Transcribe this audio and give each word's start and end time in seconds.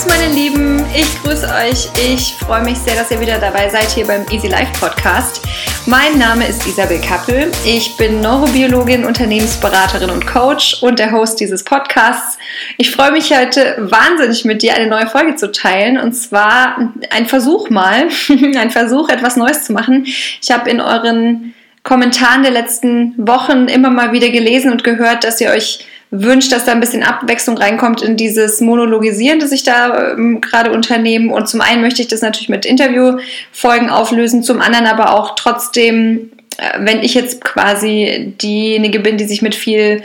Servus, 0.00 0.06
meine 0.06 0.32
Lieben. 0.32 0.84
Ich 0.94 1.22
grüße 1.22 1.46
euch. 1.46 1.88
Ich 2.12 2.34
freue 2.34 2.62
mich 2.62 2.78
sehr, 2.78 2.94
dass 2.94 3.10
ihr 3.10 3.20
wieder 3.20 3.38
dabei 3.38 3.68
seid 3.68 3.90
hier 3.90 4.06
beim 4.06 4.24
Easy 4.30 4.48
Life 4.48 4.72
Podcast. 4.78 5.42
Mein 5.86 6.18
Name 6.18 6.46
ist 6.46 6.66
Isabel 6.66 7.00
Kappel. 7.00 7.50
Ich 7.64 7.96
bin 7.96 8.20
Neurobiologin, 8.20 9.04
Unternehmensberaterin 9.04 10.10
und 10.10 10.26
Coach 10.26 10.82
und 10.82 10.98
der 10.98 11.12
Host 11.12 11.40
dieses 11.40 11.64
Podcasts. 11.64 12.38
Ich 12.76 12.90
freue 12.90 13.12
mich 13.12 13.36
heute 13.36 13.76
wahnsinnig 13.78 14.44
mit 14.44 14.62
dir 14.62 14.74
eine 14.74 14.86
neue 14.86 15.06
Folge 15.06 15.36
zu 15.36 15.50
teilen 15.52 15.98
und 15.98 16.12
zwar 16.12 16.92
ein 17.10 17.26
Versuch 17.26 17.70
mal, 17.70 18.08
ein 18.28 18.70
Versuch, 18.70 19.08
etwas 19.08 19.36
Neues 19.36 19.64
zu 19.64 19.72
machen. 19.72 20.06
Ich 20.06 20.50
habe 20.50 20.70
in 20.70 20.80
euren 20.80 21.54
Kommentaren 21.82 22.42
der 22.42 22.52
letzten 22.52 23.14
Wochen 23.16 23.68
immer 23.68 23.90
mal 23.90 24.12
wieder 24.12 24.28
gelesen 24.28 24.70
und 24.70 24.84
gehört, 24.84 25.24
dass 25.24 25.40
ihr 25.40 25.50
euch 25.50 25.86
wünscht, 26.10 26.50
dass 26.52 26.64
da 26.64 26.72
ein 26.72 26.80
bisschen 26.80 27.02
Abwechslung 27.02 27.56
reinkommt 27.56 28.02
in 28.02 28.16
dieses 28.16 28.60
Monologisieren, 28.60 29.38
das 29.38 29.52
ich 29.52 29.62
da 29.62 30.12
ähm, 30.12 30.40
gerade 30.40 30.72
unternehme. 30.72 31.32
Und 31.32 31.48
zum 31.48 31.60
einen 31.60 31.82
möchte 31.82 32.02
ich 32.02 32.08
das 32.08 32.22
natürlich 32.22 32.48
mit 32.48 32.66
Interviewfolgen 32.66 33.90
auflösen, 33.90 34.42
zum 34.42 34.60
anderen 34.60 34.86
aber 34.86 35.14
auch 35.14 35.36
trotzdem, 35.36 36.32
äh, 36.56 36.78
wenn 36.80 37.02
ich 37.02 37.14
jetzt 37.14 37.44
quasi 37.44 38.34
diejenige 38.40 39.00
bin, 39.00 39.18
die 39.18 39.26
sich 39.26 39.40
mit 39.40 39.54
viel 39.54 40.02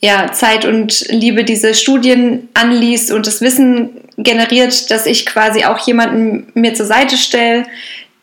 ja, 0.00 0.30
Zeit 0.32 0.66
und 0.66 1.06
Liebe 1.08 1.42
diese 1.42 1.74
Studien 1.74 2.48
anliest 2.52 3.10
und 3.10 3.26
das 3.26 3.40
Wissen 3.40 4.02
generiert, 4.18 4.90
dass 4.90 5.06
ich 5.06 5.24
quasi 5.24 5.64
auch 5.64 5.78
jemanden 5.86 6.48
mir 6.54 6.74
zur 6.74 6.86
Seite 6.86 7.16
stelle, 7.16 7.64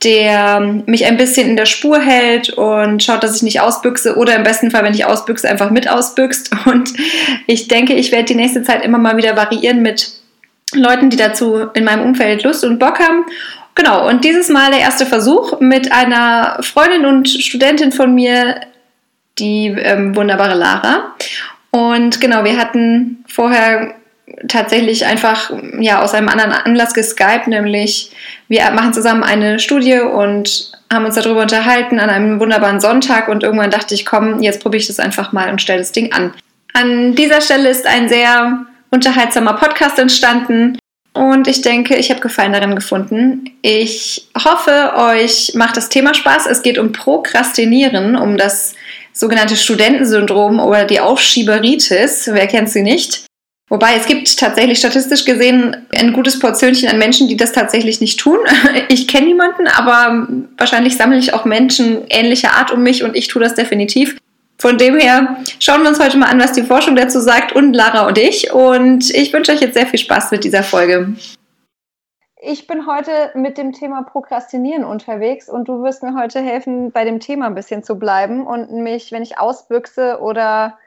der 0.03 0.59
mich 0.85 1.05
ein 1.05 1.17
bisschen 1.17 1.49
in 1.49 1.55
der 1.55 1.65
Spur 1.65 1.99
hält 1.99 2.49
und 2.49 3.01
schaut, 3.03 3.23
dass 3.23 3.35
ich 3.35 3.43
nicht 3.43 3.61
ausbüchse 3.61 4.15
oder 4.15 4.35
im 4.35 4.43
besten 4.43 4.71
Fall, 4.71 4.83
wenn 4.83 4.93
ich 4.93 5.05
ausbüchse, 5.05 5.49
einfach 5.49 5.69
mit 5.69 5.89
ausbüchst. 5.89 6.51
Und 6.65 6.93
ich 7.47 7.67
denke, 7.67 7.93
ich 7.93 8.11
werde 8.11 8.25
die 8.25 8.35
nächste 8.35 8.63
Zeit 8.63 8.83
immer 8.83 8.97
mal 8.97 9.17
wieder 9.17 9.35
variieren 9.35 9.81
mit 9.81 10.13
Leuten, 10.73 11.09
die 11.09 11.17
dazu 11.17 11.67
in 11.73 11.83
meinem 11.83 12.05
Umfeld 12.05 12.43
Lust 12.43 12.63
und 12.63 12.79
Bock 12.79 12.99
haben. 12.99 13.25
Genau, 13.75 14.07
und 14.07 14.23
dieses 14.23 14.49
Mal 14.49 14.71
der 14.71 14.81
erste 14.81 15.05
Versuch 15.05 15.59
mit 15.59 15.91
einer 15.91 16.57
Freundin 16.61 17.05
und 17.05 17.27
Studentin 17.27 17.91
von 17.91 18.13
mir, 18.13 18.61
die 19.39 19.67
ähm, 19.67 20.15
wunderbare 20.15 20.55
Lara. 20.55 21.15
Und 21.71 22.21
genau, 22.21 22.43
wir 22.43 22.57
hatten 22.57 23.25
vorher 23.27 23.95
tatsächlich 24.47 25.05
einfach 25.05 25.51
ja 25.79 26.01
aus 26.01 26.13
einem 26.13 26.29
anderen 26.29 26.51
Anlass 26.51 26.93
geskypt, 26.93 27.47
nämlich 27.47 28.11
wir 28.47 28.69
machen 28.71 28.93
zusammen 28.93 29.23
eine 29.23 29.59
Studie 29.59 29.99
und 29.99 30.71
haben 30.91 31.05
uns 31.05 31.15
darüber 31.15 31.41
unterhalten 31.41 31.99
an 31.99 32.09
einem 32.09 32.39
wunderbaren 32.39 32.79
Sonntag 32.79 33.27
und 33.27 33.43
irgendwann 33.43 33.71
dachte 33.71 33.95
ich, 33.95 34.05
komm, 34.05 34.41
jetzt 34.41 34.61
probiere 34.61 34.81
ich 34.81 34.87
das 34.87 34.99
einfach 34.99 35.31
mal 35.31 35.49
und 35.49 35.61
stelle 35.61 35.79
das 35.79 35.91
Ding 35.91 36.11
an. 36.11 36.33
An 36.73 37.15
dieser 37.15 37.41
Stelle 37.41 37.69
ist 37.69 37.85
ein 37.85 38.09
sehr 38.09 38.65
unterhaltsamer 38.91 39.53
Podcast 39.53 39.99
entstanden 39.99 40.77
und 41.13 41.47
ich 41.47 41.61
denke, 41.61 41.95
ich 41.95 42.09
habe 42.09 42.21
Gefallen 42.21 42.53
darin 42.53 42.75
gefunden. 42.75 43.45
Ich 43.61 44.27
hoffe, 44.43 44.93
euch 44.97 45.53
macht 45.53 45.77
das 45.77 45.89
Thema 45.89 46.13
Spaß. 46.15 46.47
Es 46.47 46.63
geht 46.63 46.79
um 46.79 46.91
Prokrastinieren, 46.91 48.15
um 48.15 48.35
das 48.35 48.73
sogenannte 49.13 49.55
Studentensyndrom 49.55 50.59
oder 50.59 50.85
die 50.85 50.99
Aufschieberitis. 50.99 52.29
Wer 52.33 52.47
kennt 52.47 52.69
sie 52.69 52.81
nicht? 52.81 53.25
Wobei 53.73 53.95
es 53.95 54.05
gibt 54.05 54.39
tatsächlich 54.39 54.77
statistisch 54.77 55.25
gesehen 55.25 55.87
ein 55.97 56.13
gutes 56.13 56.37
Portionchen 56.37 56.87
an 56.89 56.99
Menschen, 56.99 57.27
die 57.27 57.35
das 57.35 57.53
tatsächlich 57.53 58.01
nicht 58.01 58.19
tun. 58.19 58.37
Ich 58.87 59.07
kenne 59.07 59.25
niemanden, 59.25 59.67
aber 59.67 60.27
wahrscheinlich 60.59 60.95
sammle 60.95 61.17
ich 61.17 61.33
auch 61.33 61.43
Menschen 61.43 62.05
ähnlicher 62.09 62.51
Art 62.51 62.71
um 62.71 62.83
mich 62.83 63.03
und 63.03 63.15
ich 63.15 63.29
tue 63.29 63.41
das 63.41 63.55
definitiv. 63.55 64.15
Von 64.59 64.77
dem 64.77 64.95
her 64.99 65.37
schauen 65.59 65.81
wir 65.81 65.89
uns 65.89 65.99
heute 65.99 66.19
mal 66.19 66.27
an, 66.27 66.39
was 66.39 66.51
die 66.51 66.61
Forschung 66.61 66.95
dazu 66.95 67.19
sagt 67.19 67.53
und 67.53 67.73
Lara 67.73 68.05
und 68.05 68.19
ich. 68.19 68.53
Und 68.53 69.09
ich 69.09 69.33
wünsche 69.33 69.51
euch 69.51 69.61
jetzt 69.61 69.73
sehr 69.73 69.87
viel 69.87 69.97
Spaß 69.97 70.29
mit 70.29 70.43
dieser 70.43 70.61
Folge. 70.61 71.15
Ich 72.43 72.67
bin 72.67 72.85
heute 72.85 73.31
mit 73.33 73.57
dem 73.57 73.71
Thema 73.71 74.03
Prokrastinieren 74.03 74.83
unterwegs 74.83 75.49
und 75.49 75.67
du 75.67 75.81
wirst 75.81 76.03
mir 76.03 76.13
heute 76.13 76.41
helfen, 76.41 76.91
bei 76.91 77.05
dem 77.05 77.19
Thema 77.19 77.47
ein 77.47 77.55
bisschen 77.55 77.81
zu 77.81 77.97
bleiben 77.97 78.45
und 78.45 78.71
mich, 78.71 79.11
wenn 79.11 79.23
ich 79.23 79.39
ausbüchse 79.39 80.19
oder 80.21 80.77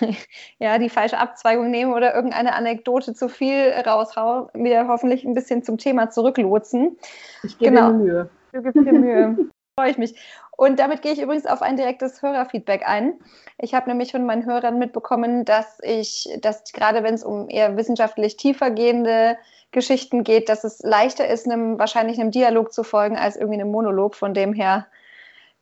ja, 0.58 0.78
die 0.78 0.88
falsche 0.88 1.18
Abzweigung 1.18 1.70
nehme 1.70 1.94
oder 1.94 2.14
irgendeine 2.14 2.54
Anekdote 2.54 3.14
zu 3.14 3.28
viel 3.28 3.70
raushaue, 3.86 4.50
wieder 4.54 4.88
hoffentlich 4.88 5.24
ein 5.24 5.34
bisschen 5.34 5.62
zum 5.62 5.78
Thema 5.78 6.10
zurücklotsen. 6.10 6.96
Ich 7.42 7.58
gebe 7.58 7.72
genau. 7.72 7.92
mir 7.92 7.98
Mühe. 7.98 8.30
Du 8.52 8.62
gibst 8.62 8.76
dir 8.76 8.92
Mühe. 8.92 9.36
Freue 9.78 9.90
ich 9.90 9.98
mich. 9.98 10.18
Und 10.56 10.78
damit 10.78 11.02
gehe 11.02 11.12
ich 11.12 11.20
übrigens 11.20 11.46
auf 11.46 11.60
ein 11.60 11.76
direktes 11.76 12.22
Hörerfeedback 12.22 12.88
ein. 12.88 13.14
Ich 13.58 13.74
habe 13.74 13.90
nämlich 13.90 14.10
von 14.10 14.24
meinen 14.24 14.46
Hörern 14.46 14.78
mitbekommen, 14.78 15.44
dass 15.44 15.78
ich, 15.82 16.28
dass 16.40 16.64
gerade 16.72 17.02
wenn 17.02 17.12
es 17.12 17.22
um 17.22 17.50
eher 17.50 17.76
wissenschaftlich 17.76 18.38
tiefer 18.38 18.70
gehende 18.70 19.36
Geschichten 19.72 20.24
geht, 20.24 20.48
dass 20.48 20.64
es 20.64 20.80
leichter 20.82 21.28
ist, 21.28 21.46
einem 21.46 21.78
wahrscheinlich 21.78 22.18
einem 22.18 22.30
Dialog 22.30 22.72
zu 22.72 22.84
folgen 22.84 23.18
als 23.18 23.36
irgendwie 23.36 23.60
einem 23.60 23.70
Monolog. 23.70 24.14
Von 24.14 24.32
dem 24.32 24.54
her 24.54 24.86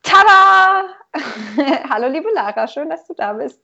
Tada! 0.05 0.85
Hallo, 1.91 2.09
liebe 2.09 2.29
Lara, 2.35 2.69
schön, 2.69 2.91
dass 2.91 3.07
du 3.07 3.15
da 3.15 3.33
bist. 3.33 3.61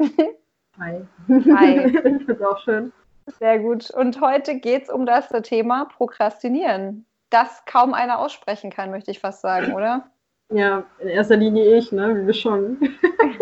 Hi. 0.78 1.06
Hi. 1.28 1.86
ich 1.86 2.00
finde 2.00 2.32
es 2.32 2.42
auch 2.42 2.58
schön. 2.64 2.92
Sehr 3.38 3.58
gut. 3.58 3.90
Und 3.90 4.20
heute 4.20 4.58
geht 4.58 4.84
es 4.84 4.88
um 4.88 5.06
das 5.06 5.28
Thema 5.42 5.84
Prokrastinieren. 5.84 7.06
Das 7.28 7.64
kaum 7.66 7.94
einer 7.94 8.18
aussprechen 8.18 8.70
kann, 8.70 8.90
möchte 8.90 9.10
ich 9.10 9.20
fast 9.20 9.42
sagen, 9.42 9.74
oder? 9.74 10.10
Ja, 10.52 10.84
in 10.98 11.08
erster 11.08 11.36
Linie 11.36 11.76
ich, 11.76 11.92
ne? 11.92 12.16
wie 12.16 12.26
wir 12.26 12.34
schon 12.34 12.80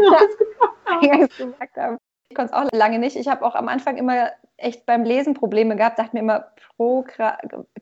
gesagt 1.38 1.76
haben. 1.76 1.96
Ich 2.30 2.36
konnte 2.36 2.52
es 2.52 2.58
auch 2.58 2.68
lange 2.72 2.98
nicht. 2.98 3.16
Ich 3.16 3.28
habe 3.28 3.44
auch 3.44 3.54
am 3.54 3.68
Anfang 3.68 3.96
immer 3.96 4.30
echt 4.58 4.84
beim 4.86 5.04
Lesen 5.04 5.34
Probleme 5.34 5.76
gehabt, 5.76 5.98
dachte 5.98 6.14
mir 6.14 6.20
immer, 6.20 6.48
pro, 6.76 7.04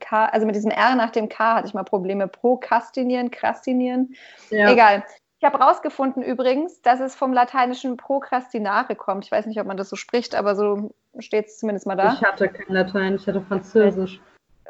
also 0.09 0.47
mit 0.47 0.55
diesem 0.55 0.71
R 0.71 0.95
nach 0.95 1.11
dem 1.11 1.29
K 1.29 1.57
hatte 1.57 1.69
ich 1.69 1.75
mal 1.75 1.85
Probleme. 1.85 2.29
Prokrastinieren, 2.29 3.31
krastinieren. 3.31 4.15
Ja. 4.51 4.71
Egal. 4.71 5.05
Ich 5.39 5.45
habe 5.45 5.59
herausgefunden 5.59 6.23
übrigens, 6.23 6.81
dass 6.81 7.01
es 7.01 7.15
vom 7.15 7.33
lateinischen 7.33 7.97
Procrastinare 7.97 8.95
kommt. 8.95 9.25
Ich 9.25 9.33
weiß 9.33 9.47
nicht, 9.47 9.61
ob 9.61 9.67
man 9.67 9.77
das 9.77 9.91
so 9.91 9.97
spricht, 9.97 10.35
aber 10.35 10.55
so 10.55 10.95
steht 11.19 11.47
es 11.47 11.59
zumindest 11.59 11.87
mal 11.87 11.97
da. 11.97 12.15
Ich 12.15 12.23
hatte 12.23 12.49
kein 12.49 12.75
Latein, 12.75 13.17
ich 13.17 13.27
hatte 13.27 13.43
Französisch. 13.43 14.21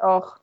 Auch. 0.01 0.39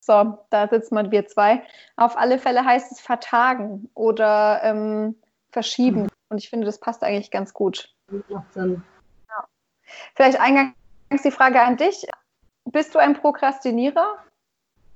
So, 0.00 0.38
da 0.50 0.66
sitzen 0.68 0.96
wir 0.96 1.10
wir 1.10 1.26
zwei. 1.26 1.62
Auf 1.96 2.16
alle 2.16 2.38
Fälle 2.38 2.64
heißt 2.64 2.90
es 2.90 3.00
vertagen 3.00 3.88
oder 3.94 4.60
ähm, 4.64 5.16
verschieben. 5.50 6.08
Und 6.32 6.38
ich 6.38 6.48
finde, 6.48 6.64
das 6.64 6.80
passt 6.80 7.04
eigentlich 7.04 7.30
ganz 7.30 7.52
gut. 7.52 7.90
Macht 8.30 8.54
Sinn. 8.54 8.82
Vielleicht 10.14 10.40
eingangs 10.40 10.72
die 11.22 11.30
Frage 11.30 11.60
an 11.60 11.76
dich. 11.76 12.06
Bist 12.64 12.94
du 12.94 12.98
ein 12.98 13.12
Prokrastinierer? 13.12 14.16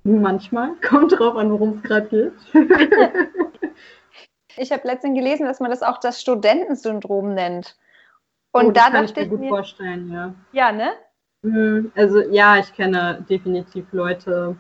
Manchmal. 0.03 0.77
Kommt 0.89 1.13
drauf 1.13 1.37
an, 1.37 1.53
worum 1.53 1.75
es 1.75 1.83
gerade 1.83 2.09
geht. 2.09 2.33
ich 4.57 4.73
habe 4.73 4.89
letztens 4.89 5.15
gelesen, 5.15 5.45
dass 5.45 5.61
man 5.61 5.69
das 5.69 5.83
auch 5.83 6.01
das 6.01 6.23
Studentensyndrom 6.23 7.35
nennt. 7.35 7.77
Und 8.53 8.69
oh, 8.69 8.71
das 8.71 8.85
da 8.87 8.91
kann 8.93 9.05
ich 9.05 9.15
mir 9.15 9.29
gut 9.29 9.41
mir, 9.41 9.49
vorstellen, 9.51 10.11
ja. 10.11 10.35
Ja, 10.53 10.73
ne? 10.73 10.93
Mhm. 11.43 11.93
Also 11.95 12.21
ja, 12.21 12.57
ich 12.57 12.73
kenne 12.73 13.27
definitiv 13.29 13.93
Leute, 13.93 14.57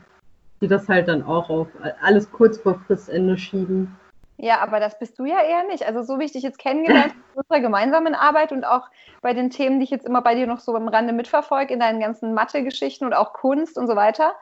die 0.60 0.69
das 0.69 0.91
halt 0.91 1.09
dann 1.09 1.22
auch 1.22 1.48
auf 1.48 1.69
alles 2.03 2.31
kurz 2.31 2.59
vor 2.59 2.78
Fristende 2.86 3.38
schieben. 3.38 3.97
Ja, 4.38 4.60
aber 4.60 4.80
das 4.80 4.98
bist 4.98 5.19
du 5.19 5.24
ja 5.24 5.41
eher 5.42 5.64
nicht. 5.64 5.86
Also 5.86 6.02
so 6.02 6.19
wie 6.19 6.24
ich 6.24 6.32
dich 6.32 6.42
jetzt 6.42 6.58
kennengelernt 6.58 7.12
habe 7.14 7.20
in 7.34 7.41
unserer 7.41 7.60
gemeinsamen 7.60 8.14
Arbeit 8.14 8.52
und 8.52 8.64
auch 8.64 8.88
bei 9.22 9.32
den 9.32 9.50
Themen, 9.50 9.78
die 9.80 9.84
ich 9.84 9.91
jetzt 9.91 10.06
immer 10.06 10.22
bei 10.22 10.34
dir 10.34 10.47
noch 10.47 10.60
so 10.60 10.74
am 10.74 10.88
Rande 10.88 11.12
mitverfolge, 11.12 11.72
in 11.72 11.80
deinen 11.80 12.00
ganzen 12.00 12.34
Mathe-Geschichten 12.34 13.04
und 13.04 13.14
auch 13.14 13.32
Kunst 13.32 13.78
und 13.78 13.86
so 13.86 13.97
weiter, 13.97 14.34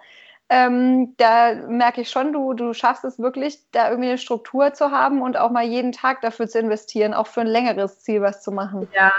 ähm, 0.51 1.15
da 1.17 1.55
merke 1.69 2.03
ich 2.03 2.11
schon, 2.11 2.33
du, 2.33 2.53
du 2.53 2.75
schaffst 2.75 3.05
es 3.05 3.19
wirklich, 3.19 3.59
da 3.73 3.89
irgendwie 3.89 4.11
eine 4.11 4.19
Struktur 4.19 4.75
zu 4.75 4.91
haben 4.91 5.23
und 5.23 5.39
auch 5.39 5.51
mal 5.51 5.65
jeden 5.65 5.93
Tag 5.93 6.21
dafür 6.21 6.49
zu 6.49 6.59
investieren, 6.59 7.15
auch 7.15 7.27
für 7.27 7.41
ein 7.41 7.47
längeres 7.47 8.01
Ziel 8.01 8.21
was 8.21 8.43
zu 8.43 8.53
machen. 8.53 8.87
Ja, 8.95 9.13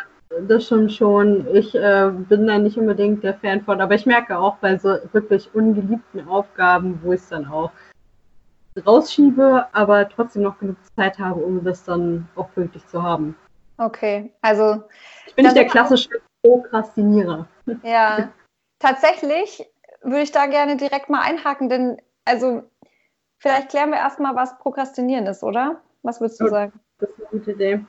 das 0.48 0.66
stimmt 0.66 0.94
schon. 0.94 1.48
Ich 1.54 1.74
äh, 1.74 2.12
bin 2.12 2.46
da 2.46 2.60
nicht 2.60 2.78
unbedingt 2.78 3.24
der 3.24 3.34
Fan 3.36 3.62
von, 3.62 3.82
aber 3.82 3.96
ich 3.96 4.06
merke 4.06 4.38
auch 4.38 4.58
bei 4.58 4.78
so 4.78 4.98
wirklich 5.14 5.50
ungeliebten 5.54 6.28
Aufgaben, 6.28 7.00
wo 7.04 7.14
ich 7.14 7.22
es 7.22 7.30
dann 7.30 7.48
auch 7.48 7.72
rausschiebe, 8.82 9.68
aber 9.72 10.10
trotzdem 10.10 10.44
noch 10.44 10.60
genug 10.60 10.78
Zeit 10.96 11.18
habe, 11.20 11.44
um 11.44 11.64
das 11.64 11.84
dann 11.84 12.28
auch 12.36 12.52
pünktlich 12.54 12.86
zu 12.88 13.02
haben. 13.02 13.36
Okay, 13.78 14.32
also. 14.42 14.84
Ich 15.28 15.36
bin 15.36 15.46
nicht 15.46 15.58
der 15.58 15.68
klassische 15.68 16.10
Prokrastinierer. 16.42 17.48
Ja, 17.84 18.30
tatsächlich 18.78 19.68
würde 20.04 20.22
ich 20.22 20.32
da 20.32 20.46
gerne 20.46 20.78
direkt 20.78 21.10
mal 21.10 21.22
einhaken, 21.22 21.68
denn 21.68 22.00
also 22.26 22.62
vielleicht 23.40 23.70
klären 23.70 23.90
wir 23.90 23.98
erstmal, 23.98 24.36
was 24.36 24.60
Prokrastinieren 24.60 25.26
ist, 25.26 25.44
oder? 25.44 25.82
Was 26.04 26.22
würdest 26.22 26.40
du 26.40 26.48
sagen? 26.48 26.80
Das 27.00 27.10
ist 27.10 27.20
eine 27.20 27.28
gute 27.30 27.52
Idee. 27.54 27.86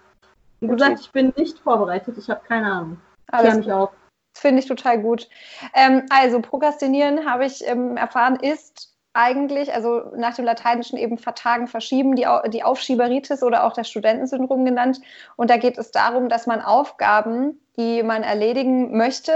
Wie 0.60 0.68
gesagt, 0.68 1.00
ich 1.00 1.12
bin 1.12 1.34
nicht 1.36 1.58
vorbereitet, 1.58 2.16
ich 2.16 2.30
habe 2.30 2.40
keine 2.48 2.72
Ahnung. 2.72 3.00
Ich 3.44 3.54
mich 3.54 3.70
auf. 3.70 3.90
Das 4.32 4.40
finde 4.40 4.60
ich 4.60 4.66
total 4.66 5.02
gut. 5.02 5.28
Ähm, 5.74 6.06
also, 6.08 6.40
Prokrastinieren, 6.40 7.30
habe 7.30 7.44
ich 7.44 7.66
ähm, 7.66 7.98
erfahren, 7.98 8.36
ist 8.36 8.95
eigentlich, 9.16 9.72
also 9.74 10.02
nach 10.16 10.34
dem 10.34 10.44
Lateinischen 10.44 10.98
eben 10.98 11.18
vertagen, 11.18 11.66
verschieben, 11.66 12.14
die, 12.16 12.26
die 12.48 12.62
Aufschieberitis 12.62 13.42
oder 13.42 13.64
auch 13.64 13.72
das 13.72 13.88
Studentensyndrom 13.88 14.64
genannt. 14.64 15.00
Und 15.36 15.50
da 15.50 15.56
geht 15.56 15.78
es 15.78 15.90
darum, 15.90 16.28
dass 16.28 16.46
man 16.46 16.60
Aufgaben, 16.60 17.60
die 17.76 18.02
man 18.02 18.22
erledigen 18.22 18.96
möchte, 18.96 19.32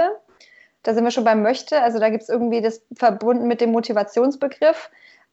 da 0.82 0.94
sind 0.94 1.04
wir 1.04 1.10
schon 1.10 1.24
beim 1.24 1.42
Möchte, 1.42 1.82
also 1.82 1.98
da 1.98 2.08
gibt 2.08 2.22
es 2.22 2.28
irgendwie 2.28 2.62
das 2.62 2.82
verbunden 2.94 3.46
mit 3.46 3.60
dem 3.60 3.70
Motivationsbegriff, 3.72 4.90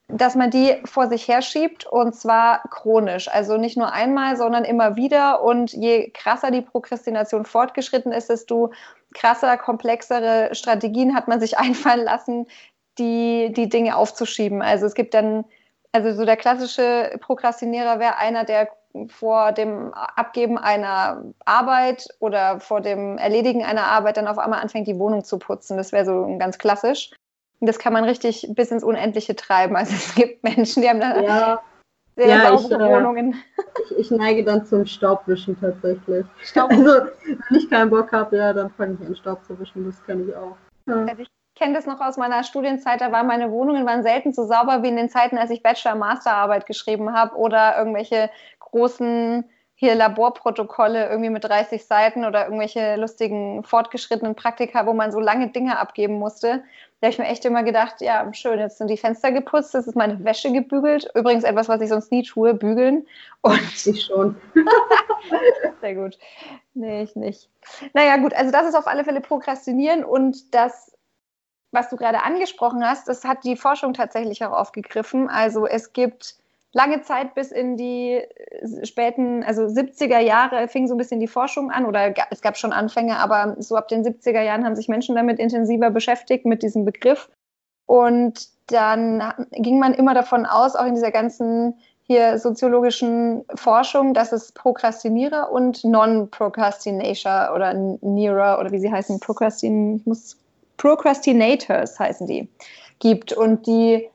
dass 0.10 0.36
man 0.36 0.50
die 0.50 0.82
vor 0.86 1.08
sich 1.08 1.28
herschiebt 1.28 1.86
und 1.86 2.16
zwar 2.16 2.64
chronisch. 2.70 3.28
Also 3.30 3.58
nicht 3.58 3.78
nur 3.78 3.92
einmal, 3.92 4.38
sondern 4.38 4.64
immer 4.64 4.96
wieder. 4.96 5.44
Und 5.44 5.74
je 5.74 6.12
krasser 6.12 6.50
die 6.50 6.62
Prokrastination 6.62 7.46
fortgeschritten 7.46 8.14
ist, 8.14 8.30
desto 8.30 8.72
krasser, 9.14 9.58
komplexere 9.58 10.56
Strategien 10.56 11.14
hat 11.14 11.28
man 11.28 11.40
sich 11.40 11.58
einfallen 11.60 12.06
lassen, 12.06 12.48
die, 13.00 13.54
die 13.56 13.70
Dinge 13.70 13.96
aufzuschieben. 13.96 14.62
Also 14.62 14.86
es 14.86 14.94
gibt 14.94 15.14
dann, 15.14 15.46
also 15.92 16.12
so 16.12 16.26
der 16.26 16.38
klassische 16.38 17.18
Prokrastinierer 17.22 18.00
wäre 18.00 18.18
einer, 18.18 18.44
der 18.44 18.70
vor 19.10 19.52
dem 19.52 19.94
Abgeben 19.94 20.58
einer 20.58 21.24
Arbeit 21.46 22.08
oder 22.20 22.60
vor 22.60 22.82
dem 22.82 23.18
Erledigen 23.18 23.64
einer 23.64 23.86
Arbeit 23.86 24.18
dann 24.18 24.28
auf 24.28 24.40
einmal 24.40 24.62
anfängt, 24.62 24.88
die 24.88 24.98
Wohnung 24.98 25.24
zu 25.24 25.38
putzen. 25.38 25.78
Das 25.78 25.92
wäre 25.92 26.06
so 26.06 26.38
ganz 26.40 26.58
klassisch. 26.58 27.12
Und 27.60 27.68
das 27.68 27.80
kann 27.80 27.94
man 27.94 28.04
richtig 28.04 28.48
bis 28.52 28.72
ins 28.72 28.84
Unendliche 28.84 29.36
treiben. 29.36 29.76
Also 29.76 29.94
es 29.94 30.16
gibt 30.16 30.44
Menschen, 30.44 30.82
die 30.82 30.90
haben 30.90 31.00
da 31.00 31.22
ja. 31.22 31.62
sehr 32.16 32.28
ja, 32.28 32.58
saubere 32.58 32.84
ich, 32.84 32.90
äh, 32.90 32.96
Wohnungen. 32.96 33.36
Ich, 33.86 33.98
ich, 33.98 34.12
neige 34.12 34.44
dann 34.44 34.66
zum 34.66 34.86
Staubwischen 34.86 35.60
tatsächlich. 35.60 36.26
Staubwischen. 36.44 36.88
Also 36.88 37.08
wenn 37.50 37.58
ich 37.58 37.70
keinen 37.70 37.90
Bock 37.90 38.12
habe, 38.12 38.38
ja, 38.38 38.54
dann 38.54 38.70
fange 38.72 38.98
ich 39.00 39.08
an 39.08 39.16
Staub 39.16 39.44
zu 39.46 39.60
wischen. 39.60 39.86
Das 39.86 40.04
kenne 40.06 40.24
ich 40.24 40.36
auch. 40.36 40.58
Ja. 40.88 41.06
Also 41.06 41.22
ich 41.22 41.28
kenne 41.57 41.74
das 41.74 41.86
noch 41.86 42.00
aus 42.01 42.18
meiner 42.18 42.44
Studienzeit, 42.44 43.01
da 43.01 43.12
waren 43.12 43.27
meine 43.27 43.51
Wohnungen 43.51 43.86
waren 43.86 44.04
selten 44.04 44.33
so 44.33 44.45
sauber 44.45 44.83
wie 44.83 44.89
in 44.89 44.98
den 44.98 45.09
Zeiten, 45.09 45.38
als 45.38 45.51
ich 45.51 45.63
Bachelor-Masterarbeit 45.63 46.65
geschrieben 46.65 47.13
habe 47.13 47.36
oder 47.36 47.77
irgendwelche 47.77 48.30
großen 48.59 49.45
hier 49.80 49.94
Laborprotokolle 49.94 51.07
irgendwie 51.07 51.30
mit 51.30 51.44
30 51.44 51.86
Seiten 51.86 52.25
oder 52.25 52.45
irgendwelche 52.45 52.95
lustigen 52.95 53.63
fortgeschrittenen 53.63 54.33
Praktika, 54.33 54.88
wo 54.88 54.94
man 54.94 55.12
so 55.12 55.19
lange 55.19 55.50
Dinge 55.50 55.77
abgeben 55.77 56.15
musste. 56.15 56.63
Da 57.00 57.06
habe 57.06 57.13
ich 57.13 57.19
mir 57.19 57.27
echt 57.27 57.45
immer 57.45 57.62
gedacht, 57.62 58.01
ja, 58.01 58.27
schön, 58.33 58.57
jetzt 58.57 58.80
sind 58.80 58.89
die 58.89 58.98
Fenster 58.98 59.31
geputzt, 59.31 59.75
jetzt 59.75 59.86
ist 59.86 59.95
meine 59.95 60.24
Wäsche 60.24 60.51
gebügelt. 60.51 61.12
Übrigens 61.13 61.44
etwas, 61.44 61.69
was 61.69 61.80
ich 61.80 61.89
sonst 61.89 62.12
nie 62.12 62.24
tue, 62.24 62.56
bügeln. 62.56 63.06
Und 63.42 63.86
ich 63.86 64.04
schon. 64.04 64.36
Sehr 65.81 65.94
gut. 65.94 66.18
Nee, 66.74 67.04
ich 67.04 67.15
nicht. 67.15 67.48
Naja, 67.94 68.18
gut, 68.18 68.33
also 68.33 68.51
das 68.51 68.68
ist 68.68 68.75
auf 68.75 68.88
alle 68.88 69.04
Fälle 69.04 69.21
Prokrastinieren 69.21 70.04
und 70.04 70.56
das, 70.56 70.97
was 71.78 71.90
du 71.90 71.96
gerade 71.96 72.24
angesprochen 72.24 72.84
hast, 72.84 73.08
das 73.08 73.24
hat 73.24 73.44
die 73.44 73.56
Forschung 73.56 73.94
tatsächlich 73.94 74.44
auch 74.44 74.52
aufgegriffen. 74.52 75.30
Also 75.30 75.68
es 75.68 75.94
gibt 75.94 76.36
lange 76.74 77.02
Zeit 77.02 77.36
bis 77.36 77.52
in 77.52 77.78
die 77.78 78.14
äh, 78.14 78.86
späten, 78.86 79.44
also 79.44 79.64
70er 79.64 80.20
Jahre 80.20 80.68
fing 80.68 80.88
so 80.88 80.96
ein 80.96 80.98
bisschen 80.98 81.20
die 81.20 81.28
Forschung 81.28 81.72
an 81.72 81.86
oder 81.86 82.14
es 82.32 82.42
gab 82.42 82.58
schon 82.58 82.74
Anfänge, 82.74 83.18
aber 83.18 83.56
so 83.60 83.76
ab 83.76 83.88
den 83.88 84.04
70er 84.04 84.42
Jahren 84.42 84.66
haben 84.66 84.76
sich 84.76 84.90
Menschen 84.90 85.16
damit 85.16 85.40
intensiver 85.40 85.90
beschäftigt, 85.92 86.46
mit 86.46 86.64
diesem 86.64 86.84
Begriff. 86.84 87.30
Und 87.86 88.50
dann 88.68 89.34
ging 89.52 89.80
man 89.80 89.94
immer 89.94 90.14
davon 90.14 90.46
aus, 90.46 90.76
auch 90.76 90.86
in 90.86 90.96
dieser 90.96 91.12
ganzen 91.12 91.76
hier 92.04 92.40
soziologischen 92.40 93.44
Forschung, 93.56 94.14
dass 94.14 94.32
es 94.32 94.52
Prokrastinierer 94.54 95.52
und 95.52 95.84
Non-Procrastinator 95.84 97.54
oder 97.54 97.74
Nearer 97.74 98.60
oder 98.60 98.72
wie 98.72 98.80
sie 98.80 98.92
heißen, 98.92 99.20
Procrastin, 99.20 99.98
ich 99.98 100.06
muss, 100.06 100.38
Procrastinators 100.78 102.00
heißen 102.00 102.28
die, 102.28 102.50
gibt. 103.00 103.34
Und 103.34 103.68
die 103.68 104.10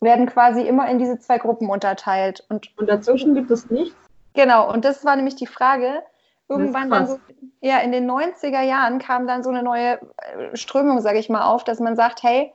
werden 0.00 0.26
quasi 0.26 0.62
immer 0.62 0.88
in 0.88 0.98
diese 0.98 1.18
zwei 1.18 1.38
Gruppen 1.38 1.68
unterteilt. 1.68 2.44
Und, 2.48 2.70
und 2.76 2.88
dazwischen 2.88 3.34
gibt 3.34 3.50
es 3.50 3.70
nichts? 3.70 3.96
Genau, 4.34 4.72
und 4.72 4.84
das 4.84 5.04
war 5.04 5.16
nämlich 5.16 5.36
die 5.36 5.46
Frage. 5.46 6.02
Irgendwann 6.48 6.90
dann 6.90 7.06
so, 7.06 7.18
ja, 7.60 7.78
in 7.78 7.92
den 7.92 8.10
90er 8.10 8.62
Jahren 8.62 8.98
kam 8.98 9.26
dann 9.26 9.42
so 9.42 9.50
eine 9.50 9.62
neue 9.62 10.00
äh, 10.16 10.54
Strömung, 10.54 11.00
sage 11.00 11.18
ich 11.18 11.28
mal, 11.30 11.44
auf, 11.44 11.64
dass 11.64 11.80
man 11.80 11.96
sagt, 11.96 12.22
hey, 12.22 12.52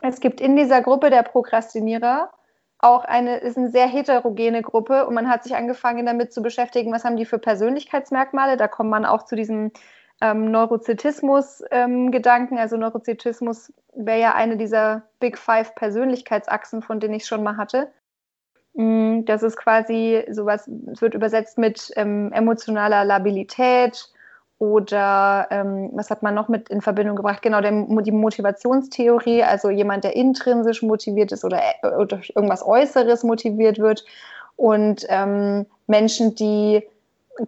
es 0.00 0.20
gibt 0.20 0.40
in 0.40 0.56
dieser 0.56 0.82
Gruppe 0.82 1.10
der 1.10 1.22
Prokrastinierer 1.22 2.30
auch 2.78 3.04
eine, 3.04 3.38
ist 3.38 3.56
eine 3.56 3.70
sehr 3.70 3.86
heterogene 3.86 4.62
Gruppe 4.62 5.06
und 5.06 5.14
man 5.14 5.28
hat 5.28 5.42
sich 5.44 5.56
angefangen 5.56 6.04
damit 6.04 6.32
zu 6.32 6.42
beschäftigen, 6.42 6.92
was 6.92 7.04
haben 7.04 7.16
die 7.16 7.24
für 7.24 7.38
Persönlichkeitsmerkmale. 7.38 8.56
Da 8.56 8.68
kommt 8.68 8.90
man 8.90 9.06
auch 9.06 9.24
zu 9.24 9.36
diesem 9.36 9.70
ähm, 10.20 10.50
Neurozetismus-Gedanken. 10.50 12.54
Ähm, 12.54 12.60
also 12.60 12.76
Neurozetismus 12.76 13.72
wäre 13.94 14.20
ja 14.20 14.34
eine 14.34 14.56
dieser 14.56 15.02
Big 15.20 15.38
Five 15.38 15.74
Persönlichkeitsachsen, 15.74 16.82
von 16.82 17.00
denen 17.00 17.14
ich 17.14 17.26
schon 17.26 17.42
mal 17.42 17.56
hatte. 17.56 17.90
Mm, 18.74 19.24
das 19.24 19.42
ist 19.42 19.56
quasi 19.56 20.24
sowas, 20.30 20.68
es 20.92 21.00
wird 21.00 21.14
übersetzt 21.14 21.58
mit 21.58 21.90
ähm, 21.96 22.32
emotionaler 22.32 23.04
Labilität 23.04 24.10
oder 24.58 25.48
ähm, 25.50 25.90
was 25.92 26.10
hat 26.10 26.22
man 26.22 26.34
noch 26.34 26.48
mit 26.48 26.68
in 26.68 26.80
Verbindung 26.80 27.16
gebracht? 27.16 27.42
Genau, 27.42 27.60
der, 27.60 27.72
die 27.72 28.12
Motivationstheorie, 28.12 29.42
also 29.42 29.70
jemand, 29.70 30.04
der 30.04 30.16
intrinsisch 30.16 30.82
motiviert 30.82 31.32
ist 31.32 31.44
oder, 31.44 31.60
oder 31.82 32.06
durch 32.06 32.32
irgendwas 32.34 32.64
Äußeres 32.64 33.24
motiviert 33.24 33.78
wird 33.78 34.04
und 34.56 35.04
ähm, 35.08 35.66
Menschen, 35.86 36.34
die 36.34 36.82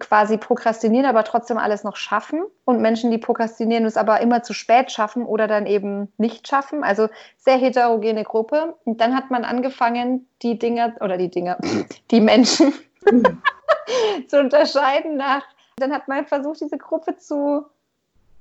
quasi 0.00 0.36
prokrastinieren, 0.36 1.06
aber 1.06 1.24
trotzdem 1.24 1.58
alles 1.58 1.84
noch 1.84 1.96
schaffen 1.96 2.42
und 2.64 2.80
Menschen, 2.80 3.10
die 3.10 3.18
prokrastinieren, 3.18 3.84
es 3.84 3.96
aber 3.96 4.20
immer 4.20 4.42
zu 4.42 4.52
spät 4.52 4.90
schaffen 4.90 5.24
oder 5.24 5.46
dann 5.46 5.66
eben 5.66 6.12
nicht 6.18 6.48
schaffen. 6.48 6.82
Also 6.82 7.08
sehr 7.36 7.56
heterogene 7.56 8.24
Gruppe. 8.24 8.74
Und 8.84 9.00
dann 9.00 9.14
hat 9.14 9.30
man 9.30 9.44
angefangen, 9.44 10.28
die 10.42 10.58
Dinge 10.58 10.96
oder 11.00 11.16
die 11.16 11.30
Dinge, 11.30 11.56
die 12.10 12.20
Menschen 12.20 12.72
zu 14.28 14.40
unterscheiden 14.40 15.16
nach. 15.16 15.44
Dann 15.76 15.92
hat 15.92 16.08
man 16.08 16.26
versucht, 16.26 16.60
diese 16.60 16.78
Gruppe 16.78 17.16
zu 17.18 17.66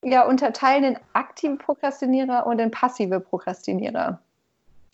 ja, 0.03 0.25
unterteilen 0.25 0.83
in 0.83 0.99
aktive 1.13 1.57
Prokrastinierer 1.57 2.47
und 2.47 2.59
in 2.59 2.71
passive 2.71 3.19
Prokrastinierer. 3.19 4.19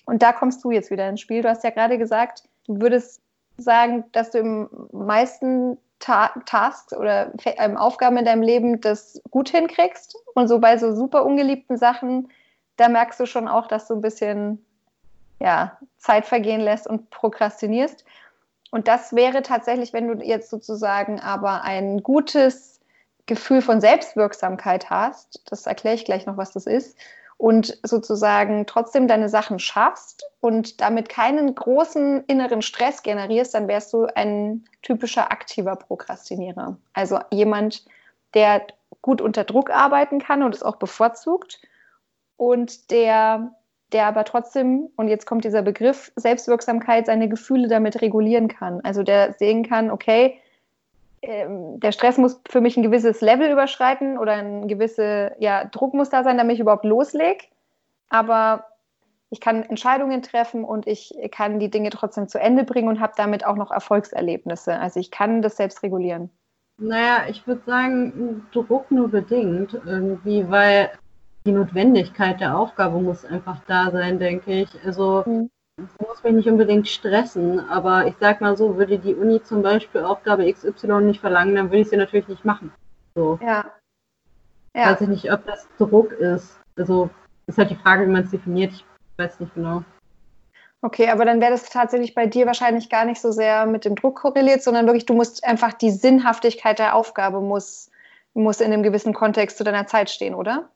Und 0.06 0.21
da 0.21 0.33
kommst 0.33 0.63
du 0.63 0.71
jetzt 0.71 0.92
wieder 0.92 1.07
ins 1.07 1.21
Spiel. 1.21 1.42
Du 1.42 1.50
hast 1.50 1.63
ja 1.63 1.69
gerade 1.69 1.97
gesagt, 1.97 2.44
du 2.68 2.81
würdest 2.81 3.21
sagen, 3.57 4.06
dass 4.12 4.31
du 4.31 4.39
im 4.39 4.69
meisten 4.92 5.77
Ta 6.01 6.33
Tasks 6.45 6.94
oder 6.94 7.31
ähm, 7.45 7.77
Aufgaben 7.77 8.18
in 8.18 8.25
deinem 8.25 8.42
Leben 8.42 8.81
das 8.81 9.21
gut 9.31 9.50
hinkriegst. 9.50 10.18
Und 10.36 10.50
so 10.50 10.59
bei 10.59 10.77
so 10.77 10.94
super 10.94 11.25
ungeliebten 11.25 11.77
Sachen, 11.77 12.30
da 12.75 12.89
merkst 12.89 13.19
du 13.19 13.25
schon 13.25 13.48
auch, 13.48 13.68
dass 13.68 13.88
du 13.88 13.94
ein 13.94 14.01
bisschen 14.01 14.65
ja, 15.39 15.77
Zeit 15.98 16.25
vergehen 16.25 16.62
lässt 16.62 16.88
und 16.88 17.09
prokrastinierst. 17.09 18.03
Und 18.71 18.88
das 18.88 19.13
wäre 19.13 19.42
tatsächlich, 19.42 19.94
wenn 19.94 20.07
du 20.07 20.26
jetzt 20.26 20.49
sozusagen 20.49 21.19
aber 21.19 21.64
ein 21.64 22.04
gutes 22.04 22.80
Gefühl 23.26 23.61
von 23.61 23.81
Selbstwirksamkeit 23.81 24.90
hast, 24.90 25.42
das 25.45 25.68
erkläre 25.68 25.95
ich 25.95 26.06
gleich 26.06 26.26
noch, 26.26 26.37
was 26.37 26.52
das 26.52 26.66
ist, 26.66 26.97
und 27.42 27.80
sozusagen 27.81 28.68
trotzdem 28.68 29.07
deine 29.07 29.28
Sachen 29.28 29.57
schaffst 29.57 30.24
und 30.42 30.80
damit 30.80 31.10
keinen 31.10 31.56
großen 31.56 32.24
inneren 32.26 32.62
Stress 32.62 33.02
generierst, 33.02 33.56
dann 33.56 33.68
wärst 33.68 33.92
du 33.94 34.06
ein 34.16 34.66
typischer 34.83 35.31
aktiver 35.31 35.76
Prokrastinierer. 35.76 36.78
Also 36.94 37.19
jemand, 37.31 37.83
der 38.36 38.68
gut 39.02 39.21
unter 39.21 39.44
Druck 39.44 39.71
arbeiten 39.71 40.19
kann 40.19 40.44
und 40.44 40.54
es 40.54 40.62
auch 40.62 40.76
bevorzugt 40.76 41.60
und 42.38 42.92
der, 42.92 43.56
der 43.92 44.06
aber 44.06 44.24
trotzdem, 44.24 44.90
und 44.95 45.07
jetzt 45.07 45.26
kommt 45.26 45.44
dieser 45.44 45.64
Begriff 45.64 46.12
Selbstwirksamkeit, 46.16 47.07
seine 47.07 47.28
Gefühle 47.28 47.68
damit 47.68 48.04
regulieren 48.04 48.50
kann. 48.50 48.81
Also 48.81 49.02
der 49.02 49.33
sehen 49.33 49.68
kann, 49.68 49.90
okay, 49.90 50.40
der 51.23 51.92
Stress 51.92 52.18
muss 52.18 52.42
für 52.49 52.61
mich 52.61 52.78
ein 52.78 52.83
gewisses 52.83 53.21
Level 53.21 53.51
überschreiten 53.51 54.18
oder 54.18 54.33
ein 54.33 54.68
gewisser 54.68 55.40
ja, 55.40 55.66
Druck 55.66 55.94
muss 55.94 56.09
da 56.09 56.23
sein, 56.23 56.37
damit 56.37 56.56
ich 56.56 56.59
überhaupt 56.59 56.85
loslege. 56.85 57.45
Aber 58.09 58.66
ich 59.30 59.40
kann 59.40 59.63
Entscheidungen 59.63 60.23
treffen 60.23 60.66
und 60.66 60.87
ich 60.87 61.16
kann 61.31 61.59
die 61.59 61.69
Dinge 61.69 61.92
trotzdem 61.92 62.28
zu 62.28 62.40
Ende 62.40 62.63
bringen 62.63 62.90
und 62.90 62.99
habe 62.99 63.13
damit 63.16 63.45
auch 63.45 63.56
noch 63.56 63.71
Erfolgserlebnisse. 63.71 64.80
Also 64.80 64.99
ich 64.99 65.11
kann 65.11 65.42
das 65.42 65.57
selbst 65.57 65.83
regulieren. 65.83 66.30
Naja, 66.78 67.25
ich 67.30 67.45
würde 67.45 67.61
sagen, 67.66 68.47
Druck 68.51 68.90
nur 68.90 69.09
bedingt 69.09 69.80
irgendwie, 69.85 70.49
weil 70.49 70.90
die 71.45 71.51
Notwendigkeit 71.51 72.40
der 72.40 72.57
Aufgabe 72.57 72.99
muss 72.99 73.23
einfach 73.23 73.61
da 73.68 73.92
sein, 73.92 74.18
denke 74.18 74.51
ich. 74.51 74.69
Also 74.83 75.23
mhm 75.25 75.51
muss 76.00 76.23
mich 76.23 76.33
nicht 76.33 76.50
unbedingt 76.50 76.88
stressen, 76.88 77.59
aber 77.69 78.07
ich 78.07 78.16
sag 78.19 78.42
mal 78.42 78.57
so, 78.57 78.78
würde 78.78 79.00
die 79.00 79.16
Uni 79.16 79.42
zum 79.44 79.61
Beispiel 79.61 80.02
Aufgabe 80.02 80.52
XY 80.52 81.02
nicht 81.02 81.19
verlangen, 81.19 81.56
dann 81.56 81.69
würde 81.69 81.81
ich 81.81 81.90
sie 81.90 81.97
natürlich 81.97 82.28
nicht 82.28 82.45
machen. 82.45 82.71
So. 83.16 83.40
Ja. 83.42 83.66
ja. 84.76 84.92
Weiß 84.92 85.02
ich 85.02 85.07
nicht, 85.07 85.31
ob 85.31 85.45
das 85.45 85.68
Druck 85.78 86.11
ist. 86.14 86.59
Also 86.78 87.09
ist 87.47 87.57
halt 87.57 87.69
die 87.69 87.76
Frage, 87.76 88.06
wie 88.06 88.11
man 88.11 88.23
es 88.23 88.31
definiert. 88.31 88.71
Ich 88.73 88.85
weiß 89.18 89.40
nicht 89.40 89.54
genau. 89.54 89.83
Okay, 90.83 91.09
aber 91.09 91.26
dann 91.26 91.42
wäre 91.42 91.52
das 91.52 91.69
tatsächlich 91.69 92.16
bei 92.16 92.26
dir 92.26 92.47
wahrscheinlich 92.47 92.90
gar 92.90 93.06
nicht 93.06 93.21
so 93.21 93.31
sehr 93.31 93.68
mit 93.68 93.85
dem 93.85 93.95
Druck 93.95 94.19
korreliert, 94.19 94.64
sondern 94.64 94.88
wirklich, 94.88 95.06
du 95.06 95.14
musst 95.14 95.44
einfach 95.44 95.73
die 95.73 95.92
Sinnhaftigkeit 95.92 96.80
der 96.80 96.95
Aufgabe 96.95 97.40
muss, 97.40 97.92
muss 98.33 98.61
in 98.61 98.73
einem 98.73 98.81
gewissen 98.81 99.14
Kontext 99.14 99.57
zu 99.57 99.64
deiner 99.64 99.85
Zeit 99.85 100.09
stehen, 100.09 100.33
oder? 100.33 100.69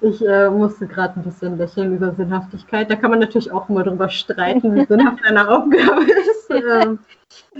Ich 0.00 0.26
äh, 0.26 0.48
musste 0.48 0.86
gerade 0.86 1.20
ein 1.20 1.24
bisschen 1.24 1.58
lächeln 1.58 1.94
über 1.94 2.14
Sinnhaftigkeit. 2.14 2.90
Da 2.90 2.96
kann 2.96 3.10
man 3.10 3.20
natürlich 3.20 3.52
auch 3.52 3.68
immer 3.68 3.82
drüber 3.82 4.08
streiten, 4.08 4.74
wie 4.74 4.84
sinnhaft 4.88 5.22
eine 5.24 5.48
Aufgabe 5.48 6.04
ist. 6.04 6.50
ähm, 6.50 6.98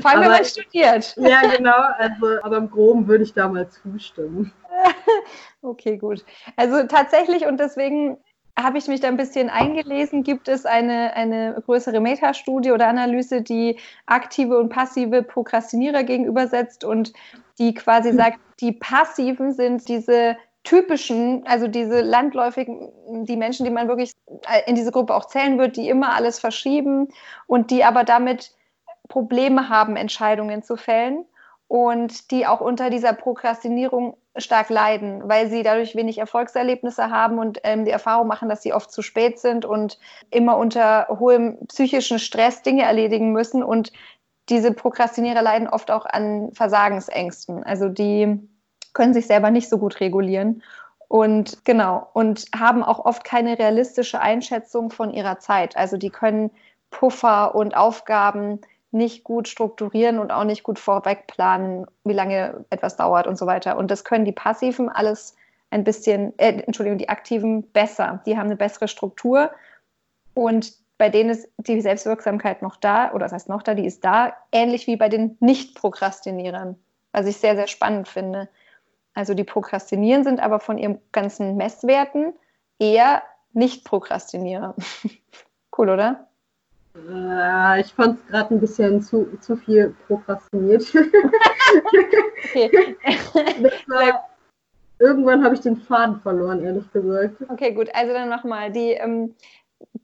Vor 0.01 0.11
allem, 0.11 0.23
wenn 0.23 0.31
man 0.31 0.45
studiert. 0.45 1.15
Ja, 1.19 1.43
genau. 1.57 1.77
Also, 1.99 2.43
aber 2.43 2.57
im 2.57 2.71
Groben 2.71 3.07
würde 3.07 3.25
ich 3.25 3.35
da 3.35 3.49
mal 3.49 3.69
zustimmen. 3.69 4.53
okay, 5.63 5.99
gut. 5.99 6.25
Also 6.57 6.87
tatsächlich 6.87 7.47
und 7.47 7.61
deswegen 7.61 8.17
habe 8.59 8.79
ich 8.79 8.87
mich 8.87 9.01
da 9.01 9.09
ein 9.09 9.17
bisschen 9.17 9.51
eingelesen, 9.51 10.23
gibt 10.23 10.49
es 10.49 10.65
eine, 10.65 11.15
eine 11.15 11.61
größere 11.67 12.01
Metastudie 12.01 12.71
oder 12.71 12.87
Analyse, 12.87 13.43
die 13.43 13.79
aktive 14.07 14.59
und 14.59 14.69
passive 14.69 15.23
Prokrastinierer 15.23 16.05
gegenübersetzt 16.05 16.85
und 16.85 17.13
die 17.59 17.75
quasi 17.75 18.11
hm. 18.11 18.17
sagt, 18.17 18.39
die 18.61 18.73
passiven 18.73 19.53
sind 19.53 19.89
diese 19.89 20.37
typischen, 20.65 21.47
also 21.47 21.69
diese 21.69 22.01
landläufigen, 22.01 23.25
die 23.25 23.37
Menschen, 23.37 23.65
die 23.65 23.71
man 23.71 23.87
wirklich 23.87 24.13
in 24.67 24.75
diese 24.75 24.91
Gruppe 24.91 25.15
auch 25.15 25.27
zählen 25.27 25.59
wird, 25.59 25.77
die 25.77 25.89
immer 25.89 26.15
alles 26.15 26.39
verschieben 26.41 27.09
und 27.47 27.71
die 27.71 27.85
aber 27.85 28.05
damit 28.05 28.53
Probleme 29.09 29.69
haben, 29.69 29.97
Entscheidungen 29.97 30.63
zu 30.63 30.77
fällen 30.77 31.27
und 31.69 32.31
die 32.31 32.47
auch 32.47 32.61
unter 32.61 32.89
dieser 32.89 33.13
Prokrastinierung 33.13 34.17
stark 34.37 34.71
leiden, 34.71 35.29
weil 35.29 35.49
sie 35.49 35.63
dadurch 35.63 35.95
wenig 35.95 36.19
Erfolgserlebnisse 36.19 37.11
haben 37.11 37.39
und 37.39 37.61
ähm, 37.63 37.85
die 37.85 37.91
Erfahrung 37.91 38.27
machen, 38.27 38.49
dass 38.49 38.63
sie 38.63 38.73
oft 38.73 38.91
zu 38.91 39.03
spät 39.03 39.39
sind 39.39 39.65
und 39.65 39.99
immer 40.31 40.57
unter 40.57 41.07
hohem 41.09 41.59
psychischen 41.69 42.19
Stress 42.19 42.63
Dinge 42.63 42.83
erledigen 42.83 43.33
müssen. 43.33 43.63
Und 43.63 43.93
diese 44.49 44.73
Prokrastinierer 44.73 45.43
leiden 45.43 45.69
oft 45.69 45.91
auch 45.91 46.07
an 46.07 46.51
Versagensängsten. 46.53 47.63
Also 47.63 47.89
die 47.89 48.41
können 48.95 49.15
sich 49.15 49.27
selber 49.27 49.51
nicht 49.51 49.69
so 49.69 49.79
gut 49.79 50.01
regulieren. 50.01 50.63
Und 51.09 51.65
genau, 51.65 52.09
und 52.15 52.47
haben 52.57 52.83
auch 52.83 53.05
oft 53.05 53.25
keine 53.25 53.59
realistische 53.59 54.21
Einschätzung 54.21 54.91
von 54.91 55.13
ihrer 55.13 55.39
Zeit. 55.39 55.77
Also 55.77 55.97
die 55.97 56.11
können 56.11 56.51
Puffer 56.91 57.55
und 57.55 57.77
Aufgaben 57.77 58.61
nicht 58.91 59.25
gut 59.25 59.49
strukturieren 59.49 60.19
und 60.19 60.31
auch 60.31 60.45
nicht 60.45 60.63
gut 60.63 60.79
vorweg 60.79 61.27
planen, 61.27 61.87
wie 62.05 62.13
lange 62.13 62.65
etwas 62.71 62.97
dauert 62.97 63.27
und 63.27 63.37
so 63.37 63.47
weiter. 63.47 63.77
Und 63.77 63.91
das 63.91 64.05
können 64.05 64.25
die 64.25 64.33
Passiven 64.33 64.89
alles 64.89 65.37
ein 65.71 65.85
bisschen, 65.85 66.39
äh, 66.39 66.63
Entschuldigung, 66.63 66.99
die 66.99 67.09
Aktiven 67.09 67.71
besser. 67.73 68.23
Die 68.25 68.39
haben 68.39 68.47
eine 68.47 68.57
bessere 68.57 68.89
Struktur 68.89 69.51
und 70.33 70.73
bei 70.97 71.09
denen 71.09 71.31
ist 71.31 71.49
die 71.59 71.81
Selbstwirksamkeit 71.81 72.63
noch 72.63 72.77
da, 72.77 73.11
oder 73.11 73.27
das 73.27 73.33
heißt 73.33 73.49
noch 73.49 73.63
da, 73.63 73.75
die 73.75 73.87
ist 73.87 74.05
da, 74.05 74.35
ähnlich 74.53 74.87
wie 74.87 74.97
bei 74.97 75.09
den 75.09 75.37
Nicht-Prokrastinierern, 75.41 76.77
was 77.13 77.27
ich 77.27 77.39
sehr, 77.39 77.57
sehr 77.57 77.67
spannend 77.67 78.09
finde. 78.09 78.49
Also 79.15 79.35
die 79.35 79.45
prokrastinieren 79.45 80.25
sind 80.25 80.41
aber 80.41 80.61
von 80.61 80.77
ihren 80.77 81.01
ganzen 81.13 81.57
Messwerten 81.57 82.35
eher 82.79 83.23
Nicht-Prokrastinierer. 83.53 84.75
cool, 85.79 85.89
oder? 85.89 86.29
Äh, 86.97 87.81
ich 87.81 87.93
fand 87.93 88.19
es 88.19 88.27
gerade 88.27 88.55
ein 88.55 88.61
bisschen 88.61 89.03
zu, 89.03 89.27
zu 89.41 89.57
viel 89.57 89.95
prokrastiniert. 90.07 90.95
War, 93.89 94.29
irgendwann 94.99 95.45
habe 95.45 95.55
ich 95.55 95.61
den 95.61 95.77
Faden 95.77 96.21
verloren, 96.21 96.65
ehrlich 96.65 96.91
gesagt. 96.93 97.37
Okay, 97.49 97.73
gut. 97.73 97.89
Also 97.95 98.13
dann 98.13 98.29
nochmal. 98.29 98.71
Die, 98.71 98.93
ähm, 98.93 99.35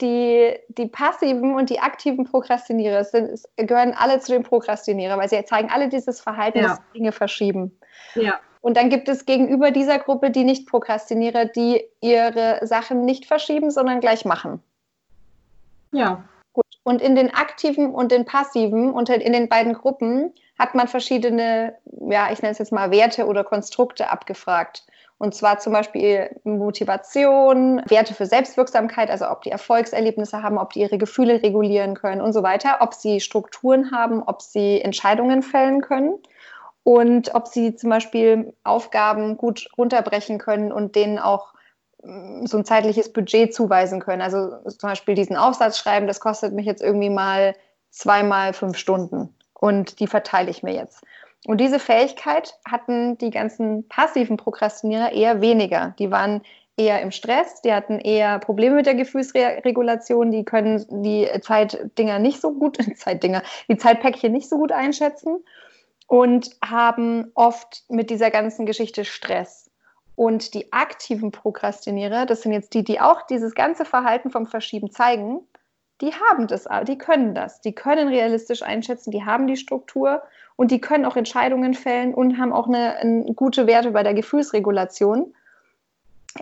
die, 0.01 0.57
die 0.69 0.87
passiven 0.87 1.55
und 1.55 1.71
die 1.71 1.81
aktiven 1.81 2.25
Prokrastinierer 2.25 3.05
sind, 3.05 3.41
gehören 3.57 3.95
alle 3.97 4.21
zu 4.21 4.33
den 4.33 4.43
Prokrastinierer, 4.43 5.17
weil 5.17 5.29
sie 5.29 5.45
zeigen 5.45 5.71
alle 5.71 5.89
dieses 5.89 6.21
Verhalten, 6.21 6.59
ja. 6.59 6.69
dass 6.69 6.81
Dinge 6.93 7.13
verschieben. 7.13 7.79
Ja. 8.15 8.41
Und 8.61 8.77
dann 8.77 8.91
gibt 8.91 9.09
es 9.09 9.25
gegenüber 9.25 9.71
dieser 9.71 9.99
Gruppe 9.99 10.31
die 10.31 10.45
Nicht-Prokrastinierer, 10.45 11.47
die 11.47 11.83
ihre 12.01 12.61
Sachen 12.67 13.05
nicht 13.05 13.27
verschieben, 13.27 13.71
sondern 13.71 14.01
gleich 14.01 14.25
machen. 14.25 14.63
Ja. 15.93 16.25
Gut. 16.53 16.65
Und 16.83 17.01
in 17.01 17.15
den 17.15 17.33
aktiven 17.33 17.95
und 17.95 18.13
den 18.13 18.25
passiven 18.25 18.91
und 18.91 19.09
in 19.09 19.33
den 19.33 19.49
beiden 19.49 19.73
Gruppen 19.75 20.33
hat 20.59 20.75
man 20.75 20.89
verschiedene, 20.89 21.75
ja, 22.11 22.31
ich 22.33 22.43
nenne 22.43 22.53
es 22.53 22.59
jetzt 22.59 22.73
mal 22.73 22.91
Werte 22.91 23.27
oder 23.27 23.45
Konstrukte 23.45 24.11
abgefragt. 24.11 24.85
Und 25.17 25.35
zwar 25.35 25.59
zum 25.59 25.75
Beispiel 25.75 26.31
Motivation, 26.45 27.83
Werte 27.87 28.15
für 28.15 28.27
Selbstwirksamkeit, 28.27 29.11
also 29.11 29.29
ob 29.29 29.43
die 29.43 29.51
Erfolgserlebnisse 29.51 30.43
haben, 30.43 30.59
ob 30.59 30.73
die 30.73 30.81
ihre 30.81 30.99
Gefühle 30.99 31.43
regulieren 31.43 31.95
können 31.95 32.21
und 32.21 32.33
so 32.33 32.43
weiter, 32.43 32.79
ob 32.81 32.95
sie 32.95 33.21
Strukturen 33.21 33.91
haben, 33.93 34.23
ob 34.23 34.43
sie 34.43 34.81
Entscheidungen 34.81 35.43
fällen 35.43 35.83
können 35.83 36.19
und 36.83 37.35
ob 37.35 37.49
sie 37.49 37.75
zum 37.77 37.91
Beispiel 37.91 38.55
Aufgaben 38.65 39.37
gut 39.37 39.69
runterbrechen 39.77 40.39
können 40.39 40.73
und 40.73 40.97
denen 40.97 41.19
auch 41.19 41.55
so 42.45 42.57
ein 42.57 42.65
zeitliches 42.65 43.13
Budget 43.13 43.55
zuweisen 43.55 44.01
können. 44.01 44.23
Also 44.23 44.57
zum 44.71 44.89
Beispiel 44.89 45.15
diesen 45.15 45.37
Aufsatz 45.37 45.79
schreiben, 45.79 46.07
das 46.07 46.21
kostet 46.21 46.55
mich 46.55 46.67
jetzt 46.67 46.83
irgendwie 46.83 47.11
mal 47.11 47.55
zweimal 47.91 48.55
fünf 48.55 48.79
Stunden 48.79 49.35
und 49.53 50.01
die 50.01 50.07
verteile 50.07 50.51
ich 50.51 50.63
mir 50.63 50.73
jetzt. 50.73 51.05
Und 51.47 51.61
diese 51.61 51.79
Fähigkeit 51.79 52.55
hatten 52.67 53.19
die 53.19 53.31
ganzen 53.31 53.89
passiven 53.89 54.37
Prokrastinierer 54.37 55.13
eher 55.13 55.41
weniger. 55.41 55.95
Die 55.99 56.11
waren 56.11 56.43
eher 56.77 57.01
im 57.03 57.11
Stress, 57.11 57.61
die 57.63 57.73
hatten 57.73 57.99
eher 57.99 58.39
Probleme 58.39 58.77
mit 58.77 58.87
der 58.87 58.95
Gefühlsregulation, 58.95 60.31
die 60.31 60.45
können 60.45 60.85
die 61.03 61.29
Zeitdinger 61.43 62.19
nicht 62.19 62.41
so 62.41 62.53
gut, 62.53 62.79
Zeitdinger, 62.97 63.43
die 63.69 63.77
Zeitpäckchen 63.77 64.33
nicht 64.33 64.49
so 64.49 64.57
gut 64.57 64.73
einschätzen 64.73 65.45
und 66.11 66.51
haben 66.61 67.31
oft 67.37 67.85
mit 67.89 68.11
dieser 68.11 68.33
ganzen 68.33 68.67
Geschichte 68.67 69.05
Stress. 69.05 69.71
Und 70.17 70.55
die 70.55 70.73
aktiven 70.73 71.31
Prokrastinierer, 71.31 72.27
das 72.27 72.43
sind 72.43 72.51
jetzt 72.51 72.75
die, 72.75 72.83
die 72.83 73.01
auch 73.01 73.23
dieses 73.29 73.55
ganze 73.55 73.85
Verhalten 73.85 74.33
vom 74.33 74.49
Verschieben 74.49 74.91
zeigen, 74.91 75.39
die 76.01 76.13
haben 76.13 76.49
das, 76.49 76.67
die 76.89 76.99
können 76.99 77.33
das, 77.37 77.61
die 77.61 77.77
können 77.77 78.09
realistisch 78.09 78.63
einschätzen, 78.63 79.13
die 79.13 79.25
haben 79.25 79.47
die 79.47 79.57
Struktur 79.57 80.21
und 80.57 80.73
die 80.73 80.81
können 80.81 81.05
auch 81.05 81.15
Entscheidungen 81.15 81.75
fällen 81.75 82.13
und 82.13 82.39
haben 82.39 82.53
auch 82.53 82.67
eine, 82.67 82.97
eine 82.97 83.33
gute 83.35 83.69
Werte 83.69 83.93
bei 83.93 84.03
der 84.03 84.15
Gefühlsregulation. 84.15 85.33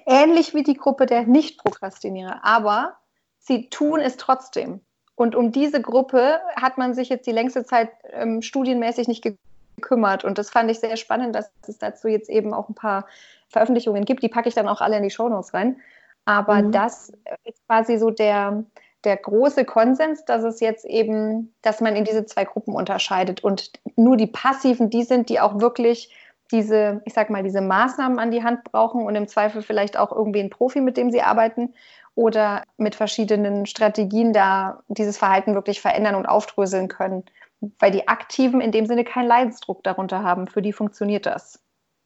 Ähnlich 0.06 0.54
wie 0.54 0.62
die 0.62 0.78
Gruppe 0.78 1.04
der 1.04 1.24
Nicht-Prokrastinierer, 1.24 2.40
aber 2.42 2.96
sie 3.38 3.68
tun 3.68 4.00
es 4.00 4.16
trotzdem. 4.16 4.80
Und 5.14 5.36
um 5.36 5.52
diese 5.52 5.82
Gruppe 5.82 6.40
hat 6.56 6.78
man 6.78 6.94
sich 6.94 7.10
jetzt 7.10 7.26
die 7.26 7.32
längste 7.32 7.66
Zeit 7.66 7.90
ähm, 8.12 8.40
studienmäßig 8.40 9.08
nicht 9.08 9.22
gekümmert. 9.22 9.47
Und 10.24 10.38
das 10.38 10.50
fand 10.50 10.70
ich 10.70 10.80
sehr 10.80 10.96
spannend, 10.96 11.34
dass 11.34 11.50
es 11.66 11.78
dazu 11.78 12.08
jetzt 12.08 12.28
eben 12.28 12.54
auch 12.54 12.68
ein 12.68 12.74
paar 12.74 13.06
Veröffentlichungen 13.48 14.04
gibt. 14.04 14.22
Die 14.22 14.28
packe 14.28 14.48
ich 14.48 14.54
dann 14.54 14.68
auch 14.68 14.80
alle 14.80 14.96
in 14.96 15.02
die 15.02 15.10
Shownotes 15.10 15.54
rein. 15.54 15.76
Aber 16.24 16.62
mhm. 16.62 16.72
das 16.72 17.12
ist 17.44 17.66
quasi 17.66 17.98
so 17.98 18.10
der, 18.10 18.64
der 19.04 19.16
große 19.16 19.64
Konsens, 19.64 20.24
dass 20.24 20.42
es 20.42 20.60
jetzt 20.60 20.84
eben, 20.84 21.54
dass 21.62 21.80
man 21.80 21.96
in 21.96 22.04
diese 22.04 22.26
zwei 22.26 22.44
Gruppen 22.44 22.74
unterscheidet 22.74 23.42
und 23.42 23.70
nur 23.96 24.16
die 24.16 24.26
Passiven, 24.26 24.90
die 24.90 25.04
sind, 25.04 25.30
die 25.30 25.40
auch 25.40 25.60
wirklich 25.60 26.14
diese, 26.50 27.02
ich 27.04 27.14
sag 27.14 27.30
mal, 27.30 27.42
diese 27.42 27.60
Maßnahmen 27.60 28.18
an 28.18 28.30
die 28.30 28.42
Hand 28.42 28.64
brauchen 28.64 29.04
und 29.04 29.14
im 29.14 29.28
Zweifel 29.28 29.62
vielleicht 29.62 29.96
auch 29.96 30.12
irgendwie 30.12 30.40
einen 30.40 30.50
Profi, 30.50 30.80
mit 30.80 30.96
dem 30.96 31.10
sie 31.10 31.22
arbeiten 31.22 31.74
oder 32.14 32.62
mit 32.78 32.94
verschiedenen 32.94 33.66
Strategien 33.66 34.32
da 34.32 34.82
dieses 34.88 35.18
Verhalten 35.18 35.54
wirklich 35.54 35.80
verändern 35.80 36.14
und 36.14 36.26
aufdröseln 36.26 36.88
können. 36.88 37.24
Weil 37.78 37.90
die 37.90 38.06
Aktiven 38.08 38.60
in 38.60 38.72
dem 38.72 38.86
Sinne 38.86 39.04
keinen 39.04 39.28
Leidensdruck 39.28 39.82
darunter 39.82 40.22
haben. 40.22 40.46
Für 40.46 40.62
die 40.62 40.72
funktioniert 40.72 41.26
das. 41.26 41.60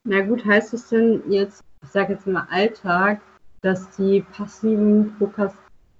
Na 0.05 0.21
gut, 0.21 0.45
heißt 0.45 0.73
es 0.73 0.89
denn 0.89 1.23
jetzt, 1.29 1.63
ich 1.81 1.89
sage 1.89 2.13
jetzt 2.13 2.27
mal 2.27 2.47
Alltag, 2.49 3.21
dass 3.61 3.89
die 3.95 4.21
passiven 4.35 5.15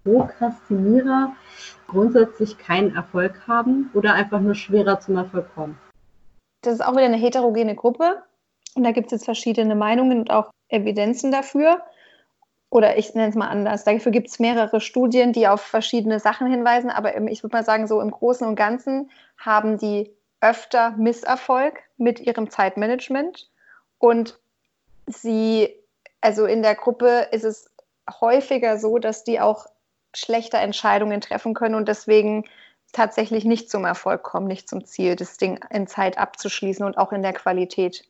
Prokrastinierer 0.03 1.33
grundsätzlich 1.87 2.57
keinen 2.57 2.95
Erfolg 2.95 3.47
haben 3.47 3.89
oder 3.93 4.13
einfach 4.13 4.41
nur 4.41 4.55
schwerer 4.55 4.99
zum 4.99 5.15
Erfolg 5.17 5.53
kommen? 5.55 5.77
Das 6.61 6.73
ist 6.73 6.81
auch 6.81 6.93
wieder 6.93 7.05
eine 7.05 7.17
heterogene 7.17 7.75
Gruppe. 7.75 8.23
Und 8.75 8.83
da 8.83 8.91
gibt 8.91 9.07
es 9.07 9.11
jetzt 9.11 9.25
verschiedene 9.25 9.75
Meinungen 9.75 10.19
und 10.19 10.31
auch 10.31 10.49
Evidenzen 10.67 11.31
dafür. 11.31 11.81
Oder 12.73 12.97
ich 12.97 13.13
nenne 13.13 13.29
es 13.29 13.35
mal 13.35 13.49
anders. 13.49 13.83
Dafür 13.83 14.11
gibt 14.11 14.29
es 14.29 14.39
mehrere 14.39 14.81
Studien, 14.81 15.31
die 15.31 15.47
auf 15.47 15.61
verschiedene 15.61 16.19
Sachen 16.19 16.47
hinweisen. 16.47 16.89
Aber 16.89 17.15
ich 17.29 17.43
würde 17.43 17.55
mal 17.55 17.63
sagen, 17.63 17.85
so 17.85 18.01
im 18.01 18.09
Großen 18.09 18.47
und 18.47 18.55
Ganzen 18.55 19.11
haben 19.37 19.77
die 19.77 20.11
öfter 20.41 20.89
Misserfolg 20.97 21.83
mit 21.97 22.19
ihrem 22.19 22.49
Zeitmanagement 22.49 23.47
und 23.99 24.39
sie, 25.05 25.69
also 26.19 26.47
in 26.47 26.63
der 26.63 26.73
Gruppe 26.73 27.27
ist 27.31 27.43
es 27.43 27.69
häufiger 28.09 28.79
so, 28.79 28.97
dass 28.97 29.23
die 29.23 29.39
auch 29.39 29.67
schlechte 30.15 30.57
Entscheidungen 30.57 31.21
treffen 31.21 31.53
können 31.53 31.75
und 31.75 31.87
deswegen 31.87 32.43
tatsächlich 32.91 33.45
nicht 33.45 33.69
zum 33.69 33.85
Erfolg 33.85 34.23
kommen, 34.23 34.47
nicht 34.47 34.67
zum 34.67 34.83
Ziel, 34.83 35.15
das 35.15 35.37
Ding 35.37 35.63
in 35.69 35.85
Zeit 35.85 36.17
abzuschließen 36.17 36.83
und 36.83 36.97
auch 36.97 37.11
in 37.11 37.21
der 37.21 37.33
Qualität. 37.33 38.03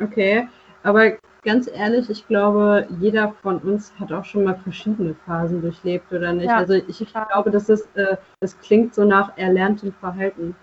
Okay, 0.00 0.48
aber 0.82 1.18
ganz 1.44 1.68
ehrlich, 1.68 2.10
ich 2.10 2.26
glaube, 2.26 2.88
jeder 3.00 3.34
von 3.42 3.58
uns 3.58 3.92
hat 4.00 4.12
auch 4.12 4.24
schon 4.24 4.44
mal 4.44 4.56
verschiedene 4.56 5.14
Phasen 5.26 5.62
durchlebt, 5.62 6.12
oder 6.12 6.32
nicht? 6.32 6.46
Ja, 6.46 6.56
also 6.56 6.74
ich, 6.74 7.00
ich 7.00 7.12
glaube, 7.12 7.50
das, 7.50 7.68
ist, 7.68 7.86
äh, 7.96 8.16
das 8.40 8.58
klingt 8.60 8.94
so 8.94 9.04
nach 9.04 9.36
erlerntem 9.36 9.92
Verhalten. 9.92 10.56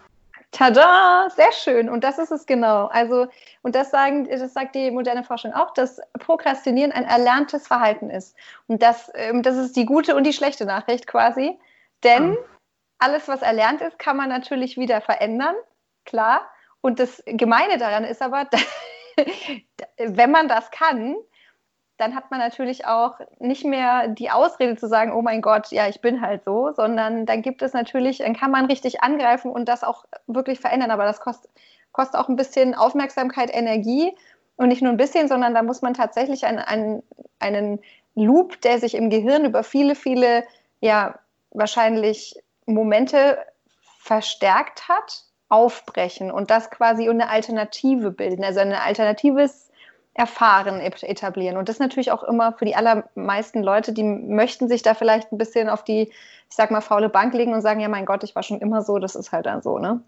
Tada, 0.52 1.30
sehr 1.30 1.52
schön. 1.54 1.90
Und 1.90 2.04
das 2.04 2.20
ist 2.20 2.32
es 2.32 2.46
genau. 2.46 2.88
Also, 2.88 3.28
und 3.62 3.74
das 3.74 3.90
sagen, 3.90 4.28
das 4.30 4.54
sagt 4.54 4.76
die 4.76 4.92
moderne 4.92 5.24
Forschung 5.24 5.54
auch, 5.54 5.74
dass 5.74 6.02
Prokrastinieren 6.20 6.92
ein 6.92 7.06
erlerntes 7.06 7.68
Verhalten 7.68 8.10
ist. 8.10 8.36
Und 8.68 8.82
das, 8.84 9.10
ähm, 9.16 9.44
das 9.44 9.56
ist 9.56 9.78
die 9.78 9.86
gute 9.86 10.16
und 10.16 10.26
die 10.26 10.34
schlechte 10.34 10.66
Nachricht 10.66 11.08
quasi. 11.08 11.58
Denn 12.04 12.36
alles, 13.00 13.28
was 13.28 13.42
erlernt 13.42 13.82
ist, 13.82 13.98
kann 13.98 14.18
man 14.18 14.28
natürlich 14.28 14.78
wieder 14.78 15.00
verändern, 15.00 15.56
klar. 16.06 16.42
Und 16.82 17.00
das 17.00 17.24
Gemeine 17.26 17.78
daran 17.78 18.04
ist 18.04 18.22
aber, 18.22 18.46
wenn 19.98 20.32
man 20.32 20.48
das 20.48 20.72
kann, 20.72 21.16
dann 22.02 22.16
hat 22.16 22.32
man 22.32 22.40
natürlich 22.40 22.88
auch 22.88 23.20
nicht 23.40 23.64
mehr 23.64 24.08
die 24.08 24.32
Ausrede 24.32 24.76
zu 24.76 24.88
sagen, 24.88 25.14
oh 25.14 25.22
mein 25.22 25.42
Gott, 25.42 25.72
ja, 25.72 25.88
ich 25.88 26.02
bin 26.02 26.22
halt 26.22 26.44
so, 26.44 26.72
sondern 26.72 27.28
dann 27.28 27.44
gibt 27.44 27.62
es 27.62 27.74
natürlich, 27.74 28.18
dann 28.18 28.36
kann 28.36 28.50
man 28.50 28.66
richtig 28.66 29.04
angreifen 29.04 29.52
und 29.52 29.70
das 29.70 29.84
auch 29.84 30.06
wirklich 30.26 30.60
verändern. 30.60 30.90
Aber 30.90 31.06
das 31.06 31.20
kostet, 31.20 31.52
kostet 31.92 32.20
auch 32.20 32.28
ein 32.28 32.36
bisschen 32.36 32.74
Aufmerksamkeit, 32.74 33.54
Energie 33.54 34.16
und 34.56 34.70
nicht 34.70 34.82
nur 34.82 34.92
ein 34.92 34.98
bisschen, 34.98 35.28
sondern 35.28 35.54
da 35.54 35.62
muss 35.62 35.84
man 35.84 35.94
tatsächlich 35.94 36.46
einen, 36.46 36.60
einen, 36.60 37.04
einen 37.40 37.80
Loop, 38.16 38.60
der 38.62 38.80
sich 38.80 38.96
im 38.96 39.12
Gehirn 39.12 39.46
über 39.46 39.64
viele, 39.64 39.94
viele, 39.94 40.44
ja, 40.80 41.20
wahrscheinlich 41.52 42.36
Momente 42.66 43.38
verstärkt 44.00 44.90
hat, 44.90 45.26
aufbrechen 45.52 46.32
und 46.32 46.50
das 46.50 46.72
quasi 46.72 47.10
eine 47.10 47.30
Alternative 47.30 48.10
bilden, 48.12 48.44
also 48.44 48.62
ein 48.62 48.72
alternatives 48.72 49.70
Erfahren 50.14 50.80
etablieren. 50.80 51.58
Und 51.58 51.70
das 51.70 51.80
natürlich 51.80 52.12
auch 52.12 52.24
immer 52.24 52.54
für 52.54 52.66
die 52.66 52.76
allermeisten 52.76 53.62
Leute, 53.62 53.92
die 53.94 54.04
möchten 54.04 54.68
sich 54.68 54.82
da 54.82 54.94
vielleicht 54.94 55.32
ein 55.32 55.38
bisschen 55.38 55.70
auf 55.70 55.84
die, 55.84 56.04
ich 56.04 56.56
sag 56.56 56.72
mal, 56.72 56.82
faule 56.82 57.10
Bank 57.10 57.34
legen 57.34 57.54
und 57.54 57.62
sagen, 57.62 57.82
ja, 57.82 57.90
mein 57.90 58.06
Gott, 58.06 58.24
ich 58.24 58.36
war 58.36 58.44
schon 58.44 58.60
immer 58.60 58.82
so, 58.82 58.98
das 58.98 59.16
ist 59.16 59.32
halt 59.32 59.46
dann 59.46 59.62
so, 59.62 59.78
ne? 59.78 60.02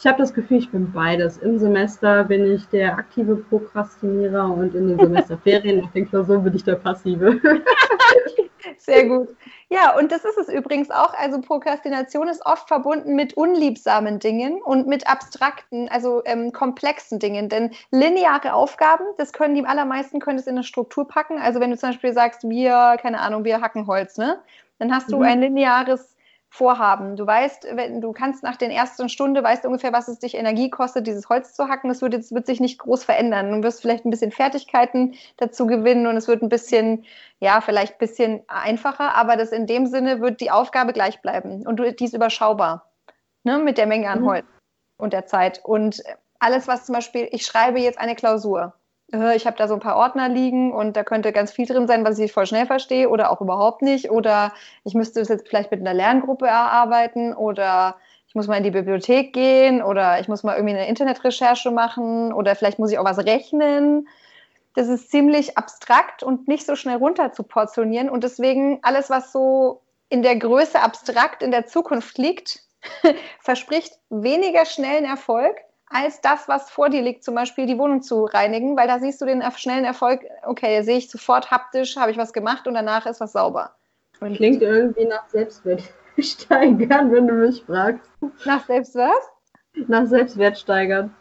Ich 0.00 0.06
habe 0.06 0.18
das 0.18 0.34
Gefühl, 0.34 0.58
ich 0.58 0.70
bin 0.70 0.92
beides. 0.92 1.38
Im 1.38 1.58
Semester 1.58 2.24
bin 2.24 2.44
ich 2.52 2.66
der 2.68 2.98
aktive 2.98 3.36
Prokrastinierer 3.36 4.50
und 4.50 4.74
in 4.74 4.88
den 4.88 4.98
Semesterferien 5.04 5.82
nach 5.82 5.92
den 5.92 6.08
Klausuren 6.08 6.42
bin 6.42 6.54
ich 6.54 6.64
der 6.64 6.76
passive. 6.76 7.40
Sehr 8.78 9.06
gut. 9.06 9.28
Ja, 9.68 9.96
und 9.96 10.12
das 10.12 10.24
ist 10.24 10.38
es 10.38 10.48
übrigens 10.48 10.90
auch. 10.90 11.14
Also 11.14 11.40
Prokrastination 11.40 12.28
ist 12.28 12.44
oft 12.46 12.68
verbunden 12.68 13.14
mit 13.14 13.34
unliebsamen 13.34 14.18
Dingen 14.18 14.62
und 14.62 14.86
mit 14.86 15.06
abstrakten, 15.06 15.88
also 15.88 16.22
ähm, 16.24 16.52
komplexen 16.52 17.18
Dingen. 17.18 17.48
Denn 17.48 17.70
lineare 17.90 18.54
Aufgaben, 18.54 19.04
das 19.18 19.32
können 19.32 19.54
die 19.54 19.64
allermeisten 19.64 20.20
können 20.20 20.38
es 20.38 20.46
in 20.46 20.54
eine 20.54 20.64
Struktur 20.64 21.08
packen. 21.08 21.38
Also 21.38 21.60
wenn 21.60 21.70
du 21.70 21.76
zum 21.76 21.90
Beispiel 21.90 22.12
sagst, 22.12 22.48
wir, 22.48 22.96
keine 23.00 23.20
Ahnung, 23.20 23.44
wir 23.44 23.60
hacken 23.60 23.86
Holz, 23.86 24.16
ne? 24.16 24.40
Dann 24.78 24.94
hast 24.94 25.10
du 25.12 25.18
mhm. 25.18 25.22
ein 25.22 25.40
lineares 25.40 26.13
Vorhaben. 26.54 27.16
Du 27.16 27.26
weißt, 27.26 27.66
wenn 27.72 28.00
du 28.00 28.12
kannst 28.12 28.44
nach 28.44 28.54
der 28.54 28.70
ersten 28.70 29.08
Stunde, 29.08 29.42
weißt 29.42 29.64
du 29.64 29.68
ungefähr, 29.68 29.92
was 29.92 30.06
es 30.06 30.20
dich 30.20 30.36
Energie 30.36 30.70
kostet, 30.70 31.04
dieses 31.04 31.28
Holz 31.28 31.52
zu 31.52 31.66
hacken. 31.66 31.88
Das 31.88 32.00
wird, 32.00 32.12
jetzt, 32.12 32.32
wird 32.32 32.46
sich 32.46 32.60
nicht 32.60 32.78
groß 32.78 33.02
verändern. 33.02 33.50
Du 33.50 33.62
wirst 33.64 33.82
vielleicht 33.82 34.04
ein 34.04 34.10
bisschen 34.10 34.30
Fertigkeiten 34.30 35.14
dazu 35.36 35.66
gewinnen 35.66 36.06
und 36.06 36.16
es 36.16 36.28
wird 36.28 36.42
ein 36.42 36.48
bisschen, 36.48 37.06
ja, 37.40 37.60
vielleicht 37.60 37.94
ein 37.94 37.98
bisschen 37.98 38.44
einfacher, 38.46 39.16
aber 39.16 39.34
das 39.34 39.50
in 39.50 39.66
dem 39.66 39.86
Sinne 39.86 40.20
wird 40.20 40.40
die 40.40 40.52
Aufgabe 40.52 40.92
gleich 40.92 41.20
bleiben 41.20 41.66
und 41.66 41.76
du, 41.78 41.92
die 41.92 42.04
ist 42.04 42.14
überschaubar 42.14 42.88
ne, 43.42 43.58
mit 43.58 43.76
der 43.76 43.88
Menge 43.88 44.08
an 44.08 44.20
mhm. 44.20 44.26
Holz 44.26 44.46
und 44.96 45.12
der 45.12 45.26
Zeit. 45.26 45.60
Und 45.64 46.04
alles, 46.38 46.68
was 46.68 46.86
zum 46.86 46.94
Beispiel, 46.94 47.26
ich 47.32 47.44
schreibe 47.44 47.80
jetzt 47.80 47.98
eine 47.98 48.14
Klausur 48.14 48.74
ich 49.34 49.46
habe 49.46 49.56
da 49.56 49.68
so 49.68 49.74
ein 49.74 49.80
paar 49.80 49.96
Ordner 49.96 50.28
liegen 50.28 50.72
und 50.72 50.96
da 50.96 51.04
könnte 51.04 51.32
ganz 51.32 51.52
viel 51.52 51.66
drin 51.66 51.86
sein, 51.86 52.04
was 52.04 52.18
ich 52.18 52.32
voll 52.32 52.46
schnell 52.46 52.66
verstehe 52.66 53.08
oder 53.08 53.30
auch 53.30 53.40
überhaupt 53.40 53.82
nicht. 53.82 54.10
Oder 54.10 54.52
ich 54.84 54.94
müsste 54.94 55.20
es 55.20 55.28
jetzt 55.28 55.48
vielleicht 55.48 55.70
mit 55.70 55.80
einer 55.80 55.94
Lerngruppe 55.94 56.46
erarbeiten 56.46 57.34
oder 57.34 57.96
ich 58.26 58.34
muss 58.34 58.48
mal 58.48 58.56
in 58.56 58.64
die 58.64 58.70
Bibliothek 58.70 59.32
gehen 59.32 59.82
oder 59.82 60.18
ich 60.20 60.28
muss 60.28 60.42
mal 60.42 60.56
irgendwie 60.56 60.74
eine 60.74 60.88
Internetrecherche 60.88 61.70
machen 61.70 62.32
oder 62.32 62.56
vielleicht 62.56 62.78
muss 62.78 62.90
ich 62.90 62.98
auch 62.98 63.04
was 63.04 63.24
rechnen. 63.24 64.08
Das 64.74 64.88
ist 64.88 65.10
ziemlich 65.10 65.56
abstrakt 65.56 66.22
und 66.22 66.48
nicht 66.48 66.66
so 66.66 66.74
schnell 66.74 66.96
runter 66.96 67.32
zu 67.32 67.44
portionieren. 67.44 68.10
Und 68.10 68.24
deswegen 68.24 68.80
alles, 68.82 69.08
was 69.08 69.30
so 69.30 69.82
in 70.08 70.22
der 70.22 70.36
Größe 70.36 70.80
abstrakt 70.80 71.42
in 71.42 71.52
der 71.52 71.66
Zukunft 71.66 72.18
liegt, 72.18 72.64
verspricht 73.40 73.98
weniger 74.10 74.64
schnellen 74.64 75.04
Erfolg 75.04 75.56
als 75.94 76.20
das, 76.20 76.48
was 76.48 76.70
vor 76.70 76.90
dir 76.90 77.02
liegt, 77.02 77.22
zum 77.22 77.36
Beispiel 77.36 77.66
die 77.66 77.78
Wohnung 77.78 78.02
zu 78.02 78.24
reinigen, 78.24 78.76
weil 78.76 78.88
da 78.88 78.98
siehst 78.98 79.20
du 79.20 79.26
den 79.26 79.44
schnellen 79.56 79.84
Erfolg, 79.84 80.22
okay, 80.44 80.82
sehe 80.82 80.98
ich 80.98 81.08
sofort 81.08 81.52
haptisch, 81.52 81.96
habe 81.96 82.10
ich 82.10 82.18
was 82.18 82.32
gemacht 82.32 82.66
und 82.66 82.74
danach 82.74 83.06
ist 83.06 83.20
was 83.20 83.32
sauber. 83.32 83.76
Und 84.20 84.34
Klingt 84.34 84.60
irgendwie 84.60 85.04
nach 85.04 85.28
Selbstwertsteigern, 85.28 87.12
wenn 87.12 87.28
du 87.28 87.34
mich 87.34 87.62
fragst. 87.64 88.10
Nach 88.44 88.66
selbst 88.66 88.96
was? 88.96 89.30
Nach 89.86 90.04
Selbstwertsteigern. 90.06 91.14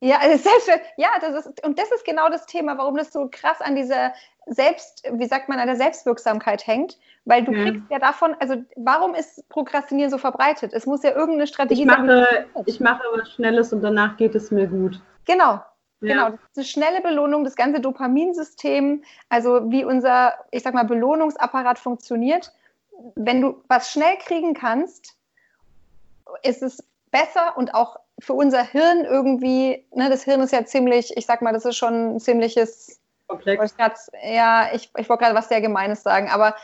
Ja, 0.00 0.18
Selbstwert, 0.36 0.80
ja, 0.96 1.08
das 1.20 1.46
ist, 1.46 1.64
und 1.64 1.78
das 1.78 1.90
ist 1.92 2.04
genau 2.04 2.28
das 2.28 2.46
Thema, 2.46 2.76
warum 2.78 2.96
das 2.96 3.12
so 3.12 3.28
krass 3.30 3.60
an 3.60 3.76
dieser 3.76 4.12
Selbst, 4.46 5.08
wie 5.12 5.26
sagt 5.26 5.48
man, 5.48 5.58
an 5.58 5.66
der 5.66 5.76
Selbstwirksamkeit 5.76 6.66
hängt, 6.66 6.98
weil 7.24 7.44
du 7.44 7.52
ja. 7.52 7.64
kriegst 7.64 7.82
ja 7.90 7.98
davon, 7.98 8.34
also 8.40 8.56
warum 8.76 9.14
ist 9.14 9.48
Prokrastinieren 9.48 10.10
so 10.10 10.18
verbreitet? 10.18 10.72
Es 10.72 10.86
muss 10.86 11.02
ja 11.02 11.10
irgendeine 11.10 11.46
Strategie 11.46 11.82
ich 11.82 11.86
mache, 11.86 12.06
sein. 12.06 12.64
Ich 12.66 12.80
mache 12.80 13.02
was 13.14 13.30
Schnelles 13.32 13.72
und 13.72 13.82
danach 13.82 14.16
geht 14.16 14.34
es 14.34 14.50
mir 14.50 14.66
gut. 14.66 15.00
Genau. 15.26 15.60
Genau, 16.02 16.30
das 16.30 16.40
ist 16.40 16.56
eine 16.56 16.64
schnelle 16.64 17.02
Belohnung, 17.02 17.44
das 17.44 17.56
ganze 17.56 17.78
Dopaminsystem, 17.78 19.04
also 19.28 19.70
wie 19.70 19.84
unser, 19.84 20.32
ich 20.50 20.62
sag 20.62 20.72
mal, 20.72 20.86
Belohnungsapparat 20.86 21.78
funktioniert. 21.78 22.54
Wenn 23.16 23.42
du 23.42 23.62
was 23.68 23.92
schnell 23.92 24.16
kriegen 24.16 24.54
kannst, 24.54 25.18
ist 26.42 26.62
es 26.62 26.82
besser 27.10 27.56
und 27.58 27.74
auch 27.74 27.98
für 28.20 28.34
unser 28.34 28.62
Hirn 28.62 29.04
irgendwie, 29.04 29.84
ne, 29.94 30.08
das 30.10 30.24
Hirn 30.24 30.40
ist 30.40 30.52
ja 30.52 30.64
ziemlich, 30.64 31.16
ich 31.16 31.26
sag 31.26 31.42
mal, 31.42 31.52
das 31.52 31.64
ist 31.64 31.76
schon 31.76 32.16
ein 32.16 32.20
ziemliches 32.20 33.00
Komplex. 33.26 33.76
Grad, 33.76 33.98
ja, 34.22 34.68
ich, 34.72 34.90
ich 34.96 35.08
wollte 35.08 35.24
gerade 35.24 35.36
was 35.36 35.48
sehr 35.48 35.60
Gemeines 35.60 36.02
sagen, 36.02 36.28
aber 36.30 36.56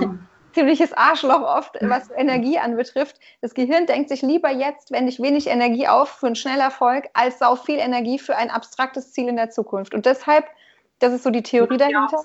ziemliches 0.54 0.92
Arschloch 0.92 1.42
oft, 1.42 1.76
was 1.80 2.10
Energie 2.10 2.58
anbetrifft. 2.58 3.18
Das 3.40 3.54
Gehirn 3.54 3.86
denkt 3.86 4.08
sich 4.08 4.22
lieber 4.22 4.50
jetzt, 4.50 4.92
wenn 4.92 5.08
ich 5.08 5.20
wenig 5.20 5.48
Energie 5.48 5.88
auf 5.88 6.08
für 6.08 6.26
einen 6.26 6.36
Schnellerfolg, 6.36 7.08
als 7.12 7.40
sau 7.40 7.56
viel 7.56 7.78
Energie 7.78 8.18
für 8.18 8.36
ein 8.36 8.50
abstraktes 8.50 9.12
Ziel 9.12 9.28
in 9.28 9.36
der 9.36 9.50
Zukunft. 9.50 9.94
Und 9.94 10.06
deshalb, 10.06 10.46
das 11.00 11.12
ist 11.12 11.24
so 11.24 11.30
die 11.30 11.42
Theorie 11.42 11.76
dahinter, 11.76 12.22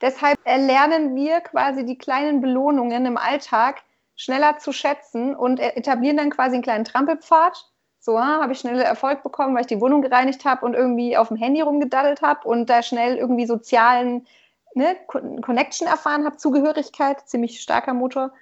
deshalb 0.00 0.38
erlernen 0.44 1.14
wir 1.14 1.40
quasi 1.40 1.84
die 1.84 1.98
kleinen 1.98 2.40
Belohnungen 2.40 3.04
im 3.04 3.18
Alltag 3.18 3.82
schneller 4.16 4.58
zu 4.58 4.72
schätzen 4.72 5.36
und 5.36 5.60
etablieren 5.60 6.16
dann 6.16 6.30
quasi 6.30 6.54
einen 6.54 6.62
kleinen 6.62 6.84
Trampelpfad 6.84 7.70
so, 8.08 8.16
ah, 8.16 8.40
habe 8.40 8.54
ich 8.54 8.60
schnell 8.60 8.80
Erfolg 8.80 9.22
bekommen, 9.22 9.54
weil 9.54 9.60
ich 9.60 9.66
die 9.66 9.82
Wohnung 9.82 10.00
gereinigt 10.00 10.46
habe 10.46 10.64
und 10.64 10.72
irgendwie 10.72 11.18
auf 11.18 11.28
dem 11.28 11.36
Handy 11.36 11.60
rumgedaddelt 11.60 12.22
habe 12.22 12.48
und 12.48 12.70
da 12.70 12.82
schnell 12.82 13.18
irgendwie 13.18 13.44
sozialen 13.44 14.26
ne, 14.74 14.96
Connection 15.42 15.86
erfahren 15.86 16.24
habe, 16.24 16.38
Zugehörigkeit, 16.38 17.28
ziemlich 17.28 17.60
starker 17.60 17.92
Motor. 17.92 18.32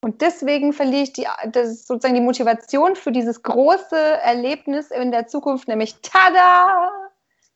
Und 0.00 0.22
deswegen 0.22 0.72
verliere 0.72 1.02
ich 1.02 1.12
die, 1.12 1.26
das 1.52 1.86
sozusagen 1.86 2.14
die 2.14 2.22
Motivation 2.22 2.96
für 2.96 3.12
dieses 3.12 3.42
große 3.42 3.98
Erlebnis 3.98 4.90
in 4.90 5.10
der 5.10 5.26
Zukunft, 5.26 5.68
nämlich 5.68 5.96
tada! 6.00 6.90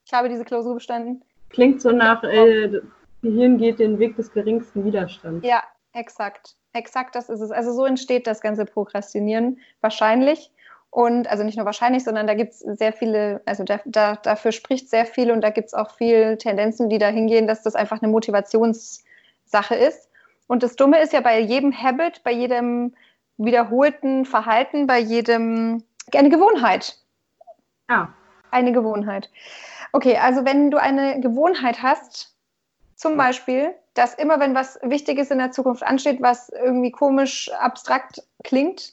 Ich 0.05 0.13
habe 0.13 0.29
diese 0.29 0.45
Klausur 0.45 0.75
bestanden. 0.75 1.23
Klingt 1.49 1.81
so 1.81 1.91
nach, 1.91 2.23
äh, 2.23 2.83
Gehirn 3.23 3.57
geht 3.57 3.79
den 3.79 3.99
Weg 3.99 4.15
des 4.17 4.31
geringsten 4.31 4.85
Widerstands. 4.85 5.47
Ja, 5.47 5.63
exakt. 5.95 6.55
Exakt, 6.75 7.15
das 7.15 7.31
ist 7.31 7.41
es. 7.41 7.51
Also 7.51 7.73
so 7.73 7.87
entsteht 7.87 8.27
das 8.27 8.43
ganze 8.43 8.67
Prokrastinieren 8.67 9.59
wahrscheinlich. 9.81 10.51
Und 10.91 11.29
also 11.29 11.45
nicht 11.45 11.57
nur 11.57 11.67
wahrscheinlich, 11.67 12.03
sondern 12.03 12.27
da 12.27 12.35
gibt 12.35 12.53
es 12.53 12.59
sehr 12.59 12.93
viele, 12.93 13.43
also 13.47 13.63
da, 13.63 13.81
da, 13.85 14.17
dafür 14.17 14.51
spricht 14.51 14.91
sehr 14.91 15.07
viel 15.07 15.31
und 15.31 15.41
da 15.41 15.51
gibt 15.51 15.69
es 15.69 15.75
auch 15.75 15.93
viel 15.95 16.37
Tendenzen, 16.37 16.89
die 16.89 16.99
dahin 16.99 17.29
gehen, 17.29 17.47
dass 17.47 17.63
das 17.63 17.77
einfach 17.77 18.03
eine 18.03 18.11
Motivationssache 18.11 19.77
ist. 19.77 20.11
Und 20.49 20.65
das 20.65 20.75
Dumme 20.75 21.01
ist 21.01 21.13
ja 21.13 21.21
bei 21.21 21.39
jedem 21.39 21.73
Habit, 21.73 22.25
bei 22.25 22.33
jedem 22.33 22.95
wiederholten 23.37 24.25
Verhalten, 24.25 24.89
bei 24.89 24.99
jedem 24.99 25.85
eine 26.13 26.29
Gewohnheit. 26.29 26.97
Ja. 27.89 28.13
Eine 28.51 28.73
Gewohnheit. 28.73 29.31
Okay, 29.93 30.17
also 30.17 30.45
wenn 30.45 30.73
du 30.73 30.79
eine 30.79 31.21
Gewohnheit 31.21 31.83
hast, 31.83 32.35
zum 32.97 33.17
Beispiel, 33.17 33.75
dass 33.95 34.15
immer 34.15 34.41
wenn 34.41 34.55
was 34.55 34.79
Wichtiges 34.83 35.31
in 35.31 35.39
der 35.39 35.53
Zukunft 35.53 35.83
ansteht, 35.83 36.21
was 36.21 36.49
irgendwie 36.49 36.91
komisch 36.91 37.51
abstrakt 37.53 38.23
klingt, 38.43 38.93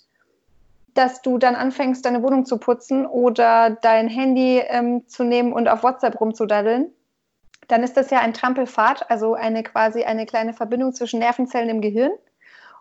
dass 0.97 1.21
du 1.21 1.37
dann 1.37 1.55
anfängst, 1.55 2.05
deine 2.05 2.23
Wohnung 2.23 2.45
zu 2.45 2.57
putzen 2.57 3.05
oder 3.05 3.69
dein 3.69 4.07
Handy 4.07 4.61
ähm, 4.67 5.07
zu 5.07 5.23
nehmen 5.23 5.53
und 5.53 5.67
auf 5.67 5.83
WhatsApp 5.83 6.19
rumzudaddeln, 6.19 6.91
dann 7.67 7.83
ist 7.83 7.97
das 7.97 8.09
ja 8.09 8.19
ein 8.19 8.33
Trampelfahrt, 8.33 9.09
also 9.09 9.33
eine 9.33 9.63
quasi 9.63 10.03
eine 10.03 10.25
kleine 10.25 10.53
Verbindung 10.53 10.93
zwischen 10.93 11.19
Nervenzellen 11.19 11.69
im 11.69 11.81
Gehirn. 11.81 12.11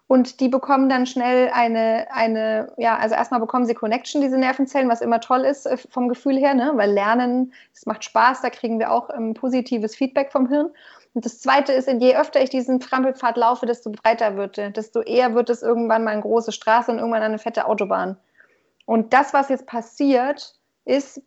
Und 0.09 0.39
die 0.39 0.49
bekommen 0.49 0.89
dann 0.89 1.05
schnell 1.05 1.51
eine, 1.53 2.07
eine, 2.13 2.73
ja, 2.77 2.97
also 2.97 3.17
erstmal 3.17 3.41
bekommen 3.41 3.67
sie 3.67 3.75
Connection, 3.75 4.21
diese 4.21 4.39
Nervenzellen, 4.39 4.89
was 4.89 5.01
immer 5.01 5.21
toll 5.21 5.41
ist 5.41 5.67
äh, 5.67 5.77
vom 5.77 6.09
Gefühl 6.09 6.39
her, 6.39 6.55
ne? 6.55 6.73
weil 6.77 6.93
Lernen, 6.93 7.53
es 7.75 7.87
macht 7.87 8.05
Spaß, 8.05 8.41
da 8.41 8.51
kriegen 8.51 8.79
wir 8.79 8.93
auch 8.93 9.11
ähm, 9.11 9.35
positives 9.35 9.97
Feedback 9.97 10.31
vom 10.31 10.49
Hirn. 10.49 10.71
Und 11.17 11.25
das 11.25 11.41
Zweite 11.41 11.73
ist, 11.73 11.89
je 11.89 12.15
öfter 12.15 12.43
ich 12.43 12.51
diesen 12.51 12.79
Trampelpfad 12.79 13.39
laufe, 13.39 13.65
desto 13.65 13.91
breiter 13.91 14.37
wird 14.37 14.59
er, 14.59 14.69
desto 14.69 15.01
eher 15.01 15.35
wird 15.35 15.49
es 15.49 15.63
irgendwann 15.63 16.05
mal 16.05 16.11
eine 16.11 16.21
große 16.21 16.53
Straße 16.53 16.91
und 16.91 16.99
irgendwann 16.99 17.23
eine 17.23 17.39
fette 17.39 17.65
Autobahn. 17.65 18.19
Und 18.85 19.15
das, 19.15 19.33
was 19.33 19.49
jetzt 19.49 19.67
passiert, 19.67 20.55
ist 20.85 21.23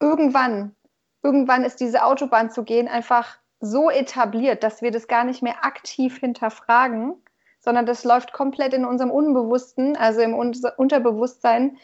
irgendwann, 0.00 0.74
irgendwann 1.22 1.62
ist 1.62 1.78
diese 1.78 2.02
Autobahn 2.02 2.50
zu 2.50 2.64
gehen 2.64 2.88
einfach 2.88 3.38
so 3.60 3.88
etabliert, 3.88 4.64
dass 4.64 4.82
wir 4.82 4.90
das 4.90 5.06
gar 5.06 5.22
nicht 5.22 5.42
mehr 5.42 5.64
aktiv 5.64 6.18
hinterfragen, 6.18 7.14
sondern 7.60 7.86
das 7.86 8.02
läuft 8.02 8.32
komplett 8.32 8.74
in 8.74 8.84
unserem 8.84 9.12
Unbewussten, 9.12 9.96
also 9.96 10.22
im 10.22 10.34
Unterbewusstsein. 10.34 11.78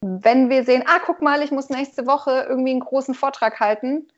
Wenn 0.00 0.48
wir 0.48 0.64
sehen, 0.64 0.84
ah, 0.86 1.00
guck 1.04 1.20
mal, 1.20 1.42
ich 1.42 1.50
muss 1.50 1.68
nächste 1.68 2.06
Woche 2.06 2.46
irgendwie 2.48 2.70
einen 2.70 2.80
großen 2.80 3.12
Vortrag 3.12 3.60
halten, 3.60 4.08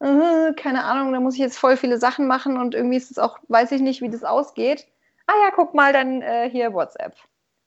äh, 0.00 0.52
keine 0.54 0.84
Ahnung, 0.84 1.12
da 1.12 1.20
muss 1.20 1.34
ich 1.34 1.40
jetzt 1.40 1.58
voll 1.58 1.76
viele 1.76 1.98
Sachen 1.98 2.26
machen 2.26 2.56
und 2.56 2.74
irgendwie 2.74 2.96
ist 2.96 3.10
es 3.10 3.18
auch, 3.18 3.38
weiß 3.48 3.72
ich 3.72 3.80
nicht, 3.80 4.00
wie 4.00 4.10
das 4.10 4.24
ausgeht. 4.24 4.86
Ah 5.26 5.34
ja, 5.44 5.50
guck 5.54 5.74
mal, 5.74 5.92
dann 5.92 6.22
äh, 6.22 6.48
hier 6.50 6.72
WhatsApp. 6.72 7.14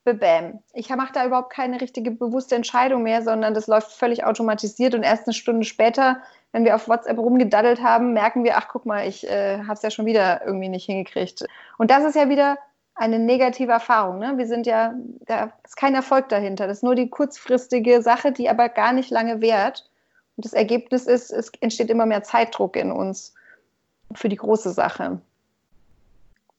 Bam. 0.04 0.64
Ich 0.74 0.90
mache 0.90 1.14
da 1.14 1.26
überhaupt 1.28 1.54
keine 1.54 1.80
richtige 1.80 2.10
bewusste 2.10 2.56
Entscheidung 2.56 3.04
mehr, 3.04 3.22
sondern 3.22 3.54
das 3.54 3.68
läuft 3.68 3.92
völlig 3.92 4.24
automatisiert 4.24 4.96
und 4.96 5.04
erst 5.04 5.28
eine 5.28 5.34
Stunde 5.34 5.64
später, 5.64 6.22
wenn 6.52 6.66
wir 6.66 6.74
auf 6.76 6.88
WhatsApp 6.88 7.20
rumgedaddelt 7.20 7.84
haben, 7.84 8.14
merken 8.14 8.44
wir, 8.44 8.58
ach 8.58 8.68
guck 8.68 8.88
mal, 8.88 9.08
ich 9.08 9.30
äh, 9.30 9.60
habe 9.60 9.74
es 9.74 9.84
ja 9.84 9.92
schon 9.92 10.08
wieder 10.08 10.44
irgendwie 10.44 10.70
nicht 10.70 10.86
hingekriegt. 10.86 11.46
Und 11.78 11.92
das 11.92 12.04
ist 12.04 12.16
ja 12.16 12.30
wieder 12.30 12.58
eine 12.96 13.20
negative 13.20 13.72
Erfahrung. 13.72 14.20
Ne? 14.20 14.38
Wir 14.38 14.48
sind 14.48 14.66
ja, 14.66 14.94
da 15.28 15.54
ist 15.64 15.78
kein 15.78 15.96
Erfolg 15.96 16.30
dahinter. 16.30 16.68
Das 16.68 16.78
ist 16.78 16.84
nur 16.84 16.96
die 16.96 17.10
kurzfristige 17.10 18.02
Sache, 18.02 18.32
die 18.32 18.50
aber 18.50 18.70
gar 18.70 18.94
nicht 18.94 19.12
lange 19.12 19.40
währt. 19.40 19.90
Und 20.38 20.46
das 20.46 20.54
Ergebnis 20.54 21.08
ist, 21.08 21.32
es 21.32 21.50
entsteht 21.60 21.90
immer 21.90 22.06
mehr 22.06 22.24
Zeitdruck 22.24 22.76
in 22.76 22.92
uns 22.92 23.34
für 24.14 24.30
die 24.30 24.38
große 24.38 24.72
Sache. 24.72 25.20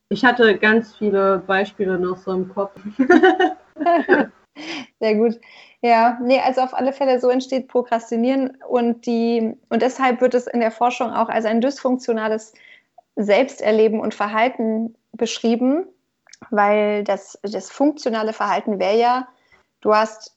Ich 0.09 0.25
hatte 0.25 0.59
ganz 0.59 0.95
viele 0.97 1.39
Beispiele 1.47 1.99
noch 1.99 2.19
so 2.19 2.33
im 2.33 2.49
Kopf. 2.53 2.79
Sehr 5.01 5.15
gut. 5.15 5.41
Ja, 5.81 6.19
nee, 6.23 6.39
also 6.39 6.61
auf 6.61 6.75
alle 6.75 6.93
Fälle 6.93 7.19
so 7.19 7.31
entsteht 7.31 7.69
Prokrastinieren 7.69 8.59
und 8.69 9.07
die 9.07 9.57
und 9.69 9.83
deshalb 9.83 10.21
wird 10.21 10.35
es 10.35 10.47
in 10.47 10.61
der 10.61 10.71
Forschung 10.71 11.11
auch 11.11 11.29
als 11.29 11.45
ein 11.45 11.61
dysfunktionales 11.61 12.53
Selbsterleben 13.17 14.01
und 14.01 14.15
Verhalten 14.15 14.95
beschrieben, 15.13 15.87
weil 16.51 17.05
das, 17.05 17.39
das 17.43 17.71
funktionale 17.71 18.33
Verhalten 18.33 18.79
wäre 18.79 18.99
ja, 18.99 19.29
du 19.81 19.95
hast, 19.95 20.37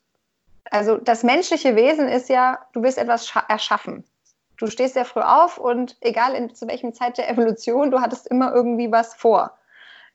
also 0.71 0.97
das 0.97 1.23
menschliche 1.23 1.75
Wesen 1.75 2.08
ist 2.08 2.30
ja, 2.30 2.60
du 2.73 2.84
willst 2.84 2.97
etwas 2.97 3.32
erschaffen. 3.47 4.04
Du 4.58 4.67
stehst 4.67 4.93
sehr 4.93 5.06
früh 5.06 5.21
auf 5.21 5.58
und 5.58 5.97
egal 6.01 6.34
in, 6.34 6.54
zu 6.56 6.67
welchem 6.67 6.93
Zeit 6.93 7.17
der 7.17 7.30
Evolution, 7.30 7.91
du 7.91 7.99
hattest 7.99 8.28
immer 8.28 8.54
irgendwie 8.54 8.91
was 8.91 9.13
vor. 9.13 9.58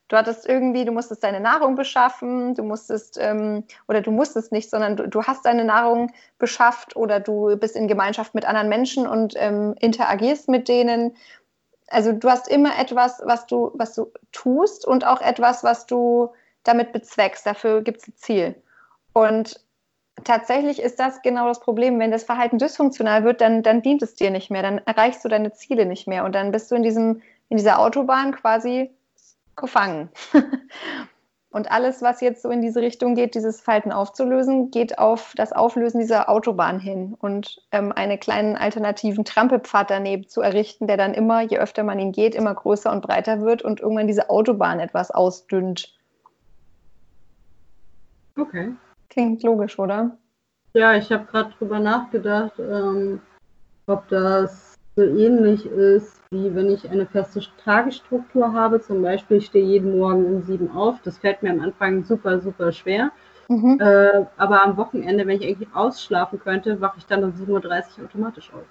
Du 0.07 0.17
hattest 0.17 0.45
irgendwie, 0.45 0.83
du 0.83 0.91
musstest 0.91 1.23
deine 1.23 1.39
Nahrung 1.39 1.75
beschaffen, 1.75 2.53
du 2.53 2.63
musstest, 2.63 3.17
ähm, 3.17 3.63
oder 3.87 4.01
du 4.01 4.11
musstest 4.11 4.51
nicht, 4.51 4.69
sondern 4.69 4.97
du, 4.97 5.07
du, 5.07 5.23
hast 5.23 5.45
deine 5.45 5.63
Nahrung 5.63 6.11
beschafft 6.37 6.97
oder 6.97 7.21
du 7.21 7.55
bist 7.55 7.77
in 7.77 7.87
Gemeinschaft 7.87 8.35
mit 8.35 8.43
anderen 8.43 8.67
Menschen 8.67 9.07
und 9.07 9.35
ähm, 9.37 9.73
interagierst 9.79 10.49
mit 10.49 10.67
denen. 10.67 11.15
Also 11.87 12.11
du 12.11 12.29
hast 12.29 12.49
immer 12.49 12.77
etwas, 12.77 13.21
was 13.23 13.45
du, 13.45 13.71
was 13.75 13.93
du 13.93 14.11
tust 14.33 14.85
und 14.85 15.05
auch 15.07 15.21
etwas, 15.21 15.63
was 15.63 15.85
du 15.85 16.33
damit 16.63 16.91
bezweckst. 16.91 17.45
Dafür 17.45 17.81
gibt 17.81 18.01
es 18.01 18.09
ein 18.09 18.15
Ziel. 18.17 18.55
Und 19.13 19.61
tatsächlich 20.23 20.81
ist 20.81 20.99
das 20.99 21.21
genau 21.21 21.47
das 21.47 21.59
Problem. 21.59 21.99
Wenn 21.99 22.11
das 22.11 22.23
Verhalten 22.23 22.57
dysfunktional 22.57 23.23
wird, 23.23 23.41
dann, 23.41 23.63
dann 23.63 23.81
dient 23.81 24.01
es 24.01 24.15
dir 24.15 24.31
nicht 24.31 24.51
mehr, 24.51 24.61
dann 24.61 24.79
erreichst 24.79 25.23
du 25.23 25.29
deine 25.29 25.53
Ziele 25.53 25.85
nicht 25.85 26.07
mehr 26.07 26.25
und 26.25 26.33
dann 26.33 26.51
bist 26.51 26.71
du 26.71 26.75
in 26.75 26.83
diesem, 26.83 27.21
in 27.49 27.57
dieser 27.57 27.79
Autobahn 27.79 28.33
quasi 28.33 28.91
gefangen. 29.55 30.09
Und 31.53 31.69
alles, 31.69 32.01
was 32.01 32.21
jetzt 32.21 32.43
so 32.43 32.49
in 32.49 32.61
diese 32.61 32.79
Richtung 32.79 33.13
geht, 33.13 33.35
dieses 33.35 33.59
Falten 33.59 33.91
aufzulösen, 33.91 34.71
geht 34.71 34.97
auf 34.97 35.33
das 35.35 35.51
Auflösen 35.51 35.99
dieser 35.99 36.29
Autobahn 36.29 36.79
hin 36.79 37.17
und 37.19 37.61
ähm, 37.73 37.91
einen 37.91 38.17
kleinen 38.21 38.55
alternativen 38.55 39.25
Trampelpfad 39.25 39.89
daneben 39.89 40.29
zu 40.29 40.39
errichten, 40.39 40.87
der 40.87 40.95
dann 40.95 41.13
immer, 41.13 41.41
je 41.41 41.57
öfter 41.57 41.83
man 41.83 41.99
ihn 41.99 42.13
geht, 42.13 42.35
immer 42.35 42.55
größer 42.55 42.89
und 42.89 43.01
breiter 43.01 43.41
wird 43.41 43.63
und 43.63 43.81
irgendwann 43.81 44.07
diese 44.07 44.29
Autobahn 44.29 44.79
etwas 44.79 45.11
ausdünnt. 45.11 45.93
Okay. 48.37 48.71
Klingt 49.11 49.43
logisch, 49.43 49.77
oder? 49.77 50.17
Ja, 50.73 50.95
ich 50.95 51.11
habe 51.11 51.25
gerade 51.25 51.51
drüber 51.57 51.79
nachgedacht, 51.79 52.53
ähm, 52.59 53.19
ob 53.85 54.07
das 54.07 54.73
so 54.95 55.03
ähnlich 55.03 55.65
ist 55.65 56.21
wie 56.33 56.55
wenn 56.55 56.69
ich 56.69 56.89
eine 56.89 57.05
feste 57.05 57.41
Tagesstruktur 57.61 58.53
habe. 58.53 58.79
Zum 58.79 59.01
Beispiel, 59.01 59.37
ich 59.37 59.47
stehe 59.47 59.65
jeden 59.65 59.97
Morgen 59.97 60.25
um 60.25 60.43
sieben 60.43 60.71
auf. 60.71 61.01
Das 61.03 61.17
fällt 61.17 61.43
mir 61.43 61.51
am 61.51 61.59
Anfang 61.59 62.05
super, 62.05 62.39
super 62.39 62.71
schwer. 62.71 63.11
Mhm. 63.49 63.77
Äh, 63.81 64.25
aber 64.37 64.63
am 64.63 64.77
Wochenende, 64.77 65.27
wenn 65.27 65.41
ich 65.41 65.45
eigentlich 65.45 65.75
ausschlafen 65.75 66.39
könnte, 66.39 66.79
wache 66.79 66.99
ich 66.99 67.05
dann 67.05 67.25
um 67.25 67.31
7.30 67.31 67.99
Uhr 67.99 68.05
automatisch 68.05 68.53
auf. 68.53 68.63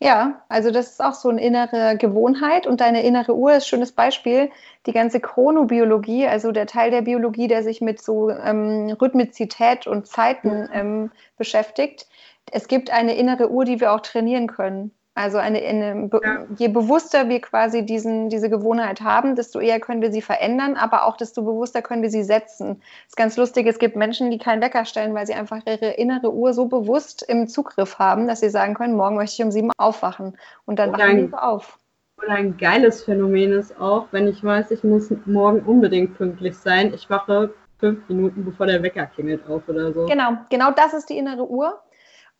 Ja, 0.00 0.44
also 0.48 0.70
das 0.70 0.90
ist 0.90 1.02
auch 1.02 1.14
so 1.14 1.28
eine 1.28 1.42
innere 1.42 1.96
Gewohnheit 1.96 2.68
und 2.68 2.80
deine 2.80 3.02
innere 3.02 3.34
Uhr 3.34 3.54
ist 3.54 3.64
ein 3.64 3.68
schönes 3.68 3.92
Beispiel. 3.92 4.50
Die 4.86 4.92
ganze 4.92 5.18
Chronobiologie, 5.20 6.26
also 6.28 6.52
der 6.52 6.66
Teil 6.66 6.92
der 6.92 7.02
Biologie, 7.02 7.48
der 7.48 7.64
sich 7.64 7.80
mit 7.80 8.00
so 8.00 8.30
ähm, 8.30 8.90
Rhythmizität 9.00 9.88
und 9.88 10.06
Zeiten 10.06 10.68
ähm, 10.72 11.10
beschäftigt. 11.36 12.06
Es 12.52 12.68
gibt 12.68 12.90
eine 12.90 13.16
innere 13.16 13.50
Uhr, 13.50 13.64
die 13.64 13.80
wir 13.80 13.92
auch 13.92 14.00
trainieren 14.00 14.46
können. 14.46 14.92
Also 15.18 15.38
eine, 15.38 15.58
eine, 15.58 16.08
ja. 16.22 16.46
je 16.56 16.68
bewusster 16.68 17.28
wir 17.28 17.40
quasi 17.40 17.84
diesen, 17.84 18.28
diese 18.28 18.48
Gewohnheit 18.48 19.00
haben, 19.00 19.34
desto 19.34 19.58
eher 19.58 19.80
können 19.80 20.00
wir 20.00 20.12
sie 20.12 20.22
verändern, 20.22 20.76
aber 20.76 21.06
auch 21.06 21.16
desto 21.16 21.42
bewusster 21.42 21.82
können 21.82 22.02
wir 22.02 22.10
sie 22.10 22.22
setzen. 22.22 22.76
Das 22.78 23.08
ist 23.08 23.16
ganz 23.16 23.36
lustig, 23.36 23.66
es 23.66 23.80
gibt 23.80 23.96
Menschen, 23.96 24.30
die 24.30 24.38
keinen 24.38 24.62
Wecker 24.62 24.84
stellen, 24.84 25.14
weil 25.14 25.26
sie 25.26 25.34
einfach 25.34 25.58
ihre 25.66 25.90
innere 25.90 26.32
Uhr 26.32 26.54
so 26.54 26.66
bewusst 26.66 27.24
im 27.28 27.48
Zugriff 27.48 27.98
haben, 27.98 28.28
dass 28.28 28.38
sie 28.38 28.48
sagen 28.48 28.74
können, 28.74 28.94
morgen 28.94 29.16
möchte 29.16 29.42
ich 29.42 29.44
um 29.44 29.50
sieben 29.50 29.72
aufwachen 29.76 30.38
und 30.66 30.78
dann 30.78 30.92
wachen 30.92 31.26
sie 31.26 31.34
auf. 31.36 31.80
Oder 32.18 32.34
ein 32.34 32.56
geiles 32.56 33.02
Phänomen 33.02 33.50
ist 33.54 33.76
auch, 33.80 34.06
wenn 34.12 34.28
ich 34.28 34.44
weiß, 34.44 34.70
ich 34.70 34.84
muss 34.84 35.12
morgen 35.26 35.62
unbedingt 35.62 36.16
pünktlich 36.16 36.56
sein, 36.56 36.94
ich 36.94 37.10
wache 37.10 37.52
fünf 37.80 38.08
Minuten 38.08 38.44
bevor 38.44 38.66
der 38.66 38.84
Wecker 38.84 39.06
klingelt 39.06 39.48
auf 39.48 39.68
oder 39.68 39.92
so. 39.92 40.06
Genau, 40.06 40.36
genau 40.48 40.70
das 40.70 40.94
ist 40.94 41.10
die 41.10 41.18
innere 41.18 41.48
Uhr. 41.50 41.80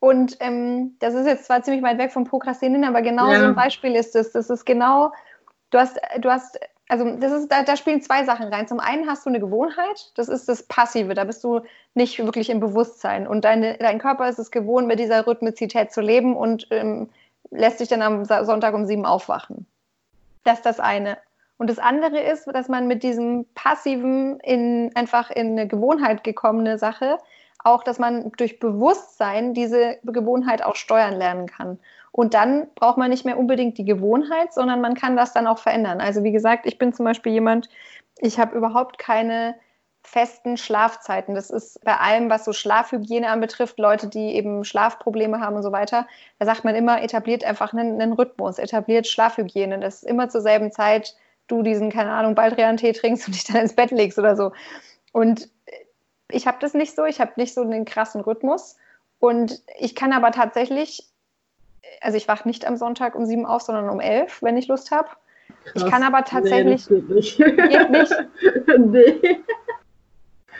Und 0.00 0.36
ähm, 0.40 0.96
das 1.00 1.14
ist 1.14 1.26
jetzt 1.26 1.46
zwar 1.46 1.62
ziemlich 1.62 1.82
weit 1.82 1.98
weg 1.98 2.12
vom 2.12 2.24
Prokrastinieren, 2.24 2.84
aber 2.84 3.02
genau 3.02 3.30
ja. 3.30 3.40
so 3.40 3.46
ein 3.46 3.54
Beispiel 3.54 3.96
ist 3.96 4.14
es. 4.14 4.32
Das 4.32 4.48
ist 4.48 4.64
genau, 4.64 5.12
du 5.70 5.78
hast, 5.78 5.98
du 6.20 6.30
hast, 6.30 6.58
also 6.88 7.16
das 7.16 7.32
ist, 7.32 7.48
da, 7.50 7.64
da 7.64 7.76
spielen 7.76 8.00
zwei 8.00 8.24
Sachen 8.24 8.46
rein. 8.46 8.68
Zum 8.68 8.78
einen 8.78 9.08
hast 9.08 9.26
du 9.26 9.30
eine 9.30 9.40
Gewohnheit, 9.40 10.12
das 10.14 10.28
ist 10.28 10.48
das 10.48 10.62
Passive, 10.62 11.14
da 11.14 11.24
bist 11.24 11.42
du 11.42 11.60
nicht 11.94 12.18
wirklich 12.18 12.48
im 12.48 12.60
Bewusstsein. 12.60 13.26
Und 13.26 13.44
deine, 13.44 13.76
dein 13.78 13.98
Körper 13.98 14.28
ist 14.28 14.38
es 14.38 14.52
gewohnt, 14.52 14.86
mit 14.86 15.00
dieser 15.00 15.26
Rhythmizität 15.26 15.92
zu 15.92 16.00
leben 16.00 16.36
und 16.36 16.68
ähm, 16.70 17.08
lässt 17.50 17.78
sich 17.78 17.88
dann 17.88 18.02
am 18.02 18.24
Sonntag 18.24 18.74
um 18.74 18.86
sieben 18.86 19.04
aufwachen. 19.04 19.66
Das 20.44 20.58
ist 20.58 20.66
das 20.66 20.80
eine. 20.80 21.18
Und 21.56 21.68
das 21.68 21.80
andere 21.80 22.20
ist, 22.20 22.46
dass 22.46 22.68
man 22.68 22.86
mit 22.86 23.02
diesem 23.02 23.44
passiven, 23.54 24.38
in, 24.40 24.92
einfach 24.94 25.30
in 25.30 25.52
eine 25.52 25.66
Gewohnheit 25.66 26.22
gekommene 26.22 26.78
Sache 26.78 27.18
auch, 27.64 27.82
dass 27.82 27.98
man 27.98 28.30
durch 28.36 28.60
Bewusstsein 28.60 29.54
diese 29.54 29.98
Gewohnheit 30.04 30.62
auch 30.62 30.76
steuern 30.76 31.14
lernen 31.14 31.46
kann. 31.46 31.78
Und 32.12 32.34
dann 32.34 32.68
braucht 32.74 32.98
man 32.98 33.10
nicht 33.10 33.24
mehr 33.24 33.38
unbedingt 33.38 33.78
die 33.78 33.84
Gewohnheit, 33.84 34.52
sondern 34.52 34.80
man 34.80 34.94
kann 34.94 35.16
das 35.16 35.32
dann 35.32 35.46
auch 35.46 35.58
verändern. 35.58 36.00
Also 36.00 36.24
wie 36.24 36.32
gesagt, 36.32 36.66
ich 36.66 36.78
bin 36.78 36.92
zum 36.92 37.04
Beispiel 37.04 37.32
jemand, 37.32 37.68
ich 38.18 38.38
habe 38.38 38.56
überhaupt 38.56 38.98
keine 38.98 39.54
festen 40.02 40.56
Schlafzeiten. 40.56 41.34
Das 41.34 41.50
ist 41.50 41.84
bei 41.84 41.96
allem, 41.96 42.30
was 42.30 42.44
so 42.44 42.52
Schlafhygiene 42.52 43.28
anbetrifft, 43.28 43.78
Leute, 43.78 44.08
die 44.08 44.34
eben 44.34 44.64
Schlafprobleme 44.64 45.40
haben 45.40 45.56
und 45.56 45.62
so 45.62 45.72
weiter, 45.72 46.06
da 46.38 46.46
sagt 46.46 46.64
man 46.64 46.74
immer, 46.74 47.02
etabliert 47.02 47.44
einfach 47.44 47.72
einen, 47.72 48.00
einen 48.00 48.12
Rhythmus, 48.12 48.58
etabliert 48.58 49.06
Schlafhygiene. 49.06 49.78
Das 49.78 50.02
ist 50.02 50.04
immer 50.04 50.28
zur 50.28 50.40
selben 50.40 50.72
Zeit 50.72 51.14
du 51.48 51.62
diesen, 51.62 51.90
keine 51.90 52.12
Ahnung, 52.12 52.34
Baldrian-Tee 52.34 52.92
trinkst 52.92 53.26
und 53.26 53.34
dich 53.34 53.44
dann 53.44 53.62
ins 53.62 53.74
Bett 53.74 53.90
legst 53.90 54.18
oder 54.18 54.36
so. 54.36 54.52
Und 55.12 55.48
ich 56.30 56.46
habe 56.46 56.58
das 56.60 56.74
nicht 56.74 56.94
so, 56.94 57.04
ich 57.04 57.20
habe 57.20 57.32
nicht 57.36 57.54
so 57.54 57.62
einen 57.62 57.84
krassen 57.84 58.20
Rhythmus. 58.20 58.76
Und 59.18 59.62
ich 59.78 59.94
kann 59.94 60.12
aber 60.12 60.30
tatsächlich, 60.30 61.08
also 62.00 62.16
ich 62.16 62.28
wache 62.28 62.46
nicht 62.46 62.66
am 62.66 62.76
Sonntag 62.76 63.14
um 63.14 63.26
sieben 63.26 63.46
auf, 63.46 63.62
sondern 63.62 63.88
um 63.88 64.00
elf, 64.00 64.42
wenn 64.42 64.56
ich 64.56 64.68
Lust 64.68 64.90
habe. 64.90 65.08
Ich 65.74 65.86
kann 65.86 66.02
aber 66.02 66.24
tatsächlich. 66.24 66.88
Nee, 66.88 67.02
das 67.08 67.36
geht 67.36 67.38
nicht. 67.38 67.38
Geht 67.38 67.90
nicht? 67.90 68.12
nee. 68.78 69.38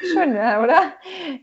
Schön, 0.00 0.31
oder? 0.31 0.92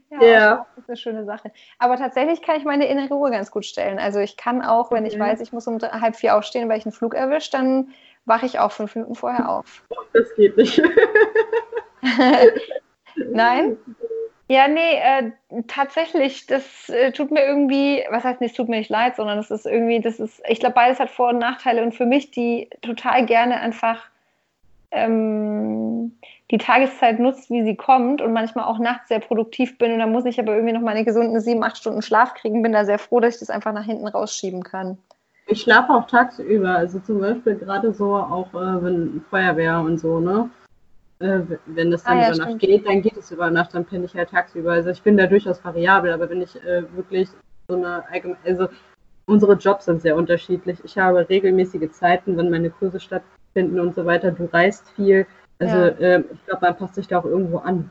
Ja, 0.09 0.23
ja. 0.23 0.67
Das 0.75 0.83
ist 0.83 0.89
eine 0.89 0.97
schöne 0.97 1.25
Sache. 1.25 1.51
Aber 1.77 1.97
tatsächlich 1.97 2.41
kann 2.41 2.57
ich 2.57 2.63
meine 2.63 2.87
innere 2.87 3.13
Ruhe 3.13 3.31
ganz 3.31 3.51
gut 3.51 3.65
stellen. 3.65 3.99
Also 3.99 4.19
ich 4.19 4.37
kann 4.37 4.61
auch, 4.61 4.91
wenn 4.91 5.05
ich 5.05 5.19
weiß, 5.19 5.41
ich 5.41 5.51
muss 5.51 5.67
um 5.67 5.79
halb 5.79 6.15
vier 6.15 6.35
aufstehen, 6.35 6.69
weil 6.69 6.77
ich 6.77 6.85
einen 6.85 6.93
Flug 6.93 7.13
erwische, 7.15 7.51
dann 7.51 7.89
wache 8.25 8.45
ich 8.45 8.59
auch 8.59 8.71
fünf 8.71 8.95
Minuten 8.95 9.15
vorher 9.15 9.49
auf. 9.49 9.83
Das 10.13 10.33
geht 10.35 10.57
nicht. 10.57 10.81
Nein? 13.15 13.77
Ja, 14.47 14.67
nee, 14.67 14.79
äh, 14.79 15.31
tatsächlich, 15.67 16.45
das 16.45 16.89
äh, 16.89 17.11
tut 17.11 17.31
mir 17.31 17.43
irgendwie, 17.43 18.03
was 18.11 18.23
heißt 18.23 18.41
nicht, 18.41 18.55
tut 18.55 18.69
mir 18.69 18.77
nicht 18.77 18.91
leid, 18.91 19.15
sondern 19.15 19.39
es 19.39 19.49
ist 19.49 19.65
irgendwie, 19.65 19.99
das 20.01 20.19
ist, 20.19 20.41
ich 20.47 20.59
glaube, 20.59 20.75
beides 20.75 20.99
hat 20.99 21.09
Vor- 21.09 21.29
und 21.29 21.39
Nachteile 21.39 21.81
und 21.81 21.95
für 21.95 22.05
mich, 22.05 22.29
die 22.29 22.69
total 22.81 23.25
gerne 23.25 23.59
einfach 23.59 24.07
ähm, 24.91 26.15
die 26.51 26.59
Tageszeit 26.59 27.19
nutzt, 27.19 27.49
wie 27.49 27.63
sie 27.63 27.75
kommt 27.75 28.21
und 28.21 28.33
manchmal 28.33 28.65
auch 28.65 28.77
nachts 28.77 29.07
sehr 29.07 29.19
produktiv 29.19 29.79
bin 29.79 29.93
und 29.93 29.99
dann 29.99 30.11
muss 30.11 30.25
ich 30.25 30.39
aber 30.39 30.53
irgendwie 30.53 30.73
noch 30.73 30.81
meine 30.81 31.03
gesunden 31.03 31.39
sieben, 31.39 31.63
acht 31.63 31.77
Stunden 31.77 32.03
Schlaf 32.03 32.35
kriegen, 32.35 32.61
bin 32.61 32.71
da 32.71 32.85
sehr 32.85 32.99
froh, 32.99 33.19
dass 33.19 33.35
ich 33.35 33.39
das 33.39 33.49
einfach 33.49 33.73
nach 33.73 33.85
hinten 33.85 34.07
rausschieben 34.07 34.61
kann. 34.61 34.99
Ich 35.47 35.61
schlafe 35.61 35.91
auch 35.91 36.05
tagsüber, 36.05 36.69
also 36.69 36.99
zum 36.99 37.19
Beispiel 37.19 37.55
gerade 37.55 37.93
so 37.93 38.15
auch, 38.15 38.53
äh, 38.53 38.83
wenn 38.83 39.23
Feuerwehr 39.29 39.79
und 39.79 39.97
so, 39.97 40.19
ne? 40.19 40.49
Äh, 41.19 41.39
wenn 41.65 41.91
das 41.91 42.03
dann 42.03 42.17
ah, 42.17 42.21
ja, 42.21 42.35
über 42.35 42.45
Nacht 42.45 42.59
geht, 42.59 42.87
dann 42.87 43.01
geht 43.01 43.17
es 43.17 43.31
über 43.31 43.49
Nacht, 43.49 43.73
dann 43.73 43.85
penne 43.85 44.05
ich 44.05 44.15
halt 44.15 44.29
tagsüber. 44.29 44.73
Also 44.73 44.89
ich 44.89 45.01
bin 45.01 45.15
da 45.15 45.27
durchaus 45.27 45.63
variabel, 45.63 46.11
aber 46.11 46.29
wenn 46.29 46.41
ich 46.41 46.55
äh, 46.63 46.83
wirklich 46.95 47.29
so 47.67 47.75
eine 47.75 48.03
allgemeine, 48.09 48.39
also 48.45 48.67
unsere 49.25 49.53
Jobs 49.53 49.85
sind 49.85 50.01
sehr 50.01 50.15
unterschiedlich. 50.15 50.79
Ich 50.83 50.97
habe 50.97 51.27
regelmäßige 51.27 51.91
Zeiten, 51.91 52.37
wenn 52.37 52.49
meine 52.49 52.69
Kurse 52.69 52.99
stattfinden 52.99 53.79
und 53.79 53.95
so 53.95 54.05
weiter. 54.05 54.31
Du 54.31 54.45
reist 54.45 54.89
viel. 54.95 55.25
Also 55.59 55.77
ja. 55.77 55.87
äh, 55.87 56.23
ich 56.31 56.45
glaube, 56.45 56.65
man 56.65 56.77
passt 56.77 56.95
sich 56.95 57.07
da 57.07 57.19
auch 57.19 57.25
irgendwo 57.25 57.59
an. 57.59 57.89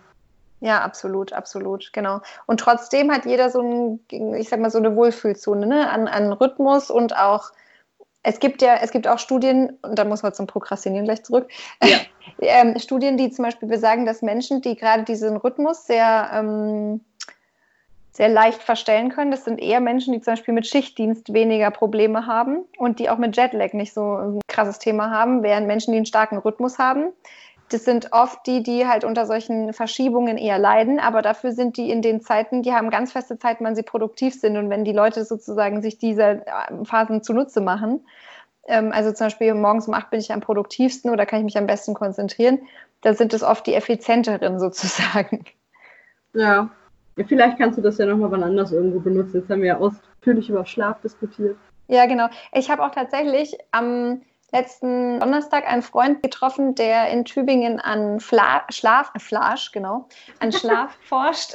Ja, 0.61 0.81
absolut, 0.81 1.33
absolut, 1.33 1.93
genau. 1.93 2.21
Und 2.47 2.61
trotzdem 2.61 3.11
hat 3.11 3.27
jeder 3.27 3.51
so 3.51 3.61
ein, 3.61 4.01
ich 4.35 4.49
sag 4.49 4.61
mal, 4.61 4.71
so 4.71 4.79
eine 4.79 4.97
Wohlfühlzone, 4.97 5.67
ne? 5.67 5.91
An, 5.91 6.09
an 6.09 6.33
Rhythmus 6.33 6.91
und 6.91 7.17
auch, 7.17 7.51
es 8.25 8.41
gibt 8.41 8.63
ja, 8.63 8.77
es 8.83 8.91
gibt 8.91 9.07
auch 9.07 9.19
Studien, 9.19 9.79
und 9.83 9.99
da 9.99 10.05
muss 10.05 10.23
man 10.23 10.35
zum 10.35 10.47
Prokrastinieren 10.47 11.05
gleich 11.05 11.23
zurück, 11.23 11.49
ja. 11.83 11.99
ähm, 12.41 12.79
Studien, 12.79 13.17
die 13.17 13.31
zum 13.31 13.45
Beispiel 13.45 13.69
besagen, 13.69 14.07
dass 14.07 14.23
Menschen, 14.23 14.63
die 14.63 14.77
gerade 14.77 15.05
diesen 15.05 15.37
Rhythmus 15.37 15.87
sehr 15.87 16.31
ähm, 16.33 17.01
sehr 18.15 18.29
leicht 18.29 18.63
verstellen 18.63 19.11
können. 19.11 19.33
Das 19.33 19.45
sind 19.45 19.61
eher 19.61 19.81
Menschen, 19.81 20.13
die 20.13 20.21
zum 20.21 20.35
Beispiel 20.35 20.55
mit 20.55 20.69
Schichtdienst 20.69 21.33
weniger 21.33 21.73
Probleme 21.73 22.27
haben 22.27 22.65
und 22.79 23.01
die 23.01 23.11
auch 23.11 23.19
mit 23.19 23.37
Jetlag 23.37 23.73
nicht 23.73 23.93
so 23.93 24.15
ein 24.15 24.41
krasses 24.47 24.79
Thema 24.79 25.11
haben, 25.11 25.43
während 25.43 25.67
Menschen, 25.67 25.91
die 25.91 25.97
einen 25.97 26.07
starken 26.07 26.39
Rhythmus 26.39 26.79
haben, 26.79 27.09
das 27.71 27.85
sind 27.85 28.13
oft 28.13 28.47
die, 28.47 28.63
die 28.63 28.87
halt 28.87 29.05
unter 29.05 29.27
solchen 29.27 29.73
Verschiebungen 29.73 30.37
eher 30.37 30.59
leiden, 30.59 31.01
aber 31.01 31.23
dafür 31.23 31.53
sind 31.53 31.77
die 31.77 31.91
in 31.91 32.03
den 32.03 32.21
Zeiten, 32.21 32.63
die 32.63 32.73
haben 32.73 32.91
ganz 32.91 33.13
feste 33.13 33.39
Zeiten, 33.39 33.65
wann 33.65 33.75
sie 33.75 33.83
produktiv 33.83 34.39
sind. 34.39 34.57
Und 34.57 34.71
wenn 34.71 34.85
die 34.85 34.93
Leute 34.93 35.25
sozusagen 35.25 35.83
sich 35.83 35.99
diese 35.99 36.23
äh, 36.23 36.85
Phasen 36.85 37.23
zunutze 37.23 37.61
machen, 37.61 38.07
ähm, 38.67 38.93
also 38.93 39.13
zum 39.13 39.27
Beispiel 39.27 39.55
morgens 39.55 39.89
um 39.89 39.95
acht 39.95 40.11
bin 40.11 40.21
ich 40.21 40.33
am 40.33 40.41
produktivsten 40.41 41.11
oder 41.11 41.27
kann 41.27 41.41
ich 41.41 41.45
mich 41.45 41.59
am 41.59 41.67
besten 41.67 41.95
konzentrieren, 41.95 42.61
dann 43.01 43.15
sind 43.15 43.33
es 43.35 43.43
oft 43.43 43.67
die 43.67 43.75
effizienteren 43.75 44.59
sozusagen. 44.61 45.45
Ja, 46.35 46.71
ja, 47.17 47.25
vielleicht 47.27 47.59
kannst 47.59 47.79
du 47.79 47.83
das 47.83 47.99
ja 47.99 48.07
nochmal 48.07 48.31
wann 48.31 48.43
anders 48.43 48.73
irgendwo 48.73 49.01
benutzen. 49.01 49.41
Jetzt 49.41 49.51
haben 49.51 49.63
wir 49.63 49.69
ja 49.69 49.79
ausführlich 49.79 50.51
über 50.51 50.67
Schlaf 50.67 51.01
diskutiert. 51.01 51.57
Ja, 51.87 52.07
genau. 52.07 52.29
Ich 52.53 52.71
habe 52.71 52.85
auch 52.85 52.91
tatsächlich 52.91 53.57
am 53.71 54.23
letzten 54.55 55.19
Donnerstag 55.19 55.69
einen 55.69 55.83
Freund 55.83 56.23
getroffen, 56.23 56.75
der 56.75 57.09
in 57.11 57.25
Tübingen 57.25 57.81
an 57.81 58.21
Fla 58.21 58.63
Schlaf, 58.71 59.11
äh, 59.15 59.19
Flasch, 59.19 59.73
genau, 59.73 60.09
an 60.39 60.53
Schlaf 60.53 60.97
forscht. 61.09 61.55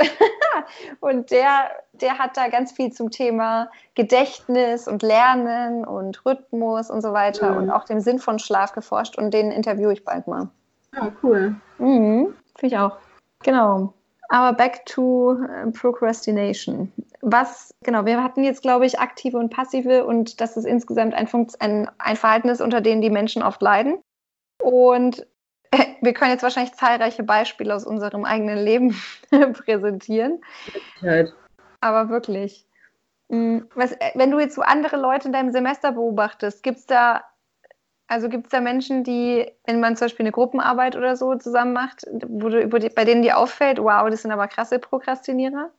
und 0.99 1.31
der, 1.31 1.71
der 1.93 2.19
hat 2.19 2.37
da 2.37 2.49
ganz 2.49 2.73
viel 2.73 2.91
zum 2.91 3.09
Thema 3.09 3.71
Gedächtnis 3.95 4.87
und 4.87 5.01
Lernen 5.01 5.85
und 5.85 6.25
Rhythmus 6.25 6.91
und 6.91 7.01
so 7.01 7.13
weiter 7.13 7.51
mhm. 7.51 7.57
und 7.57 7.71
auch 7.71 7.85
dem 7.85 8.01
Sinn 8.01 8.19
von 8.19 8.37
Schlaf 8.37 8.73
geforscht 8.73 9.17
und 9.17 9.33
den 9.33 9.51
interviewe 9.51 9.93
ich 9.93 10.03
bald 10.03 10.27
mal. 10.27 10.49
Ja, 10.93 11.03
ah, 11.03 11.11
cool. 11.23 11.55
Mhm, 11.77 12.33
Finde 12.57 12.75
ich 12.75 12.77
auch. 12.77 12.97
Genau. 13.43 13.93
Aber 14.27 14.55
back 14.55 14.85
to 14.85 15.37
äh, 15.41 15.71
Procrastination. 15.71 16.91
Was, 17.31 17.73
genau, 17.83 18.05
wir 18.05 18.23
hatten 18.23 18.43
jetzt, 18.43 18.61
glaube 18.61 18.85
ich, 18.85 18.99
aktive 18.99 19.37
und 19.37 19.49
passive 19.49 20.05
und 20.05 20.41
das 20.41 20.57
ist 20.57 20.65
insgesamt 20.65 21.13
ein, 21.13 21.27
ein, 21.59 21.89
ein 21.97 22.15
Verhalten 22.15 22.49
ist, 22.49 22.61
unter 22.61 22.81
dem 22.81 23.01
die 23.01 23.09
Menschen 23.09 23.43
oft 23.43 23.61
leiden. 23.61 23.99
Und 24.61 25.25
äh, 25.71 25.85
wir 26.01 26.13
können 26.13 26.31
jetzt 26.31 26.43
wahrscheinlich 26.43 26.73
zahlreiche 26.73 27.23
Beispiele 27.23 27.73
aus 27.73 27.85
unserem 27.85 28.25
eigenen 28.25 28.57
Leben 28.57 28.95
präsentieren. 29.53 30.41
Halt. 31.01 31.33
Aber 31.81 32.09
wirklich. 32.09 32.65
Mm, 33.29 33.59
was, 33.75 33.93
äh, 33.93 34.11
wenn 34.15 34.31
du 34.31 34.39
jetzt 34.39 34.55
so 34.55 34.61
andere 34.61 34.97
Leute 34.97 35.27
in 35.27 35.33
deinem 35.33 35.51
Semester 35.51 35.91
beobachtest, 35.91 36.63
gibt 36.63 36.79
es 36.79 36.85
da 36.85 37.23
also 38.09 38.27
gibt 38.27 38.47
es 38.47 38.51
da 38.51 38.59
Menschen, 38.59 39.03
die, 39.03 39.51
wenn 39.67 39.79
man 39.79 39.95
zum 39.95 40.05
Beispiel 40.05 40.23
eine 40.23 40.31
Gruppenarbeit 40.31 40.95
oder 40.95 41.15
so 41.15 41.35
zusammen 41.35 41.73
macht, 41.73 42.07
wo 42.27 42.49
du, 42.49 42.67
die, 42.79 42.89
bei 42.89 43.05
denen 43.05 43.21
dir 43.21 43.37
auffällt, 43.37 43.77
wow, 43.77 44.09
das 44.09 44.23
sind 44.23 44.31
aber 44.31 44.47
krasse 44.47 44.79
Prokrastinierer? 44.79 45.69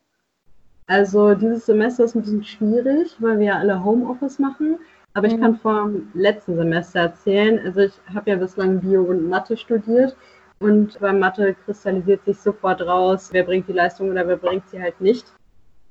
Also 0.91 1.37
dieses 1.37 1.67
Semester 1.67 2.03
ist 2.03 2.17
ein 2.17 2.23
bisschen 2.23 2.43
schwierig, 2.43 3.15
weil 3.21 3.39
wir 3.39 3.47
ja 3.47 3.59
alle 3.59 3.85
Homeoffice 3.85 4.41
machen. 4.41 4.77
Aber 5.15 5.29
mhm. 5.29 5.35
ich 5.35 5.41
kann 5.41 5.57
vom 5.57 6.09
letzten 6.15 6.57
Semester 6.57 6.99
erzählen. 6.99 7.61
Also 7.65 7.83
ich 7.83 7.93
habe 8.13 8.31
ja 8.31 8.37
bislang 8.37 8.81
Bio 8.81 9.03
und 9.03 9.29
Mathe 9.29 9.57
studiert. 9.57 10.17
Und 10.59 10.99
bei 10.99 11.13
Mathe 11.13 11.55
kristallisiert 11.65 12.25
sich 12.25 12.41
sofort 12.41 12.83
raus, 12.83 13.29
wer 13.31 13.45
bringt 13.45 13.69
die 13.69 13.73
Leistung 13.73 14.11
oder 14.11 14.27
wer 14.27 14.37
bringt 14.37 14.69
sie 14.69 14.83
halt 14.83 15.01
nicht. 15.01 15.33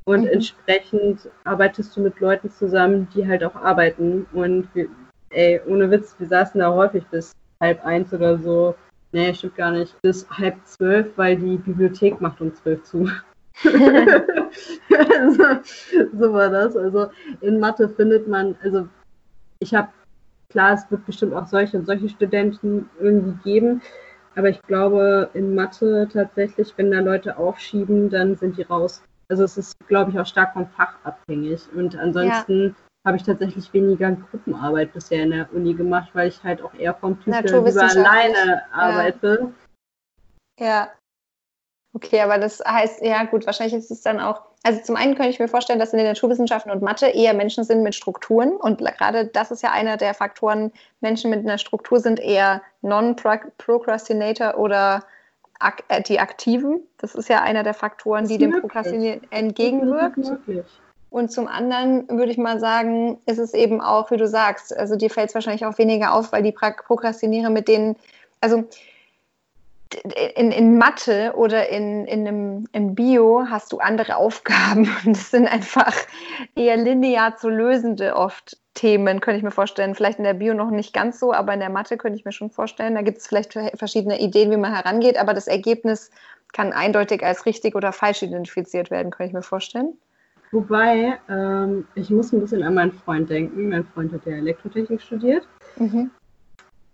Und 0.04 0.24
mhm. 0.24 0.28
entsprechend 0.28 1.30
arbeitest 1.46 1.96
du 1.96 2.02
mit 2.02 2.20
Leuten 2.20 2.50
zusammen, 2.50 3.08
die 3.16 3.26
halt 3.26 3.42
auch 3.46 3.56
arbeiten. 3.56 4.28
Und 4.34 4.68
wir, 4.74 4.88
ey, 5.30 5.62
ohne 5.66 5.90
Witz, 5.92 6.14
wir 6.20 6.28
saßen 6.28 6.60
da 6.60 6.74
häufig 6.74 7.06
bis 7.08 7.32
halb 7.62 7.86
eins 7.86 8.12
oder 8.12 8.38
so. 8.38 8.76
Nee, 9.14 9.34
stimmt 9.34 9.56
gar 9.56 9.72
nicht. 9.72 9.96
Bis 10.02 10.30
halb 10.30 10.58
zwölf, 10.66 11.08
weil 11.16 11.38
die 11.38 11.56
Bibliothek 11.56 12.20
macht 12.20 12.42
um 12.42 12.54
zwölf 12.54 12.84
zu. 12.84 13.10
Also, 13.63 15.43
so 16.19 16.34
war 16.34 16.50
das. 16.50 16.76
Also 16.76 17.08
in 17.41 17.60
Mathe 17.60 17.89
findet 17.89 18.28
man, 18.28 18.56
also 18.63 18.88
ich 19.60 19.74
habe, 19.74 19.89
klar, 20.50 20.74
es 20.74 20.89
wird 20.89 21.06
bestimmt 21.06 21.34
auch 21.34 21.48
solche 21.48 21.78
und 21.78 21.86
solche 21.86 22.10
Studenten 22.10 22.89
irgendwie 23.00 23.38
geben, 23.43 23.82
aber 24.36 24.50
ich 24.50 24.62
glaube 24.63 25.30
in 25.34 25.56
Mathe 25.56 26.08
tatsächlich, 26.12 26.74
wenn 26.78 26.91
da 26.91 27.00
Leute 27.00 27.38
aufschieben, 27.38 28.10
dann 28.10 28.36
sind 28.36 28.58
die 28.58 28.63
raus. 28.63 29.04
Also 29.30 29.43
es 29.43 29.58
ist, 29.58 29.76
glaube 29.88 30.12
ich, 30.12 30.19
auch 30.19 30.26
stark 30.26 30.54
vom 30.54 30.67
Fach 30.67 30.95
abhängig. 31.04 31.62
Und 31.76 31.95
ansonsten 31.98 32.63
ja 32.63 32.74
habe 33.06 33.17
ich 33.17 33.24
tatsächlich 33.24 33.72
weniger 33.74 34.12
Gruppenarbeit 34.12 34.93
bisher 34.93 35.24
in 35.24 35.32
der 35.32 35.54
Uni 35.54 35.74
gemacht, 35.74 36.10
weil 36.13 36.28
ich 36.28 36.43
halt 36.43 36.62
auch 36.62 36.74
eher 36.74 36.93
vom 36.93 37.19
Typ 37.22 37.34
lieber 37.43 37.84
alleine 37.84 38.63
arbeite. 38.72 39.52
Ja. 40.60 40.65
ja. 40.65 40.89
Okay, 41.93 42.21
aber 42.21 42.38
das 42.38 42.62
heißt, 42.65 43.02
ja 43.02 43.23
gut, 43.23 43.45
wahrscheinlich 43.45 43.73
ist 43.73 43.89
es 43.89 44.02
dann 44.02 44.19
auch, 44.19 44.41
also 44.63 44.80
zum 44.82 44.95
einen 44.95 45.15
könnte 45.15 45.32
ich 45.32 45.39
mir 45.39 45.47
vorstellen, 45.47 45.80
dass 45.80 45.91
in 45.91 45.97
den 45.97 46.08
Naturwissenschaften 46.08 46.71
und 46.71 46.84
Mathe 46.84 47.08
eher 47.08 47.34
Menschen 47.34 47.63
sind 47.63 47.82
mit 47.82 47.95
Strukturen 47.95 48.52
und 48.52 48.80
gerade 48.80 49.25
das 49.25 49.49
ist 49.49 49.63
ja 49.63 49.71
einer 49.71 49.97
der 49.97 50.13
Faktoren, 50.13 50.71
Menschen 51.02 51.32
mit 51.32 51.39
einer 51.39 51.58
Struktur 51.58 51.99
sind 51.99 52.19
eher 52.19 52.62
Non-Procrastinator 52.82 54.58
oder 54.58 55.04
ak 55.60 55.84
äh, 55.89 56.02
die 56.02 56.19
Aktiven. 56.19 56.82
Das 56.97 57.15
ist 57.15 57.30
ja 57.30 57.41
einer 57.41 57.63
der 57.63 57.73
Faktoren, 57.73 58.28
die 58.28 58.38
dem 58.38 58.60
Prokrastinieren 58.62 59.21
entgegenwirkt. 59.32 60.32
Und 61.10 61.32
zum 61.32 61.47
anderen 61.47 62.08
würde 62.08 62.32
ich 62.32 62.38
mal 62.38 62.60
sagen, 62.60 63.19
ist 63.25 63.39
es 63.39 63.54
eben 63.54 63.82
auch, 63.82 64.12
wie 64.12 64.17
du 64.17 64.28
sagst, 64.28 64.75
also 64.78 64.95
dir 64.95 65.10
fällt 65.10 65.30
es 65.30 65.36
wahrscheinlich 65.36 65.65
auch 65.65 65.78
weniger 65.78 66.13
auf, 66.13 66.32
weil 66.32 66.43
die 66.43 66.52
Prokrastinierer 66.52 67.49
mit 67.49 67.67
denen, 67.67 67.95
also 68.41 68.65
in, 70.36 70.52
in 70.52 70.78
Mathe 70.78 71.34
oder 71.36 71.69
in, 71.69 72.06
in 72.06 72.28
einem, 72.28 72.67
im 72.73 72.95
Bio 72.95 73.45
hast 73.49 73.71
du 73.71 73.80
andere 73.80 74.17
Aufgaben 74.17 74.89
und 75.06 75.15
das 75.15 75.32
sind 75.32 75.47
einfach 75.47 75.93
eher 76.56 76.78
linear 76.78 77.36
zu 77.38 77.49
lösende 77.49 78.15
oft 78.15 78.58
Themen, 78.75 79.19
könnte 79.19 79.38
ich 79.38 79.43
mir 79.43 79.52
vorstellen. 79.52 79.95
Vielleicht 79.95 80.19
in 80.19 80.23
der 80.23 80.36
Bio 80.36 80.54
noch 80.54 80.69
nicht 80.69 80.93
ganz 80.93 81.19
so, 81.19 81.34
aber 81.34 81.54
in 81.54 81.60
der 81.60 81.69
Mathe 81.69 81.97
könnte 81.97 82.17
ich 82.17 82.23
mir 82.23 82.32
schon 82.32 82.49
vorstellen. 82.49 82.95
Da 82.95 83.02
gibt 83.02 83.17
es 83.17 83.28
vielleicht 83.28 83.54
verschiedene 83.75 84.19
Ideen, 84.21 84.52
wie 84.52 84.58
man 84.58 84.73
herangeht, 84.73 85.19
aber 85.19 85.34
das 85.34 85.47
Ergebnis 85.47 86.12
kann 86.54 86.71
eindeutig 86.71 87.23
als 87.23 87.45
richtig 87.45 87.75
oder 87.75 87.91
falsch 87.91 88.21
identifiziert 88.21 88.89
werden, 88.91 89.12
könnte 89.12 89.30
ich 89.30 89.34
mir 89.34 89.41
vorstellen. 89.41 89.97
Wobei, 90.52 91.19
ähm, 91.30 91.86
ich 91.95 92.10
muss 92.10 92.32
ein 92.32 92.39
bisschen 92.39 92.63
an 92.63 92.73
meinen 92.73 92.91
Freund 92.91 93.30
denken. 93.30 93.69
Mein 93.69 93.86
Freund 93.86 94.13
hat 94.13 94.25
ja 94.25 94.34
Elektrotechnik 94.34 95.02
studiert. 95.02 95.47
Mhm. 95.75 96.10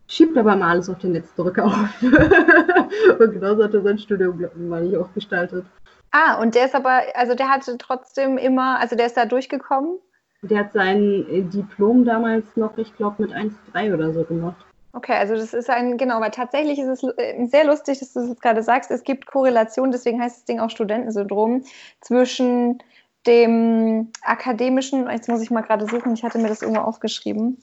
Schiebt 0.08 0.38
aber 0.38 0.56
mal 0.56 0.72
alles 0.72 0.90
auf 0.90 1.00
den 1.00 1.14
letzten 1.14 1.42
Drücker 1.42 1.66
auf. 1.66 2.02
und 2.02 3.32
genauso 3.32 3.64
hat 3.64 3.74
er 3.74 3.82
sein 3.82 3.98
Studium, 3.98 4.44
meine 4.56 4.88
ich, 4.88 4.98
auch 4.98 5.12
gestaltet. 5.14 5.66
Ah, 6.12 6.40
und 6.40 6.56
der 6.56 6.66
ist 6.66 6.76
aber, 6.76 7.02
also 7.16 7.36
der 7.36 7.50
hatte 7.50 7.78
trotzdem 7.78 8.38
immer, 8.38 8.80
also 8.80 8.96
der 8.96 9.08
ist 9.08 9.18
da 9.18 9.26
durchgekommen? 9.26 10.00
Der 10.44 10.60
hat 10.60 10.74
sein 10.74 11.26
äh, 11.30 11.42
Diplom 11.42 12.06
damals 12.06 12.46
noch, 12.56 12.78
ich 12.78 12.96
glaube, 12.96 13.24
mit 13.24 13.34
1,3 13.34 13.94
oder 13.94 14.14
so 14.14 14.24
gemacht. 14.24 14.64
Okay, 14.94 15.14
also 15.14 15.36
das 15.36 15.54
ist 15.54 15.70
ein, 15.70 15.98
genau, 15.98 16.22
weil 16.22 16.32
tatsächlich 16.32 16.80
ist 16.80 16.88
es 16.88 17.04
äh, 17.18 17.46
sehr 17.48 17.66
lustig, 17.66 18.00
dass 18.00 18.14
du 18.14 18.28
das 18.28 18.40
gerade 18.40 18.64
sagst. 18.64 18.92
Es 18.92 19.04
gibt 19.04 19.26
Korrelation, 19.26 19.92
deswegen 19.92 20.22
heißt 20.22 20.38
das 20.38 20.46
Ding 20.46 20.60
auch 20.60 20.70
Studentensyndrom, 20.70 21.64
zwischen 22.00 22.82
dem 23.28 24.12
akademischen, 24.22 25.10
jetzt 25.10 25.28
muss 25.28 25.42
ich 25.42 25.52
mal 25.52 25.62
gerade 25.62 25.86
suchen, 25.86 26.14
ich 26.14 26.24
hatte 26.24 26.38
mir 26.38 26.48
das 26.48 26.62
irgendwo 26.62 26.82
aufgeschrieben. 26.82 27.58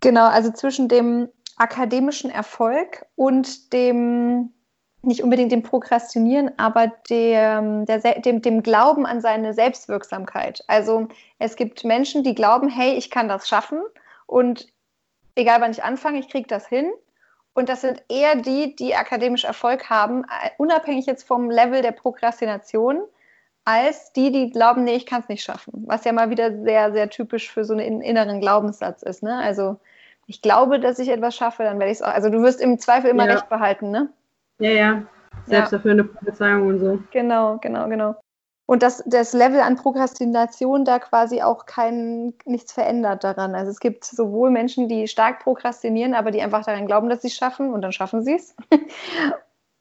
Genau, 0.00 0.26
also 0.26 0.52
zwischen 0.52 0.86
dem 0.86 1.28
akademischen 1.56 2.30
Erfolg 2.30 3.06
und 3.16 3.72
dem, 3.72 4.52
nicht 5.02 5.22
unbedingt 5.22 5.52
dem 5.52 5.62
Prokrastinieren, 5.62 6.58
aber 6.58 6.88
dem, 7.08 7.86
der, 7.86 7.98
dem, 8.20 8.42
dem 8.42 8.62
Glauben 8.62 9.06
an 9.06 9.20
seine 9.20 9.54
Selbstwirksamkeit. 9.54 10.62
Also 10.66 11.08
es 11.38 11.56
gibt 11.56 11.84
Menschen, 11.84 12.24
die 12.24 12.34
glauben, 12.34 12.68
hey, 12.68 12.94
ich 12.94 13.10
kann 13.10 13.28
das 13.28 13.48
schaffen 13.48 13.80
und 14.26 14.66
egal 15.34 15.60
wann 15.60 15.70
ich 15.70 15.82
anfange, 15.84 16.18
ich 16.18 16.28
kriege 16.28 16.48
das 16.48 16.66
hin. 16.66 16.90
Und 17.54 17.70
das 17.70 17.80
sind 17.80 18.02
eher 18.10 18.36
die, 18.36 18.76
die 18.76 18.94
akademisch 18.94 19.44
Erfolg 19.44 19.88
haben, 19.88 20.24
äh, 20.24 20.50
unabhängig 20.58 21.06
jetzt 21.06 21.26
vom 21.26 21.50
Level 21.50 21.80
der 21.80 21.92
Prokrastination 21.92 23.00
als 23.64 24.12
die, 24.12 24.30
die 24.30 24.50
glauben, 24.50 24.84
nee, 24.84 24.94
ich 24.94 25.06
kann 25.06 25.22
es 25.22 25.28
nicht 25.28 25.42
schaffen. 25.42 25.72
Was 25.86 26.04
ja 26.04 26.12
mal 26.12 26.30
wieder 26.30 26.62
sehr, 26.62 26.92
sehr 26.92 27.08
typisch 27.10 27.50
für 27.50 27.64
so 27.64 27.72
einen 27.72 28.00
inneren 28.00 28.40
Glaubenssatz 28.40 29.02
ist. 29.02 29.22
Ne? 29.22 29.36
Also 29.38 29.78
ich 30.26 30.42
glaube, 30.42 30.80
dass 30.80 30.98
ich 30.98 31.08
etwas 31.08 31.36
schaffe, 31.36 31.62
dann 31.62 31.78
werde 31.78 31.92
ich 31.92 31.98
es 31.98 32.02
auch. 32.02 32.12
Also 32.12 32.28
du 32.28 32.42
wirst 32.42 32.60
im 32.60 32.78
Zweifel 32.78 33.10
immer 33.10 33.26
ja. 33.26 33.34
recht 33.34 33.48
behalten, 33.48 33.90
ne? 33.90 34.08
Ja, 34.58 34.70
ja. 34.70 35.02
Selbsterfüllende 35.46 36.04
ja. 36.04 36.18
Prophezeiung 36.18 36.66
und 36.66 36.78
so. 36.80 36.98
Genau, 37.12 37.58
genau, 37.58 37.88
genau. 37.88 38.16
Und 38.66 38.82
dass 38.82 39.04
das 39.06 39.32
Level 39.32 39.60
an 39.60 39.76
Prokrastination 39.76 40.84
da 40.84 40.98
quasi 40.98 41.40
auch 41.40 41.66
kein, 41.66 42.34
nichts 42.44 42.72
verändert 42.72 43.22
daran. 43.22 43.54
Also 43.54 43.70
es 43.70 43.78
gibt 43.78 44.04
sowohl 44.04 44.50
Menschen, 44.50 44.88
die 44.88 45.06
stark 45.06 45.44
prokrastinieren, 45.44 46.14
aber 46.14 46.32
die 46.32 46.42
einfach 46.42 46.64
daran 46.64 46.86
glauben, 46.86 47.08
dass 47.08 47.22
sie 47.22 47.28
es 47.28 47.36
schaffen 47.36 47.72
und 47.72 47.82
dann 47.82 47.92
schaffen 47.92 48.22
sie 48.22 48.34
es. 48.34 48.56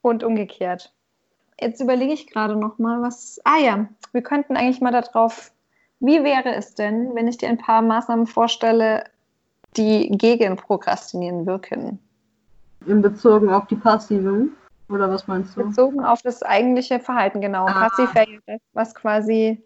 und 0.02 0.24
umgekehrt. 0.24 0.94
Jetzt 1.60 1.82
überlege 1.82 2.14
ich 2.14 2.28
gerade 2.28 2.56
noch 2.56 2.78
mal, 2.78 3.02
was. 3.02 3.42
Ah 3.44 3.58
ja, 3.58 3.88
wir 4.12 4.22
könnten 4.22 4.56
eigentlich 4.56 4.82
mal 4.82 4.92
darauf. 4.92 5.52
Wie 6.00 6.24
wäre 6.24 6.54
es 6.54 6.76
denn, 6.76 7.16
wenn 7.16 7.28
ich 7.28 7.38
dir 7.38 7.50
ein 7.50 7.58
paar 7.58 7.82
Maßnahmen 7.82 8.28
vorstelle, 8.28 9.06
die 9.78 10.10
gegen 10.18 10.56
Prokrastinieren 10.56 11.46
wirken? 11.46 12.00
In 12.86 13.02
Bezug 13.02 13.48
auf 13.50 13.68
die 13.68 13.76
passiven? 13.76 14.56
Oder 14.90 15.10
was 15.10 15.28
meinst 15.28 15.58
du? 15.58 15.68
Bezogen 15.68 16.04
auf 16.04 16.22
das 16.22 16.44
eigentliche 16.44 17.00
Verhalten, 17.00 17.42
genau. 17.42 17.66
Ah. 17.66 17.90
Passiv 17.90 18.14
wäre 18.14 18.28
das, 18.46 18.62
was 18.74 18.96
quasi. 18.96 19.64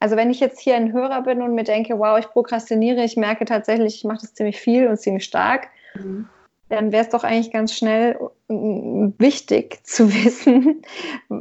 Also 0.00 0.16
wenn 0.16 0.30
ich 0.30 0.40
jetzt 0.40 0.58
hier 0.60 0.76
ein 0.76 0.92
Hörer 0.92 1.22
bin 1.22 1.42
und 1.42 1.54
mir 1.54 1.64
denke, 1.64 1.98
wow, 1.98 2.18
ich 2.18 2.28
prokrastiniere, 2.28 3.04
ich 3.04 3.16
merke 3.16 3.44
tatsächlich, 3.44 3.96
ich 3.96 4.04
mache 4.04 4.22
das 4.22 4.34
ziemlich 4.34 4.58
viel 4.58 4.88
und 4.88 4.98
ziemlich 4.98 5.24
stark, 5.24 5.68
mhm. 5.94 6.28
dann 6.70 6.90
wäre 6.90 7.04
es 7.04 7.10
doch 7.10 7.22
eigentlich 7.22 7.52
ganz 7.52 7.74
schnell 7.74 8.18
wichtig 8.48 9.80
zu 9.84 10.12
wissen, 10.12 10.82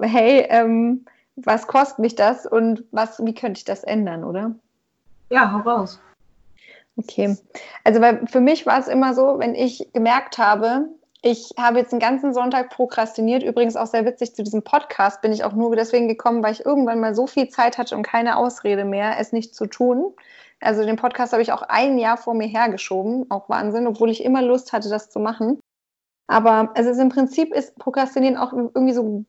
hey, 0.01 0.45
ähm, 0.49 1.05
was 1.37 1.65
kostet 1.65 1.99
mich 1.99 2.15
das 2.15 2.45
und 2.45 2.83
was, 2.91 3.23
wie 3.25 3.33
könnte 3.33 3.57
ich 3.57 3.65
das 3.65 3.83
ändern, 3.83 4.23
oder? 4.23 4.53
Ja, 5.29 5.51
hau 5.51 5.67
raus. 5.67 5.99
Okay. 7.03 7.37
Also 7.83 8.01
weil 8.01 8.25
für 8.27 8.41
mich 8.41 8.65
war 8.65 8.79
es 8.79 8.87
immer 8.87 9.13
so, 9.13 9.39
wenn 9.39 9.55
ich 9.55 9.87
gemerkt 9.93 10.37
habe, 10.37 10.89
ich 11.23 11.51
habe 11.57 11.79
jetzt 11.79 11.91
den 11.91 11.99
ganzen 11.99 12.33
Sonntag 12.33 12.69
prokrastiniert. 12.69 13.43
Übrigens 13.43 13.75
auch 13.75 13.85
sehr 13.85 14.05
witzig 14.05 14.35
zu 14.35 14.43
diesem 14.43 14.63
Podcast 14.63 15.21
bin 15.21 15.31
ich 15.31 15.43
auch 15.43 15.53
nur 15.53 15.75
deswegen 15.75 16.07
gekommen, 16.07 16.43
weil 16.43 16.53
ich 16.53 16.65
irgendwann 16.65 16.99
mal 16.99 17.13
so 17.13 17.27
viel 17.27 17.49
Zeit 17.49 17.77
hatte 17.77 17.95
und 17.95 18.03
keine 18.03 18.37
Ausrede 18.37 18.85
mehr, 18.85 19.19
es 19.19 19.31
nicht 19.31 19.53
zu 19.53 19.67
tun. 19.67 20.13
Also 20.59 20.83
den 20.83 20.95
Podcast 20.95 21.33
habe 21.33 21.41
ich 21.43 21.51
auch 21.51 21.63
ein 21.63 21.97
Jahr 21.97 22.17
vor 22.17 22.33
mir 22.33 22.47
hergeschoben, 22.47 23.29
auch 23.29 23.49
Wahnsinn, 23.49 23.87
obwohl 23.87 24.09
ich 24.09 24.23
immer 24.23 24.41
Lust 24.41 24.73
hatte, 24.73 24.89
das 24.89 25.09
zu 25.09 25.19
machen. 25.19 25.59
Aber 26.27 26.71
also 26.75 26.99
im 26.99 27.09
Prinzip 27.09 27.53
ist 27.53 27.75
Prokrastinieren 27.77 28.37
auch 28.37 28.53
irgendwie 28.53 28.93
so, 28.93 29.25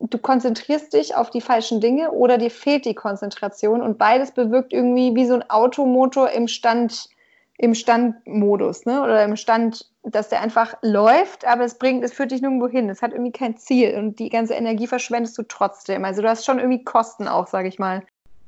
du 0.00 0.18
konzentrierst 0.18 0.92
dich 0.92 1.14
auf 1.14 1.30
die 1.30 1.40
falschen 1.40 1.80
Dinge 1.80 2.12
oder 2.12 2.38
dir 2.38 2.50
fehlt 2.50 2.84
die 2.84 2.94
Konzentration 2.94 3.82
und 3.82 3.98
beides 3.98 4.32
bewirkt 4.32 4.72
irgendwie 4.72 5.14
wie 5.14 5.26
so 5.26 5.34
ein 5.34 5.50
Automotor 5.50 6.30
im 6.30 6.48
Stand, 6.48 7.08
im 7.56 7.74
Standmodus, 7.74 8.86
ne? 8.86 9.02
Oder 9.02 9.24
im 9.24 9.36
Stand, 9.36 9.90
dass 10.04 10.28
der 10.28 10.40
einfach 10.40 10.76
läuft, 10.82 11.44
aber 11.44 11.64
es 11.64 11.74
bringt, 11.74 12.04
es 12.04 12.12
führt 12.12 12.30
dich 12.30 12.40
nirgendwo 12.40 12.68
hin. 12.68 12.88
Es 12.88 13.02
hat 13.02 13.12
irgendwie 13.12 13.32
kein 13.32 13.56
Ziel 13.56 13.96
und 13.96 14.18
die 14.18 14.28
ganze 14.30 14.54
Energie 14.54 14.86
verschwendest 14.86 15.36
du 15.36 15.42
trotzdem. 15.42 16.04
Also 16.04 16.22
du 16.22 16.28
hast 16.28 16.44
schon 16.44 16.58
irgendwie 16.58 16.84
Kosten 16.84 17.26
auch, 17.26 17.48
sage 17.48 17.68
ich 17.68 17.78
mal. 17.78 18.02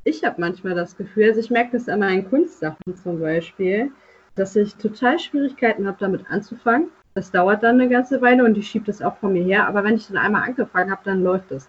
Ich 0.04 0.24
habe 0.24 0.40
manchmal 0.40 0.74
das 0.74 0.96
Gefühl, 0.96 1.28
also 1.28 1.40
ich 1.40 1.50
merke 1.50 1.72
das 1.72 1.88
an 1.88 2.00
meinen 2.00 2.28
Kunstsachen 2.28 2.96
zum 3.02 3.20
Beispiel, 3.20 3.90
dass 4.34 4.56
ich 4.56 4.76
total 4.76 5.18
Schwierigkeiten 5.18 5.86
habe, 5.86 5.98
damit 6.00 6.24
anzufangen. 6.30 6.90
Das 7.14 7.30
dauert 7.30 7.62
dann 7.62 7.80
eine 7.80 7.88
ganze 7.88 8.20
Weile 8.22 8.44
und 8.44 8.56
ich 8.56 8.68
schiebe 8.68 8.86
das 8.86 9.02
auch 9.02 9.16
von 9.16 9.32
mir 9.32 9.42
her. 9.42 9.66
Aber 9.66 9.82
wenn 9.84 9.96
ich 9.96 10.06
dann 10.06 10.16
einmal 10.16 10.44
angefangen 10.44 10.90
habe, 10.90 11.02
dann 11.04 11.22
läuft 11.22 11.50
es. 11.50 11.68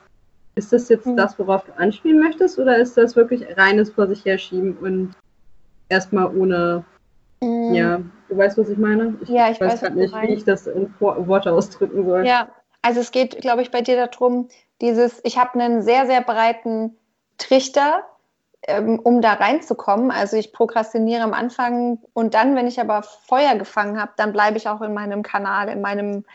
Ist 0.56 0.72
das 0.74 0.90
jetzt 0.90 1.08
mhm. 1.08 1.18
das, 1.18 1.40
worauf 1.40 1.64
du 1.66 1.72
anspielen 1.78 2.20
möchtest, 2.20 2.60
oder 2.60 2.78
ist 2.78 2.98
das 2.98 3.16
wirklich 3.16 3.58
reines 3.58 3.90
vor 3.90 4.08
sich 4.08 4.26
herschieben 4.26 4.78
und 4.78 5.14
erstmal 5.90 6.36
ohne 6.36 6.84
Mhm. 7.42 7.74
Ja, 7.74 8.02
du 8.30 8.38
weißt, 8.38 8.58
was 8.58 8.70
ich 8.70 8.78
meine? 8.78 9.18
Ich 9.22 9.30
ja, 9.30 9.50
ich 9.50 9.60
weiß, 9.60 9.82
weiß 9.82 9.94
nicht, 9.94 10.14
wie 10.22 10.34
ich 10.34 10.46
das 10.46 10.68
in 10.68 10.94
Worte 11.00 11.52
ausdrücken 11.52 12.06
soll. 12.06 12.26
Ja, 12.26 12.50
also 12.82 13.00
es 13.00 13.12
geht, 13.12 13.42
glaube 13.42 13.62
ich, 13.64 13.72
bei 13.72 13.82
dir 13.82 13.96
darum, 13.96 14.48
dieses, 14.80 15.20
ich 15.24 15.38
habe 15.38 15.60
einen 15.60 15.82
sehr, 15.82 16.06
sehr 16.06 16.22
breiten 16.22 16.96
Trichter, 17.38 18.04
ähm, 18.68 19.00
um 19.00 19.22
da 19.22 19.34
reinzukommen. 19.34 20.12
Also 20.12 20.38
ich 20.38 20.54
prokrastiniere 20.54 21.24
am 21.24 21.34
Anfang 21.34 22.00
und 22.14 22.34
dann, 22.34 22.56
wenn 22.56 22.68
ich 22.68 22.80
aber 22.80 23.04
Feuer 23.04 23.56
gefangen 23.56 24.00
habe, 24.00 24.12
dann 24.18 24.34
bleibe 24.34 24.58
ich 24.58 24.68
auch 24.70 24.82
in 24.82 24.94
meinem 24.94 25.24
Kanal, 25.24 25.70
in 25.70 25.82
meinem, 25.82 26.26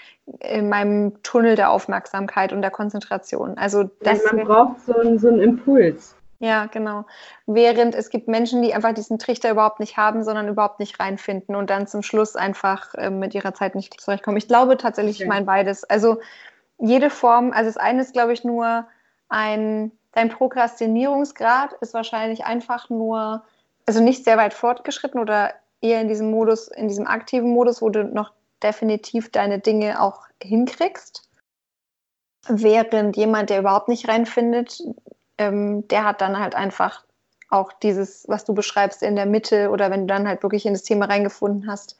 in 0.40 0.68
meinem 0.68 1.22
Tunnel 1.22 1.54
der 1.54 1.70
Aufmerksamkeit 1.70 2.52
und 2.52 2.62
der 2.62 2.70
Konzentration. 2.70 3.56
Also 3.58 3.84
das 4.02 4.24
ja, 4.24 4.32
man 4.32 4.46
braucht 4.46 4.80
so 4.80 4.98
einen, 4.98 5.18
so 5.18 5.28
einen 5.28 5.40
Impuls. 5.40 6.16
Ja, 6.38 6.66
genau. 6.66 7.06
Während 7.46 7.94
es 7.94 8.10
gibt 8.10 8.28
Menschen, 8.28 8.60
die 8.60 8.74
einfach 8.74 8.92
diesen 8.92 9.18
Trichter 9.18 9.50
überhaupt 9.50 9.80
nicht 9.80 9.96
haben, 9.96 10.22
sondern 10.22 10.48
überhaupt 10.48 10.80
nicht 10.80 11.00
reinfinden 11.00 11.56
und 11.56 11.70
dann 11.70 11.86
zum 11.86 12.02
Schluss 12.02 12.36
einfach 12.36 12.94
äh, 12.94 13.08
mit 13.08 13.34
ihrer 13.34 13.54
Zeit 13.54 13.74
nicht 13.74 13.98
zurechtkommen. 14.00 14.36
Ich 14.36 14.48
glaube 14.48 14.76
tatsächlich, 14.76 15.16
okay. 15.16 15.24
ich 15.24 15.28
meine 15.28 15.46
beides. 15.46 15.84
Also 15.84 16.18
jede 16.78 17.08
Form, 17.08 17.52
also 17.52 17.68
das 17.68 17.78
eine 17.78 18.02
ist, 18.02 18.12
glaube 18.12 18.34
ich, 18.34 18.44
nur 18.44 18.86
ein, 19.28 19.92
dein 20.16 20.30
Prokrastinierungsgrad 20.30 21.74
ist 21.82 21.92
wahrscheinlich 21.92 22.46
einfach 22.46 22.88
nur, 22.88 23.44
also 23.84 24.02
nicht 24.02 24.24
sehr 24.24 24.38
weit 24.38 24.54
fortgeschritten 24.54 25.20
oder 25.20 25.52
eher 25.82 26.00
in 26.00 26.08
diesem 26.08 26.30
Modus, 26.30 26.68
in 26.68 26.88
diesem 26.88 27.06
aktiven 27.06 27.50
Modus, 27.52 27.82
wo 27.82 27.90
du 27.90 28.02
noch 28.02 28.32
definitiv 28.62 29.30
deine 29.30 29.58
Dinge 29.58 30.00
auch 30.00 30.22
hinkriegst. 30.42 31.28
Während 32.48 33.16
jemand, 33.16 33.50
der 33.50 33.58
überhaupt 33.58 33.88
nicht 33.88 34.08
reinfindet, 34.08 34.82
ähm, 35.36 35.86
der 35.88 36.04
hat 36.04 36.22
dann 36.22 36.38
halt 36.38 36.54
einfach 36.54 37.04
auch 37.50 37.74
dieses, 37.74 38.26
was 38.26 38.44
du 38.46 38.54
beschreibst, 38.54 39.02
in 39.02 39.16
der 39.16 39.26
Mitte 39.26 39.68
oder 39.68 39.90
wenn 39.90 40.06
du 40.08 40.14
dann 40.14 40.26
halt 40.26 40.42
wirklich 40.42 40.64
in 40.64 40.72
das 40.72 40.82
Thema 40.82 41.06
reingefunden 41.06 41.70
hast, 41.70 41.98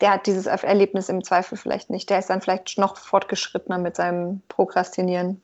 der 0.00 0.12
hat 0.12 0.26
dieses 0.28 0.46
Erlebnis 0.46 1.08
im 1.08 1.24
Zweifel 1.24 1.58
vielleicht 1.58 1.90
nicht. 1.90 2.08
Der 2.08 2.20
ist 2.20 2.30
dann 2.30 2.40
vielleicht 2.40 2.78
noch 2.78 2.96
fortgeschrittener 2.96 3.78
mit 3.78 3.96
seinem 3.96 4.42
Prokrastinieren. 4.46 5.42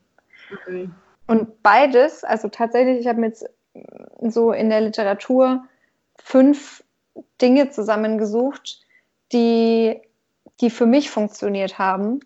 Okay. 0.49 0.89
Und 1.27 1.63
beides, 1.63 2.23
also 2.23 2.47
tatsächlich, 2.49 2.99
ich 2.99 3.07
habe 3.07 3.19
mir 3.19 3.27
jetzt 3.27 3.49
so 4.21 4.51
in 4.51 4.69
der 4.69 4.81
Literatur 4.81 5.63
fünf 6.17 6.83
Dinge 7.41 7.69
zusammengesucht, 7.69 8.81
die, 9.31 10.01
die 10.61 10.69
für 10.69 10.85
mich 10.85 11.09
funktioniert 11.09 11.79
haben 11.79 12.19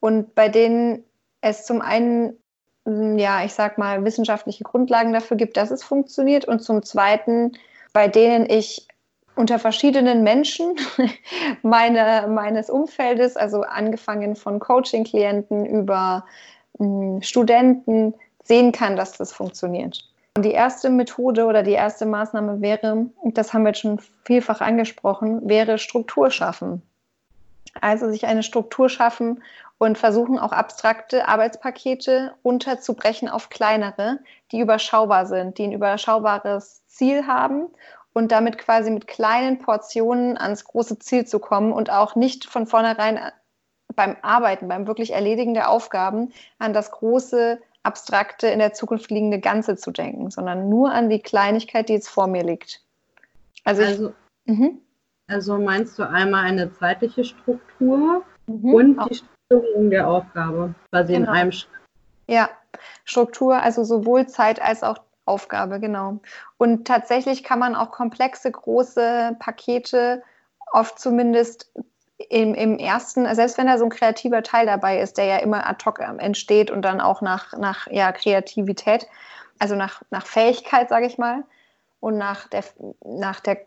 und 0.00 0.34
bei 0.34 0.48
denen 0.48 1.04
es 1.40 1.66
zum 1.66 1.80
einen 1.82 2.38
ja, 2.86 3.44
ich 3.44 3.54
sag 3.54 3.78
mal, 3.78 4.04
wissenschaftliche 4.04 4.64
Grundlagen 4.64 5.12
dafür 5.12 5.36
gibt, 5.36 5.56
dass 5.56 5.70
es 5.70 5.82
funktioniert. 5.82 6.44
Und 6.44 6.60
zum 6.60 6.82
Zweiten, 6.82 7.52
bei 7.92 8.08
denen 8.08 8.48
ich 8.48 8.86
unter 9.36 9.58
verschiedenen 9.58 10.22
Menschen 10.22 10.76
meine, 11.62 12.28
meines 12.28 12.70
Umfeldes, 12.70 13.36
also 13.36 13.62
angefangen 13.62 14.36
von 14.36 14.58
Coaching-Klienten 14.58 15.64
über 15.64 16.26
mh, 16.78 16.86
hm, 16.86 17.22
Studenten, 17.22 18.14
sehen 18.44 18.72
kann, 18.72 18.96
dass 18.96 19.12
das 19.12 19.32
funktioniert. 19.32 20.08
Und 20.36 20.44
die 20.44 20.52
erste 20.52 20.90
Methode 20.90 21.46
oder 21.46 21.62
die 21.62 21.72
erste 21.72 22.06
Maßnahme 22.06 22.60
wäre, 22.60 23.06
das 23.24 23.52
haben 23.52 23.62
wir 23.62 23.70
jetzt 23.70 23.80
schon 23.80 24.00
vielfach 24.24 24.60
angesprochen, 24.60 25.48
wäre 25.48 25.78
Struktur 25.78 26.30
schaffen. 26.30 26.82
Also 27.80 28.10
sich 28.10 28.26
eine 28.26 28.42
Struktur 28.42 28.88
schaffen 28.88 29.42
und 29.78 29.98
versuchen 29.98 30.38
auch 30.38 30.52
abstrakte 30.52 31.28
Arbeitspakete 31.28 32.34
unterzubrechen 32.42 33.28
auf 33.28 33.48
kleinere, 33.48 34.18
die 34.52 34.60
überschaubar 34.60 35.26
sind, 35.26 35.58
die 35.58 35.64
ein 35.64 35.72
überschaubares 35.72 36.86
Ziel 36.86 37.26
haben 37.26 37.66
und 38.12 38.32
damit 38.32 38.58
quasi 38.58 38.90
mit 38.90 39.06
kleinen 39.06 39.58
Portionen 39.58 40.38
ans 40.38 40.64
große 40.64 40.98
Ziel 41.00 41.26
zu 41.26 41.38
kommen 41.38 41.72
und 41.72 41.90
auch 41.90 42.14
nicht 42.14 42.46
von 42.46 42.66
vornherein 42.66 43.20
beim 43.94 44.16
Arbeiten, 44.22 44.68
beim 44.68 44.86
wirklich 44.86 45.12
Erledigen 45.12 45.54
der 45.54 45.68
Aufgaben 45.68 46.32
an 46.58 46.72
das 46.72 46.90
große, 46.90 47.60
abstrakte, 47.84 48.48
in 48.48 48.58
der 48.58 48.72
Zukunft 48.72 49.10
liegende 49.10 49.38
Ganze 49.38 49.76
zu 49.76 49.90
denken, 49.92 50.30
sondern 50.30 50.68
nur 50.68 50.92
an 50.92 51.08
die 51.08 51.20
Kleinigkeit, 51.20 51.88
die 51.88 51.94
jetzt 51.94 52.08
vor 52.08 52.26
mir 52.26 52.42
liegt. 52.42 52.82
Also, 53.64 53.82
also, 53.82 54.12
ich, 54.44 54.58
mhm. 54.58 54.80
also 55.28 55.58
meinst 55.58 55.98
du 55.98 56.08
einmal 56.08 56.44
eine 56.44 56.72
zeitliche 56.72 57.24
Struktur 57.24 58.24
mhm, 58.46 58.74
und 58.74 59.10
die 59.10 59.14
Struktur 59.14 59.34
Strukturierung 59.54 59.90
der 59.90 60.08
Aufgabe, 60.08 60.74
quasi 60.90 61.12
genau. 61.12 61.30
in 61.30 61.36
einem 61.36 61.52
Schritt. 61.52 61.70
Ja, 62.26 62.48
Struktur, 63.04 63.62
also 63.62 63.84
sowohl 63.84 64.26
Zeit 64.26 64.60
als 64.60 64.82
auch 64.82 64.98
Aufgabe, 65.26 65.80
genau. 65.80 66.20
Und 66.58 66.86
tatsächlich 66.86 67.44
kann 67.44 67.58
man 67.58 67.74
auch 67.74 67.90
komplexe, 67.90 68.50
große 68.50 69.36
Pakete 69.38 70.22
oft 70.72 70.98
zumindest 70.98 71.72
im, 72.18 72.54
im 72.54 72.78
ersten, 72.78 73.32
selbst 73.34 73.58
wenn 73.58 73.66
da 73.66 73.78
so 73.78 73.84
ein 73.84 73.90
kreativer 73.90 74.42
Teil 74.42 74.66
dabei 74.66 75.00
ist, 75.00 75.18
der 75.18 75.24
ja 75.24 75.36
immer 75.38 75.66
ad 75.68 75.84
hoc 75.84 76.00
entsteht 76.00 76.70
und 76.70 76.82
dann 76.82 77.00
auch 77.00 77.20
nach, 77.20 77.56
nach 77.56 77.86
ja, 77.90 78.12
Kreativität, 78.12 79.06
also 79.58 79.74
nach, 79.74 80.02
nach 80.10 80.26
Fähigkeit, 80.26 80.88
sage 80.88 81.06
ich 81.06 81.18
mal, 81.18 81.44
und 82.00 82.18
nach 82.18 82.48
der, 82.48 82.64
nach 83.04 83.40
der 83.40 83.58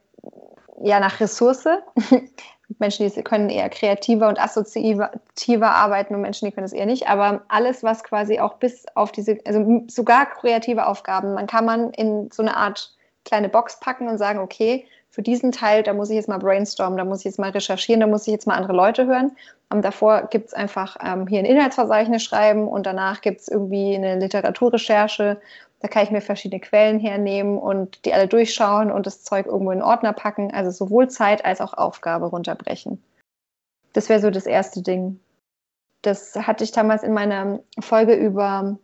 ja, 0.81 0.99
nach 0.99 1.19
Ressource, 1.19 1.67
Menschen, 2.79 3.09
die 3.09 3.23
können 3.23 3.49
eher 3.49 3.69
kreativer 3.69 4.27
und 4.27 4.39
assoziativer 4.39 5.75
arbeiten 5.75 6.13
und 6.13 6.21
Menschen, 6.21 6.45
die 6.45 6.51
können 6.51 6.65
es 6.65 6.73
eher 6.73 6.85
nicht. 6.85 7.07
Aber 7.07 7.41
alles, 7.47 7.81
was 7.83 8.03
quasi 8.03 8.39
auch 8.39 8.55
bis 8.55 8.85
auf 8.93 9.11
diese, 9.11 9.37
also 9.45 9.83
sogar 9.87 10.25
kreative 10.27 10.85
Aufgaben, 10.85 11.33
man 11.33 11.47
kann 11.47 11.65
man 11.65 11.91
in 11.91 12.29
so 12.31 12.43
eine 12.43 12.55
Art 12.55 12.93
kleine 13.25 13.49
Box 13.49 13.79
packen 13.79 14.07
und 14.07 14.17
sagen, 14.17 14.39
okay, 14.39 14.85
für 15.17 15.23
diesen 15.23 15.51
Teil, 15.51 15.81
da 15.81 15.95
muss 15.95 16.11
ich 16.11 16.15
jetzt 16.15 16.29
mal 16.29 16.37
brainstormen, 16.37 16.95
da 16.95 17.03
muss 17.03 17.21
ich 17.21 17.25
jetzt 17.25 17.39
mal 17.39 17.49
recherchieren, 17.49 18.01
da 18.01 18.05
muss 18.05 18.27
ich 18.27 18.31
jetzt 18.33 18.45
mal 18.45 18.53
andere 18.53 18.73
Leute 18.73 19.07
hören. 19.07 19.35
Ähm, 19.73 19.81
davor 19.81 20.27
gibt 20.27 20.49
es 20.49 20.53
einfach 20.53 20.95
ähm, 21.03 21.25
hier 21.25 21.39
ein 21.39 21.45
Inhaltsverzeichnis 21.45 22.21
schreiben 22.21 22.67
und 22.67 22.85
danach 22.85 23.21
gibt 23.21 23.41
es 23.41 23.47
irgendwie 23.47 23.95
eine 23.95 24.19
Literaturrecherche. 24.19 25.41
Da 25.79 25.87
kann 25.87 26.03
ich 26.03 26.11
mir 26.11 26.21
verschiedene 26.21 26.59
Quellen 26.59 26.99
hernehmen 26.99 27.57
und 27.57 28.05
die 28.05 28.13
alle 28.13 28.27
durchschauen 28.27 28.91
und 28.91 29.07
das 29.07 29.23
Zeug 29.23 29.47
irgendwo 29.47 29.71
in 29.71 29.81
Ordner 29.81 30.13
packen. 30.13 30.53
Also 30.53 30.69
sowohl 30.69 31.09
Zeit 31.09 31.43
als 31.45 31.61
auch 31.61 31.73
Aufgabe 31.73 32.27
runterbrechen. 32.27 33.03
Das 33.93 34.09
wäre 34.09 34.19
so 34.19 34.29
das 34.29 34.45
erste 34.45 34.83
Ding. 34.83 35.19
Das 36.03 36.35
hatte 36.35 36.63
ich 36.63 36.73
damals 36.73 37.01
in 37.01 37.13
meiner 37.13 37.61
Folge 37.79 38.13
über, 38.13 38.77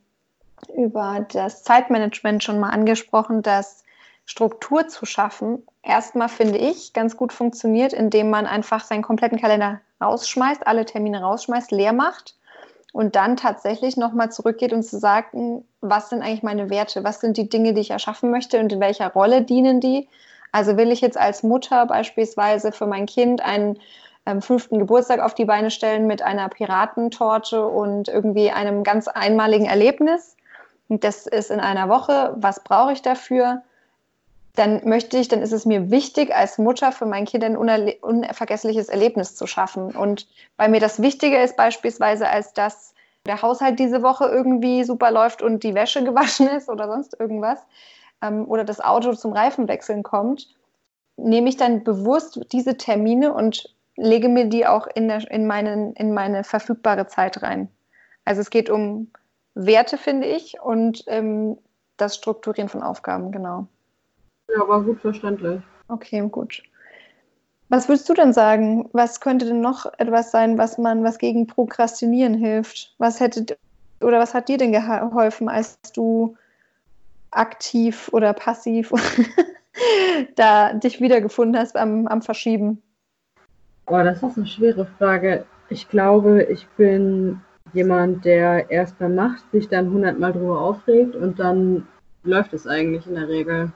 über 0.75 1.27
das 1.31 1.61
Zeitmanagement 1.61 2.43
schon 2.43 2.59
mal 2.59 2.71
angesprochen, 2.71 3.43
dass 3.43 3.83
Struktur 4.25 4.87
zu 4.87 5.05
schaffen 5.05 5.61
erstmal, 5.83 6.29
finde 6.29 6.57
ich, 6.57 6.93
ganz 6.93 7.17
gut 7.17 7.33
funktioniert, 7.33 7.93
indem 7.93 8.29
man 8.29 8.45
einfach 8.45 8.83
seinen 8.83 9.01
kompletten 9.03 9.39
Kalender 9.39 9.81
rausschmeißt, 10.01 10.65
alle 10.65 10.85
Termine 10.85 11.21
rausschmeißt, 11.21 11.71
leer 11.71 11.93
macht 11.93 12.35
und 12.93 13.15
dann 13.15 13.35
tatsächlich 13.35 13.97
nochmal 13.97 14.31
zurückgeht 14.31 14.73
und 14.73 14.83
zu 14.83 14.97
sagen, 14.97 15.65
was 15.81 16.09
sind 16.09 16.21
eigentlich 16.21 16.43
meine 16.43 16.69
Werte, 16.69 17.03
was 17.03 17.19
sind 17.19 17.37
die 17.37 17.49
Dinge, 17.49 17.73
die 17.73 17.81
ich 17.81 17.91
erschaffen 17.91 18.31
möchte 18.31 18.59
und 18.59 18.71
in 18.71 18.79
welcher 18.79 19.11
Rolle 19.11 19.41
dienen 19.41 19.81
die. 19.81 20.07
Also 20.51 20.77
will 20.77 20.91
ich 20.91 21.01
jetzt 21.01 21.17
als 21.17 21.43
Mutter 21.43 21.85
beispielsweise 21.85 22.71
für 22.71 22.85
mein 22.85 23.07
Kind 23.07 23.41
einen 23.41 23.79
ähm, 24.25 24.41
fünften 24.41 24.79
Geburtstag 24.79 25.19
auf 25.19 25.33
die 25.33 25.45
Beine 25.45 25.71
stellen 25.71 26.07
mit 26.07 26.21
einer 26.21 26.47
Piratentorte 26.47 27.65
und 27.65 28.07
irgendwie 28.07 28.51
einem 28.51 28.83
ganz 28.83 29.07
einmaligen 29.07 29.65
Erlebnis. 29.65 30.37
Und 30.87 31.03
das 31.03 31.25
ist 31.25 31.49
in 31.49 31.59
einer 31.59 31.89
Woche. 31.89 32.35
Was 32.37 32.63
brauche 32.63 32.93
ich 32.93 33.01
dafür? 33.01 33.63
Dann 34.55 34.87
möchte 34.87 35.17
ich, 35.17 35.27
dann 35.27 35.41
ist 35.41 35.51
es 35.51 35.65
mir 35.65 35.89
wichtig, 35.89 36.33
als 36.33 36.59
Mutter 36.59 36.91
für 36.91 37.07
mein 37.07 37.25
Kind 37.25 37.43
ein 37.43 37.57
unvergessliches 37.57 38.87
Erlebnis 38.87 39.35
zu 39.35 39.47
schaffen. 39.47 39.95
Und 39.95 40.27
weil 40.57 40.69
mir 40.69 40.79
das 40.79 41.01
wichtiger 41.01 41.43
ist, 41.43 41.57
beispielsweise, 41.57 42.29
als 42.29 42.53
dass 42.53 42.93
der 43.25 43.41
Haushalt 43.41 43.79
diese 43.79 44.03
Woche 44.03 44.25
irgendwie 44.25 44.83
super 44.83 45.09
läuft 45.09 45.41
und 45.41 45.63
die 45.63 45.73
Wäsche 45.73 46.03
gewaschen 46.05 46.47
ist 46.47 46.69
oder 46.69 46.87
sonst 46.87 47.19
irgendwas, 47.19 47.59
ähm, 48.21 48.47
oder 48.47 48.63
das 48.63 48.79
Auto 48.79 49.13
zum 49.13 49.33
Reifenwechseln 49.33 50.03
kommt, 50.03 50.47
nehme 51.17 51.49
ich 51.49 51.57
dann 51.57 51.83
bewusst 51.83 52.39
diese 52.51 52.77
Termine 52.77 53.33
und 53.33 53.73
lege 53.95 54.29
mir 54.29 54.45
die 54.45 54.65
auch 54.65 54.87
in, 54.87 55.07
der, 55.07 55.29
in, 55.29 55.45
meinen, 55.45 55.93
in 55.93 56.13
meine 56.13 56.43
verfügbare 56.43 57.07
Zeit 57.07 57.43
rein. 57.43 57.69
Also 58.25 58.41
es 58.41 58.49
geht 58.49 58.69
um 58.69 59.11
Werte, 59.53 59.97
finde 59.97 60.27
ich, 60.27 60.59
und 60.61 61.03
ähm, 61.07 61.57
das 61.97 62.15
Strukturieren 62.15 62.69
von 62.69 62.81
Aufgaben, 62.81 63.31
genau. 63.31 63.67
Ja, 64.49 64.67
war 64.67 64.81
gut 64.83 64.99
verständlich. 64.99 65.61
Okay, 65.87 66.27
gut. 66.29 66.63
Was 67.69 67.87
würdest 67.87 68.07
du 68.07 68.13
denn 68.13 68.33
sagen? 68.33 68.89
Was 68.93 69.19
könnte 69.19 69.45
denn 69.45 69.61
noch 69.61 69.85
etwas 69.97 70.31
sein, 70.31 70.57
was 70.57 70.77
man, 70.77 71.03
was 71.03 71.17
gegen 71.17 71.47
Prokrastinieren 71.47 72.35
hilft? 72.35 72.93
Was 72.97 73.19
hätte 73.19 73.57
oder 74.01 74.19
was 74.19 74.33
hat 74.33 74.49
dir 74.49 74.57
denn 74.57 74.71
geholfen, 74.73 75.49
als 75.49 75.79
du 75.95 76.35
aktiv 77.31 78.09
oder 78.11 78.33
passiv 78.33 78.91
da 80.35 80.73
dich 80.73 81.01
wiedergefunden 81.01 81.59
hast 81.59 81.75
am, 81.75 82.07
am 82.07 82.21
Verschieben? 82.21 82.81
Oh, 83.87 84.03
das 84.03 84.23
ist 84.23 84.37
eine 84.37 84.47
schwere 84.47 84.85
Frage. 84.97 85.45
Ich 85.69 85.89
glaube, 85.89 86.43
ich 86.43 86.67
bin 86.77 87.41
jemand, 87.73 88.23
der 88.25 88.69
erst 88.69 88.99
beim 88.99 89.15
Macht 89.15 89.49
sich 89.51 89.67
dann 89.67 89.91
hundertmal 89.91 90.33
drüber 90.33 90.61
aufregt 90.61 91.15
und 91.15 91.39
dann 91.39 91.87
läuft 92.23 92.53
es 92.53 92.67
eigentlich 92.67 93.07
in 93.07 93.15
der 93.15 93.27
Regel. 93.27 93.71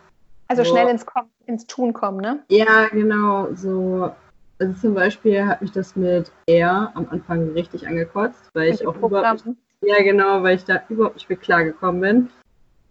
Also 0.48 0.64
so. 0.64 0.72
schnell 0.72 0.88
ins, 0.88 1.06
ins 1.46 1.68
Tun 1.68 1.94
kommen, 1.94 2.20
ne? 2.20 2.44
Ja, 2.50 2.88
genau. 2.88 3.54
So, 3.54 4.12
also 4.60 4.74
zum 4.74 4.94
Beispiel 4.94 5.46
hat 5.46 5.62
mich 5.62 5.72
das 5.72 5.96
mit 5.96 6.32
R 6.48 6.92
am 6.96 7.08
Anfang 7.10 7.52
richtig 7.52 7.88
angekotzt, 7.88 8.50
weil 8.54 8.74
ich 8.74 8.86
auch 8.88 8.96
überhaupt 8.96 9.46
nicht, 9.46 9.58
ja 9.82 10.02
genau, 10.02 10.44
weil 10.44 10.56
ich 10.56 10.66
da 10.66 10.82
überhaupt 10.90 11.16
nicht 11.16 11.30
mit 11.30 11.42
klargekommen 11.42 12.02
bin. 12.02 12.30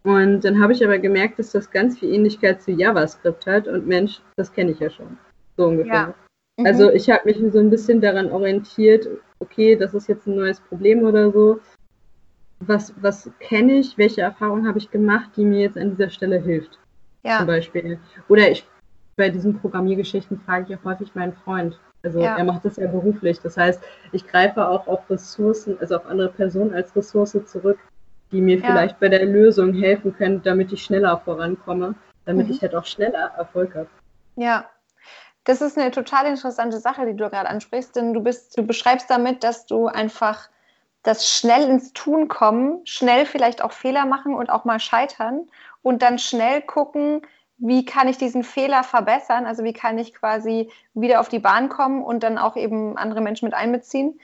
Und 0.05 0.45
dann 0.45 0.63
habe 0.63 0.73
ich 0.73 0.85
aber 0.85 0.99
gemerkt, 0.99 1.39
dass 1.39 1.51
das 1.51 1.71
ganz 1.71 1.99
viel 1.99 2.15
Ähnlichkeit 2.15 2.63
zu 2.63 2.71
JavaScript 2.71 3.47
hat 3.47 3.67
und 3.67 3.89
Mensch, 3.89 4.21
das 4.37 4.53
kenne 4.53 4.71
ich 4.71 4.79
ja 4.79 4.89
schon. 4.89 5.19
So 5.57 5.67
ungefähr. 5.67 5.93
Ja. 5.93 6.15
Mhm. 6.59 6.67
Also 6.67 6.91
ich 6.91 7.11
habe 7.11 7.25
mich 7.25 7.39
so 7.53 7.59
ein 7.59 7.71
bisschen 7.71 8.01
daran 8.01 8.31
orientiert, 8.31 9.09
okay, 9.41 9.75
das 9.75 9.95
ist 9.95 10.09
jetzt 10.09 10.27
ein 10.27 10.37
neues 10.37 10.61
Problem 10.61 11.03
oder 11.03 11.33
so. 11.33 11.59
Was, 12.61 12.95
was 13.03 13.31
kenne 13.41 13.81
ich, 13.81 13.99
welche 13.99 14.23
Erfahrung 14.23 14.67
habe 14.67 14.79
ich 14.79 14.91
gemacht, 14.91 15.31
die 15.37 15.45
mir 15.45 15.63
jetzt 15.63 15.77
an 15.77 15.91
dieser 15.91 16.11
Stelle 16.11 16.41
hilft? 16.41 16.79
Ja. 17.27 17.39
Zum 17.39 17.47
Beispiel. 17.47 17.99
Oder 18.29 18.51
ich 18.51 18.67
bei 19.17 19.31
diesen 19.31 19.59
Programmiergeschichten 19.59 20.41
frage 20.41 20.67
ich 20.69 20.79
auch 20.79 20.85
häufig 20.85 21.15
meinen 21.15 21.33
Freund. 21.33 21.79
Also 22.03 22.21
ja. 22.21 22.37
er 22.37 22.45
macht 22.45 22.65
das 22.65 22.77
ja 22.77 22.87
beruflich. 22.87 23.41
Das 23.41 23.57
heißt, 23.57 23.81
ich 24.13 24.27
greife 24.27 24.69
auch 24.69 24.87
auf 24.87 25.09
Ressourcen, 25.11 25.77
also 25.81 25.97
auf 25.97 26.07
andere 26.07 26.29
Personen 26.29 26.75
als 26.75 26.95
Ressource 26.95 27.37
zurück, 27.47 27.79
die 28.31 28.41
mir 28.41 28.59
ja. 28.59 28.67
vielleicht 28.67 29.01
bei 29.01 29.09
der 29.09 29.25
Lösung 29.25 29.73
helfen 29.73 30.15
können, 30.15 30.43
damit 30.43 30.73
ich 30.73 30.83
schneller 30.85 31.21
vorankomme, 31.25 31.95
damit 32.27 32.47
mhm. 32.47 32.53
ich 32.53 32.63
halt 32.63 32.75
auch 32.75 32.85
schneller 32.85 33.33
Erfolg 33.37 33.75
habe. 33.75 33.89
Ja, 34.37 34.67
das 35.45 35.63
ist 35.63 35.79
eine 35.79 35.91
total 35.91 36.27
interessante 36.27 36.79
Sache, 36.79 37.07
die 37.07 37.17
du 37.17 37.29
gerade 37.29 37.49
ansprichst, 37.49 37.97
denn 37.97 38.13
du 38.13 38.21
bist, 38.21 38.57
du 38.59 38.63
beschreibst 38.63 39.11
damit, 39.11 39.43
dass 39.43 39.67
du 39.67 39.87
einfach 39.87 40.49
das 41.03 41.29
schnell 41.29 41.69
ins 41.69 41.93
Tun 41.93 42.27
kommen, 42.29 42.85
schnell 42.85 43.27
vielleicht 43.27 43.63
auch 43.63 43.73
Fehler 43.73 44.07
machen 44.07 44.35
und 44.35 44.51
auch 44.51 44.65
mal 44.65 44.81
scheitern 44.81 45.49
und 45.87 46.03
dann 46.03 46.19
schnell 46.19 46.61
gucken, 46.63 47.23
wie 47.59 47.85
kann 47.85 48.09
ich 48.09 48.19
diesen 48.19 48.43
Fehler 48.43 48.83
verbessern? 48.83 49.47
Also 49.47 49.63
wie 49.63 49.73
kann 49.73 49.99
ich 49.99 50.15
quasi 50.15 50.69
wieder 50.95 51.21
auf 51.21 51.29
die 51.29 51.39
Bahn 51.39 51.69
kommen 51.69 52.03
und 52.03 52.25
dann 52.25 52.39
auch 52.39 52.57
eben 52.57 52.99
andere 52.99 53.21
Menschen 53.21 53.45
mit 53.45 53.55
einbeziehen? 53.55 54.19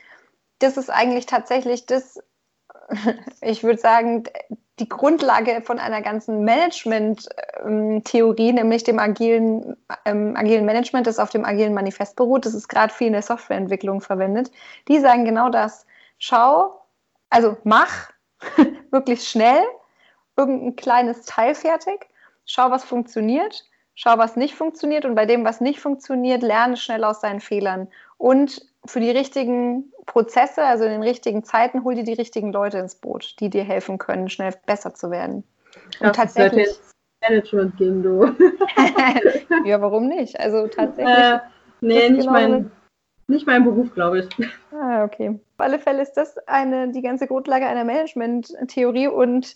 Das 0.59 0.75
ist 0.75 0.89
eigentlich 0.89 1.25
tatsächlich 1.25 1.85
das, 1.85 2.21
ich 3.41 3.63
würde 3.63 3.79
sagen, 3.79 4.25
die 4.79 4.89
Grundlage 4.89 5.61
von 5.61 5.79
einer 5.79 6.01
ganzen 6.01 6.43
Management-Theorie, 6.43 8.51
nämlich 8.51 8.83
dem 8.83 8.99
agilen, 8.99 9.77
ähm, 10.03 10.35
agilen 10.35 10.65
Management, 10.65 11.07
das 11.07 11.17
auf 11.17 11.29
dem 11.29 11.45
agilen 11.45 11.73
Manifest 11.73 12.17
beruht. 12.17 12.45
Das 12.45 12.53
ist 12.53 12.67
gerade 12.67 12.93
viel 12.93 13.07
in 13.07 13.13
der 13.13 13.21
Softwareentwicklung 13.21 14.01
verwendet. 14.01 14.51
Die 14.89 14.99
sagen 14.99 15.23
genau 15.23 15.47
das. 15.47 15.85
Schau, 16.17 16.81
also 17.29 17.55
mach 17.63 18.09
wirklich 18.91 19.25
schnell 19.25 19.63
irgendein 20.37 20.75
kleines 20.75 21.25
Teil 21.25 21.55
fertig. 21.55 22.07
Schau, 22.45 22.71
was 22.71 22.83
funktioniert. 22.83 23.63
Schau, 23.95 24.17
was 24.17 24.35
nicht 24.35 24.55
funktioniert. 24.55 25.05
Und 25.05 25.15
bei 25.15 25.25
dem, 25.25 25.45
was 25.45 25.61
nicht 25.61 25.79
funktioniert, 25.79 26.41
lerne 26.41 26.77
schnell 26.77 27.03
aus 27.03 27.21
seinen 27.21 27.39
Fehlern. 27.39 27.87
Und 28.17 28.65
für 28.85 28.99
die 28.99 29.11
richtigen 29.11 29.91
Prozesse, 30.05 30.63
also 30.63 30.83
in 30.83 30.91
den 30.91 31.03
richtigen 31.03 31.43
Zeiten, 31.43 31.83
hol 31.83 31.95
dir 31.95 32.03
die 32.03 32.13
richtigen 32.13 32.51
Leute 32.51 32.79
ins 32.79 32.95
Boot, 32.95 33.35
die 33.39 33.49
dir 33.49 33.63
helfen 33.63 33.97
können, 33.97 34.29
schnell 34.29 34.53
besser 34.65 34.93
zu 34.93 35.11
werden. 35.11 35.43
Und 35.99 36.07
Ach, 36.07 36.11
tatsächlich. 36.11 36.69
Management 37.21 37.77
gehen, 37.77 38.03
du. 38.03 38.25
ja, 39.65 39.81
warum 39.81 40.07
nicht? 40.07 40.39
Also 40.39 40.67
tatsächlich. 40.67 41.15
Äh, 41.15 41.39
nee, 41.79 42.09
nicht, 42.09 42.21
genau 42.21 42.31
mein, 42.31 42.71
nicht 43.27 43.47
mein 43.47 43.63
Beruf, 43.63 43.93
glaube 43.93 44.19
ich. 44.19 44.49
Ah, 44.71 45.05
okay. 45.05 45.29
Auf 45.29 45.65
alle 45.65 45.79
Fälle 45.79 46.01
ist 46.01 46.13
das 46.13 46.37
eine, 46.47 46.91
die 46.91 47.01
ganze 47.01 47.27
Grundlage 47.27 47.65
einer 47.65 47.85
Management-Theorie 47.85 49.07
und 49.07 49.55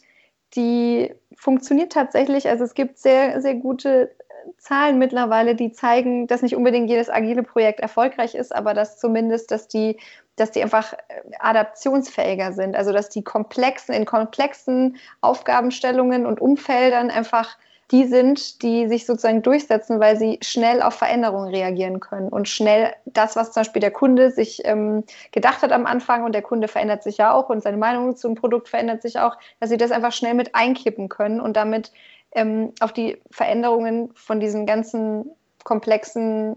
die 0.56 1.14
funktioniert 1.36 1.92
tatsächlich. 1.92 2.48
Also 2.48 2.64
es 2.64 2.74
gibt 2.74 2.98
sehr, 2.98 3.42
sehr 3.42 3.56
gute 3.56 4.12
Zahlen 4.58 4.98
mittlerweile, 4.98 5.56
die 5.56 5.72
zeigen, 5.72 6.28
dass 6.28 6.42
nicht 6.42 6.56
unbedingt 6.56 6.90
jedes 6.90 7.10
agile 7.10 7.44
Projekt 7.44 7.80
erfolgreich 7.80 8.36
ist, 8.36 8.56
aber 8.56 8.74
dass 8.74 8.98
zumindest, 8.98 9.52
dass 9.52 9.68
die, 9.68 9.98
dass 10.36 10.52
die 10.52 10.64
einfach 10.64 10.94
äh, 10.94 10.98
adaptionsfähiger 11.40 12.54
sind. 12.54 12.76
Also 12.76 12.92
dass 12.94 13.10
die 13.10 13.24
komplexen, 13.24 13.94
in 13.94 14.06
komplexen 14.06 14.98
Aufgabenstellungen 15.22 16.26
und 16.26 16.40
Umfeldern 16.40 17.10
einfach 17.10 17.58
die 17.92 18.06
sind, 18.06 18.62
die 18.64 18.88
sich 18.88 19.06
sozusagen 19.06 19.42
durchsetzen, 19.42 20.00
weil 20.00 20.18
sie 20.18 20.40
schnell 20.42 20.82
auf 20.82 20.96
Veränderungen 20.96 21.54
reagieren 21.54 22.00
können 22.00 22.30
und 22.30 22.50
schnell 22.50 22.94
das, 23.06 23.36
was 23.36 23.52
zum 23.52 23.62
Beispiel 23.62 23.80
der 23.80 23.92
Kunde 23.92 24.32
sich 24.32 24.62
ähm, 24.66 25.04
gedacht 25.32 25.62
hat 25.62 25.72
am 25.72 25.86
Anfang 25.86 26.24
und 26.26 26.34
der 26.34 26.42
Kunde 26.42 26.68
verändert 26.68 27.04
sich 27.04 27.18
ja 27.18 27.34
auch 27.34 27.50
und 27.50 27.64
seine 27.64 27.78
Meinung 27.78 28.16
zum 28.16 28.36
Produkt 28.36 28.68
verändert 28.68 29.02
sich 29.02 29.20
auch, 29.20 29.38
dass 29.60 29.70
sie 29.70 29.78
das 29.78 29.92
einfach 29.92 30.12
schnell 30.12 30.34
mit 30.34 30.54
einkippen 30.56 31.08
können 31.08 31.40
und 31.40 31.56
damit 31.56 31.92
ähm, 32.32 32.74
auf 32.80 32.94
die 32.94 33.22
Veränderungen 33.32 34.12
von 34.16 34.40
diesen 34.40 34.66
ganzen 34.66 35.32
komplexen 35.64 36.56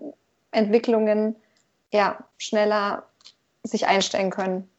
Entwicklungen 0.52 1.36
ja, 1.92 2.18
schneller 2.38 3.04
sich 3.62 3.86
einstellen 3.86 4.30
können. 4.30 4.69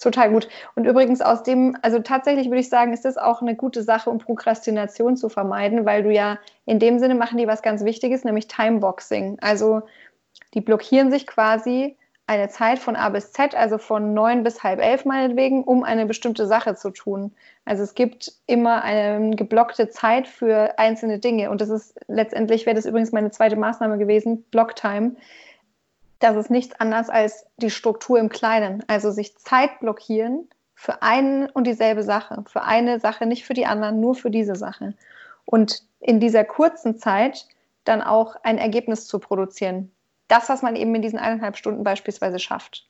Total 0.00 0.30
gut. 0.30 0.48
Und 0.74 0.86
übrigens 0.86 1.20
aus 1.20 1.42
dem, 1.42 1.76
also 1.82 2.00
tatsächlich 2.00 2.48
würde 2.48 2.60
ich 2.60 2.68
sagen, 2.68 2.92
ist 2.92 3.04
das 3.04 3.16
auch 3.16 3.42
eine 3.42 3.54
gute 3.54 3.82
Sache, 3.82 4.10
um 4.10 4.18
Prokrastination 4.18 5.16
zu 5.16 5.28
vermeiden, 5.28 5.86
weil 5.86 6.02
du 6.02 6.12
ja 6.12 6.38
in 6.66 6.78
dem 6.78 6.98
Sinne 6.98 7.14
machen 7.14 7.38
die 7.38 7.46
was 7.46 7.62
ganz 7.62 7.84
Wichtiges, 7.84 8.24
nämlich 8.24 8.48
Timeboxing. 8.48 9.38
Also 9.40 9.82
die 10.54 10.60
blockieren 10.60 11.10
sich 11.10 11.26
quasi 11.26 11.96
eine 12.26 12.48
Zeit 12.48 12.78
von 12.78 12.96
A 12.96 13.10
bis 13.10 13.32
Z, 13.32 13.54
also 13.54 13.76
von 13.76 14.14
neun 14.14 14.44
bis 14.44 14.62
halb 14.62 14.80
elf 14.80 15.04
meinetwegen, 15.04 15.62
um 15.62 15.84
eine 15.84 16.06
bestimmte 16.06 16.46
Sache 16.46 16.74
zu 16.74 16.90
tun. 16.90 17.32
Also 17.66 17.82
es 17.82 17.94
gibt 17.94 18.32
immer 18.46 18.82
eine 18.82 19.36
geblockte 19.36 19.90
Zeit 19.90 20.26
für 20.26 20.78
einzelne 20.78 21.18
Dinge. 21.18 21.50
Und 21.50 21.60
das 21.60 21.68
ist 21.68 21.98
letztendlich, 22.08 22.64
wäre 22.64 22.76
das 22.76 22.86
übrigens 22.86 23.12
meine 23.12 23.30
zweite 23.30 23.56
Maßnahme 23.56 23.98
gewesen, 23.98 24.42
Blocktime. 24.50 25.16
Das 26.18 26.36
ist 26.36 26.50
nichts 26.50 26.78
anderes 26.80 27.10
als 27.10 27.46
die 27.56 27.70
Struktur 27.70 28.18
im 28.18 28.28
Kleinen. 28.28 28.84
Also 28.86 29.10
sich 29.10 29.36
Zeit 29.36 29.80
blockieren 29.80 30.48
für 30.74 31.02
einen 31.02 31.46
und 31.50 31.66
dieselbe 31.66 32.02
Sache. 32.02 32.44
Für 32.46 32.62
eine 32.62 33.00
Sache, 33.00 33.26
nicht 33.26 33.44
für 33.44 33.54
die 33.54 33.66
anderen, 33.66 34.00
nur 34.00 34.14
für 34.14 34.30
diese 34.30 34.56
Sache. 34.56 34.94
Und 35.44 35.82
in 36.00 36.20
dieser 36.20 36.44
kurzen 36.44 36.98
Zeit 36.98 37.46
dann 37.84 38.02
auch 38.02 38.36
ein 38.42 38.58
Ergebnis 38.58 39.06
zu 39.06 39.18
produzieren 39.18 39.90
das, 40.28 40.48
was 40.48 40.62
man 40.62 40.76
eben 40.76 40.94
in 40.94 41.02
diesen 41.02 41.18
eineinhalb 41.18 41.56
Stunden 41.56 41.84
beispielsweise 41.84 42.38
schafft. 42.38 42.86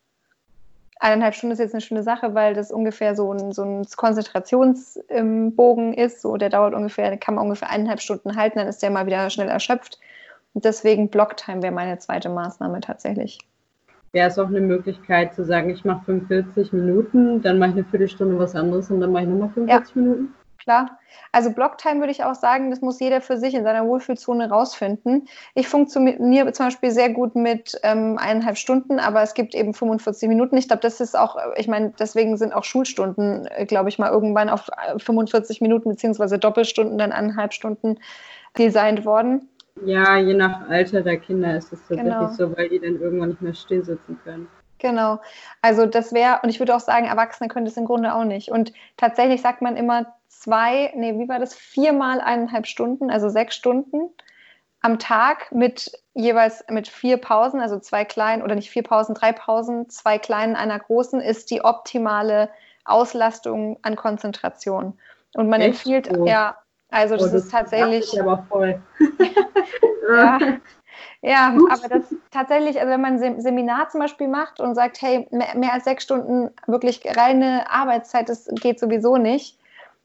Eineinhalb 1.01 1.35
Stunden 1.35 1.53
ist 1.53 1.59
jetzt 1.59 1.75
eine 1.75 1.81
schöne 1.81 2.05
Sache, 2.05 2.35
weil 2.35 2.55
das 2.55 2.71
ungefähr 2.71 3.17
so 3.17 3.33
ein, 3.33 3.53
so 3.53 3.63
ein 3.63 3.85
Konzentrationsbogen 3.97 5.93
ist. 5.95 6.23
So, 6.23 6.37
der 6.37 6.51
dauert 6.51 6.75
ungefähr, 6.75 7.17
kann 7.19 7.35
man 7.35 7.45
ungefähr 7.45 7.69
eineinhalb 7.69 8.01
Stunden 8.01 8.37
halten, 8.37 8.59
dann 8.59 8.69
ist 8.69 8.83
der 8.83 8.91
mal 8.91 9.07
wieder 9.07 9.29
schnell 9.31 9.49
erschöpft. 9.49 9.99
Und 10.55 10.65
deswegen 10.65 11.11
Blocktime 11.11 11.63
wäre 11.63 11.73
meine 11.73 11.99
zweite 11.99 12.31
Maßnahme 12.31 12.81
tatsächlich. 12.81 13.39
Wäre 14.13 14.29
es 14.29 14.39
auch 14.39 14.47
eine 14.47 14.61
Möglichkeit 14.61 15.35
zu 15.35 15.45
sagen, 15.45 15.71
ich 15.71 15.85
mache 15.85 16.05
45 16.05 16.73
Minuten, 16.73 17.43
dann 17.43 17.59
mache 17.59 17.71
ich 17.71 17.77
eine 17.77 17.85
Viertelstunde 17.85 18.39
was 18.39 18.55
anderes 18.55 18.91
und 18.91 19.01
dann 19.01 19.13
mache 19.13 19.25
ich 19.25 19.29
nochmal 19.29 19.51
45 19.51 19.97
ja. 19.97 20.03
Minuten? 20.03 20.35
klar. 20.65 20.99
Also 21.31 21.51
Blocktime 21.51 22.01
würde 22.01 22.11
ich 22.11 22.25
auch 22.25 22.35
sagen, 22.35 22.71
das 22.71 22.81
muss 22.81 22.99
jeder 22.99 23.21
für 23.21 23.37
sich 23.37 23.55
in 23.55 23.63
seiner 23.63 23.87
Wohlfühlzone 23.87 24.49
rausfinden. 24.49 25.29
Ich 25.55 25.69
funktioniere 25.69 26.53
zum 26.53 26.67
Beispiel 26.67 26.91
sehr 26.91 27.11
gut 27.11 27.37
mit 27.37 27.79
ähm, 27.83 28.19
eineinhalb 28.19 28.57
Stunden, 28.57 28.99
aber 28.99 29.23
es 29.23 29.35
gibt 29.35 29.55
eben 29.55 29.75
45 29.75 30.29
Minuten. 30.29 30.57
Ich 30.57 30.67
glaube, 30.67 30.83
das 30.83 31.01
ist 31.01 31.17
auch, 31.17 31.37
ich 31.57 31.69
meine, 31.69 31.93
deswegen 31.99 32.37
sind 32.37 32.55
auch 32.55 32.65
Schulstunden, 32.65 33.47
äh, 33.47 33.67
glaube 33.67 33.89
ich, 33.91 33.99
mal 33.99 34.11
irgendwann 34.11 34.49
auf 34.49 34.71
45 34.97 35.61
äh, 35.61 35.65
Minuten 35.65 35.91
beziehungsweise 35.91 36.39
Doppelstunden, 36.39 36.99
dann 36.99 37.13
eineinhalb 37.13 37.53
Stunden 37.53 37.99
designt 38.59 39.05
worden. 39.05 39.49
Ja, 39.85 40.19
je 40.19 40.35
nach 40.35 40.69
Alter 40.69 41.03
der 41.03 41.19
Kinder 41.19 41.57
ist 41.57 41.73
es 41.73 41.81
tatsächlich 41.81 42.05
genau. 42.05 42.29
so, 42.29 42.57
weil 42.57 42.69
die 42.69 42.81
dann 42.81 43.01
irgendwann 43.01 43.31
nicht 43.31 43.43
mehr 43.43 43.55
still 43.55 43.85
sitzen 43.85 44.19
können. 44.25 44.49
Genau. 44.79 45.21
Also 45.63 45.87
das 45.87 46.13
wäre, 46.13 46.41
und 46.43 46.51
ich 46.51 46.59
würde 46.59 46.75
auch 46.75 46.81
sagen, 46.81 47.07
Erwachsene 47.07 47.49
können 47.49 47.65
das 47.65 47.77
im 47.77 47.87
Grunde 47.87 48.15
auch 48.15 48.25
nicht. 48.25 48.51
Und 48.51 48.73
tatsächlich 48.97 49.41
sagt 49.41 49.63
man 49.63 49.77
immer, 49.77 50.15
zwei, 50.29 50.93
nee, 50.95 51.19
wie 51.19 51.29
war 51.29 51.39
das? 51.39 51.55
Viermal 51.55 52.21
eineinhalb 52.21 52.67
Stunden, 52.67 53.11
also 53.11 53.29
sechs 53.29 53.55
Stunden 53.55 54.11
am 54.81 54.99
Tag 54.99 55.51
mit 55.51 55.93
jeweils 56.13 56.63
mit 56.69 56.89
vier 56.89 57.17
Pausen, 57.17 57.61
also 57.61 57.79
zwei 57.79 58.05
kleinen 58.05 58.43
oder 58.43 58.55
nicht 58.55 58.69
vier 58.69 58.83
Pausen, 58.83 59.15
drei 59.15 59.33
Pausen, 59.33 59.89
zwei 59.89 60.19
kleinen, 60.19 60.57
einer 60.57 60.79
großen, 60.79 61.21
ist 61.23 61.51
die 61.51 61.65
optimale 61.65 62.51
Auslastung 62.85 63.79
an 63.81 63.97
Konzentration. 63.97 64.99
Und 65.33 65.49
man 65.49 65.63
Echt? 65.63 65.71
empfiehlt, 65.71 66.15
oh. 66.15 66.27
ja, 66.27 66.59
also 66.95 67.17
das, 67.17 67.25
oh, 67.25 67.33
das 67.33 67.45
ist 67.45 67.51
tatsächlich. 67.51 68.13
Ich 68.13 68.21
aber 68.21 68.47
voll. 68.49 68.81
ja, 70.09 70.39
ja 71.23 71.57
aber 71.71 71.89
das 71.89 72.15
tatsächlich, 72.31 72.79
also 72.79 72.91
wenn 72.91 73.01
man 73.01 73.21
ein 73.21 73.41
Seminar 73.41 73.89
zum 73.89 74.01
Beispiel 74.01 74.29
macht 74.29 74.61
und 74.61 74.77
sagt, 74.77 75.03
hey, 75.03 75.27
mehr, 75.31 75.57
mehr 75.57 75.73
als 75.73 75.85
sechs 75.85 76.05
Stunden 76.05 76.51
wirklich 76.67 77.03
reine 77.17 77.69
Arbeitszeit, 77.69 78.29
das 78.29 78.49
geht 78.61 78.79
sowieso 78.79 79.17
nicht, 79.17 79.59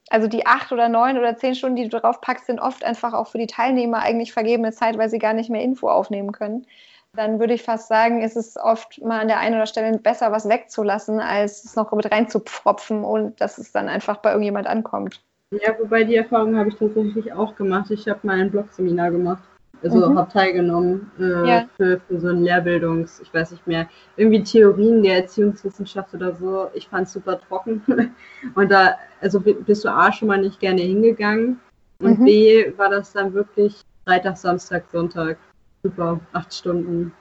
also 0.09 0.27
die 0.27 0.47
acht 0.47 0.71
oder 0.71 0.89
neun 0.89 1.19
oder 1.19 1.37
zehn 1.37 1.53
Stunden, 1.53 1.75
die 1.75 1.87
du 1.87 1.99
drauf 1.99 2.21
packst, 2.21 2.47
sind 2.47 2.59
oft 2.59 2.83
einfach 2.83 3.13
auch 3.13 3.27
für 3.27 3.37
die 3.37 3.47
Teilnehmer 3.47 3.99
eigentlich 3.99 4.33
vergebene 4.33 4.71
Zeit, 4.71 4.97
weil 4.97 5.09
sie 5.09 5.19
gar 5.19 5.33
nicht 5.33 5.51
mehr 5.51 5.61
Info 5.61 5.89
aufnehmen 5.89 6.31
können. 6.31 6.65
Dann 7.13 7.39
würde 7.39 7.53
ich 7.53 7.61
fast 7.61 7.87
sagen, 7.87 8.23
ist 8.23 8.35
es 8.35 8.57
oft 8.57 8.99
mal 9.03 9.19
an 9.19 9.27
der 9.27 9.39
einen 9.39 9.55
oder 9.55 9.67
Stelle 9.67 9.95
besser, 9.99 10.31
was 10.31 10.49
wegzulassen, 10.49 11.19
als 11.19 11.63
es 11.63 11.75
noch 11.75 11.91
mit 11.91 12.11
reinzupfropfen 12.11 13.03
und 13.03 13.39
dass 13.41 13.59
es 13.59 13.71
dann 13.71 13.89
einfach 13.89 14.17
bei 14.17 14.29
irgendjemand 14.29 14.65
ankommt. 14.65 15.21
Ja, 15.52 15.76
wobei 15.80 16.04
die 16.04 16.16
Erfahrung 16.16 16.58
habe 16.58 16.70
ich 16.70 16.76
tatsächlich 16.76 17.34
auch 17.34 17.56
gemacht. 17.56 17.89
Ich 17.91 18.08
habe 18.08 18.20
mal 18.24 18.39
ein 18.39 18.52
Blog-Seminar 18.52 19.12
gemacht 19.12 19.43
also 19.84 20.10
mhm. 20.10 20.18
habe 20.18 20.32
teilgenommen 20.32 21.12
äh, 21.20 21.47
ja. 21.47 21.70
für, 21.78 22.00
für 22.00 22.20
so 22.20 22.28
ein 22.30 22.43
Lehrbildungs, 22.43 23.22
ich 23.22 23.34
weiß 23.34 23.52
nicht 23.52 23.66
mehr, 23.66 23.88
irgendwie 24.18 24.43
Theorien 24.43 25.04
der 25.04 25.18
Erziehungswissenschaft 25.18 26.14
oder 26.14 26.36
so. 26.36 26.70
Ich 26.74 26.88
fand 26.88 27.08
es 27.08 27.14
super 27.14 27.39
trocken. 27.39 27.82
Und 28.56 28.72
da, 28.72 28.95
also 29.22 29.39
bist 29.39 29.86
du 29.86 29.89
A 29.89 30.12
schon 30.12 30.28
mal 30.28 30.41
nicht 30.41 30.60
gerne 30.60 30.82
hingegangen 30.82 31.60
und 32.02 32.20
mhm. 32.20 32.26
B 32.26 32.78
war 32.78 32.89
das 32.89 33.12
dann 33.12 33.34
wirklich 33.34 33.82
Freitag, 34.06 34.38
Samstag, 34.38 34.86
Sonntag. 34.89 35.38
Super, 35.84 36.20
acht 36.32 36.54
Stunden. 36.54 37.12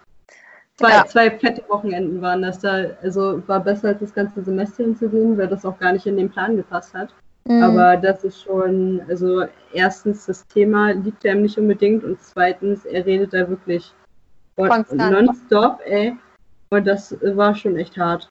Zwei, 0.77 0.91
ja. 0.91 1.07
zwei 1.07 1.31
fette 1.33 1.65
Wochenenden 1.69 2.23
waren 2.23 2.43
das 2.43 2.61
da. 2.61 2.87
Also 3.03 3.43
war 3.49 3.59
besser 3.59 3.89
als 3.89 3.99
das 3.99 4.15
ganze 4.15 4.43
Semester 4.43 4.85
hinzugehen, 4.85 5.37
weil 5.37 5.49
das 5.49 5.65
auch 5.65 5.79
gar 5.81 5.93
nicht 5.93 6.07
in 6.07 6.17
den 6.17 6.31
Plan 6.31 6.57
gepasst 6.57 6.95
hat. 6.95 7.13
Mhm. 7.49 7.63
Aber 7.63 7.97
das 7.97 8.25
ist 8.25 8.43
schon, 8.43 9.01
also 9.09 9.47
erstens, 9.73 10.27
das 10.27 10.47
Thema 10.49 10.91
liegt 10.91 11.25
ihm 11.25 11.43
nicht 11.43 11.57
unbedingt 11.57 12.05
und 12.05 12.21
zweitens, 12.21 12.85
er 12.85 13.07
redet 13.07 13.33
da 13.33 13.49
wirklich 13.49 13.95
nonstop, 14.59 15.81
ey. 15.85 16.17
Und 16.71 16.87
das 16.87 17.17
war 17.23 17.55
schon 17.55 17.77
echt 17.77 17.97
hart. 17.97 18.31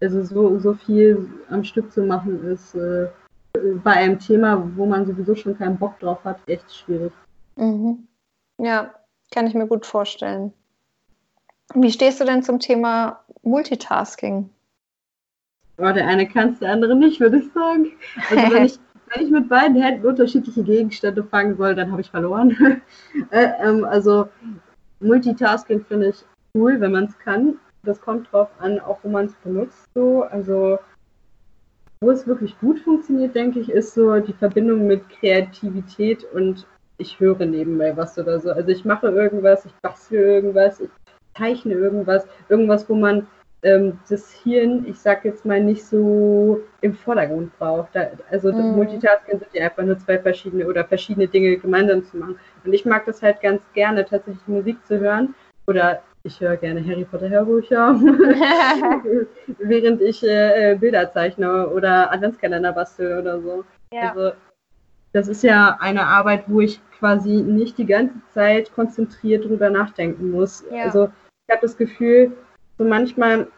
Also 0.00 0.22
so, 0.22 0.58
so 0.60 0.74
viel 0.74 1.28
am 1.50 1.64
Stück 1.64 1.90
zu 1.90 2.02
machen 2.02 2.44
ist 2.44 2.74
äh, 2.76 3.08
bei 3.82 3.92
einem 3.92 4.20
Thema, 4.20 4.70
wo 4.76 4.86
man 4.86 5.06
sowieso 5.06 5.34
schon 5.34 5.58
keinen 5.58 5.78
Bock 5.78 5.98
drauf 5.98 6.22
hat, 6.22 6.38
echt 6.46 6.72
schwierig. 6.72 7.12
Mhm. 7.56 8.06
Ja, 8.58 8.94
kann 9.32 9.48
ich 9.48 9.54
mir 9.54 9.66
gut 9.66 9.86
vorstellen. 9.86 10.52
Wie 11.74 11.90
stehst 11.90 12.20
du 12.20 12.24
denn 12.24 12.44
zum 12.44 12.60
Thema 12.60 13.24
Multitasking? 13.42 14.50
Oh, 15.78 15.92
der 15.92 16.06
eine 16.06 16.26
kann 16.26 16.50
es, 16.50 16.58
der 16.58 16.72
andere 16.72 16.96
nicht, 16.96 17.20
würde 17.20 17.38
ich 17.38 17.52
sagen. 17.52 17.92
Also 18.30 18.54
wenn 18.54 18.64
ich, 18.66 18.78
wenn 19.12 19.24
ich 19.24 19.30
mit 19.30 19.48
beiden 19.48 19.80
Händen 19.80 20.06
unterschiedliche 20.06 20.62
Gegenstände 20.62 21.22
fangen 21.24 21.56
soll, 21.56 21.74
dann 21.74 21.92
habe 21.92 22.00
ich 22.00 22.10
verloren. 22.10 22.80
äh, 23.30 23.48
ähm, 23.62 23.84
also 23.84 24.28
Multitasking 25.00 25.84
finde 25.84 26.08
ich 26.08 26.24
cool, 26.54 26.80
wenn 26.80 26.92
man 26.92 27.04
es 27.04 27.18
kann. 27.18 27.58
Das 27.82 28.00
kommt 28.00 28.32
drauf 28.32 28.48
an, 28.58 28.80
auch 28.80 28.98
wo 29.02 29.08
man 29.10 29.26
es 29.26 29.34
benutzt. 29.36 29.86
So. 29.94 30.22
Also 30.22 30.78
wo 32.00 32.10
es 32.10 32.26
wirklich 32.26 32.58
gut 32.60 32.78
funktioniert, 32.80 33.34
denke 33.34 33.60
ich, 33.60 33.70
ist 33.70 33.94
so 33.94 34.18
die 34.20 34.32
Verbindung 34.32 34.86
mit 34.86 35.08
Kreativität 35.08 36.24
und 36.34 36.66
ich 36.98 37.18
höre 37.20 37.44
nebenbei 37.44 37.96
was 37.96 38.18
oder 38.18 38.40
so. 38.40 38.50
Also 38.50 38.68
ich 38.68 38.84
mache 38.84 39.08
irgendwas, 39.08 39.64
ich 39.64 39.74
bastel 39.82 40.20
irgendwas, 40.20 40.80
ich 40.80 40.90
zeichne 41.36 41.74
irgendwas, 41.74 42.26
irgendwas, 42.48 42.88
wo 42.88 42.94
man 42.94 43.26
ähm, 43.66 43.98
das 44.08 44.30
Hirn, 44.30 44.86
ich 44.88 44.98
sag 44.98 45.24
jetzt 45.24 45.44
mal, 45.44 45.60
nicht 45.60 45.84
so 45.84 46.60
im 46.82 46.94
Vordergrund 46.94 47.56
braucht. 47.58 47.88
Da, 47.94 48.10
also 48.30 48.52
mhm. 48.52 48.76
Multitasking 48.76 49.40
sind 49.40 49.52
ja 49.52 49.64
einfach 49.64 49.82
nur 49.82 49.98
zwei 49.98 50.18
verschiedene 50.18 50.66
oder 50.66 50.84
verschiedene 50.84 51.26
Dinge 51.26 51.56
gemeinsam 51.56 52.04
zu 52.04 52.16
machen. 52.16 52.38
Und 52.64 52.72
ich 52.72 52.84
mag 52.84 53.04
das 53.06 53.22
halt 53.22 53.40
ganz 53.40 53.60
gerne, 53.74 54.04
tatsächlich 54.04 54.46
Musik 54.46 54.78
zu 54.86 55.00
hören. 55.00 55.34
Oder 55.66 56.00
ich 56.22 56.40
höre 56.40 56.56
gerne 56.56 56.84
Harry 56.86 57.04
Potter 57.04 57.28
Hörbücher, 57.28 58.00
während 59.58 60.00
ich 60.00 60.22
äh, 60.22 60.76
Bilder 60.78 61.10
zeichne 61.10 61.68
oder 61.68 62.12
Adventskalender 62.12 62.72
bastel 62.72 63.18
oder 63.18 63.40
so. 63.40 63.64
Ja. 63.92 64.12
Also 64.12 64.32
das 65.12 65.26
ist 65.26 65.42
ja 65.42 65.76
eine 65.80 66.06
Arbeit, 66.06 66.44
wo 66.46 66.60
ich 66.60 66.80
quasi 66.98 67.30
nicht 67.30 67.78
die 67.78 67.86
ganze 67.86 68.20
Zeit 68.32 68.72
konzentriert 68.72 69.44
drüber 69.44 69.70
nachdenken 69.70 70.30
muss. 70.30 70.64
Ja. 70.70 70.84
Also 70.84 71.08
ich 71.48 71.52
habe 71.52 71.62
das 71.62 71.76
Gefühl, 71.76 72.32
so 72.78 72.84
manchmal 72.84 73.48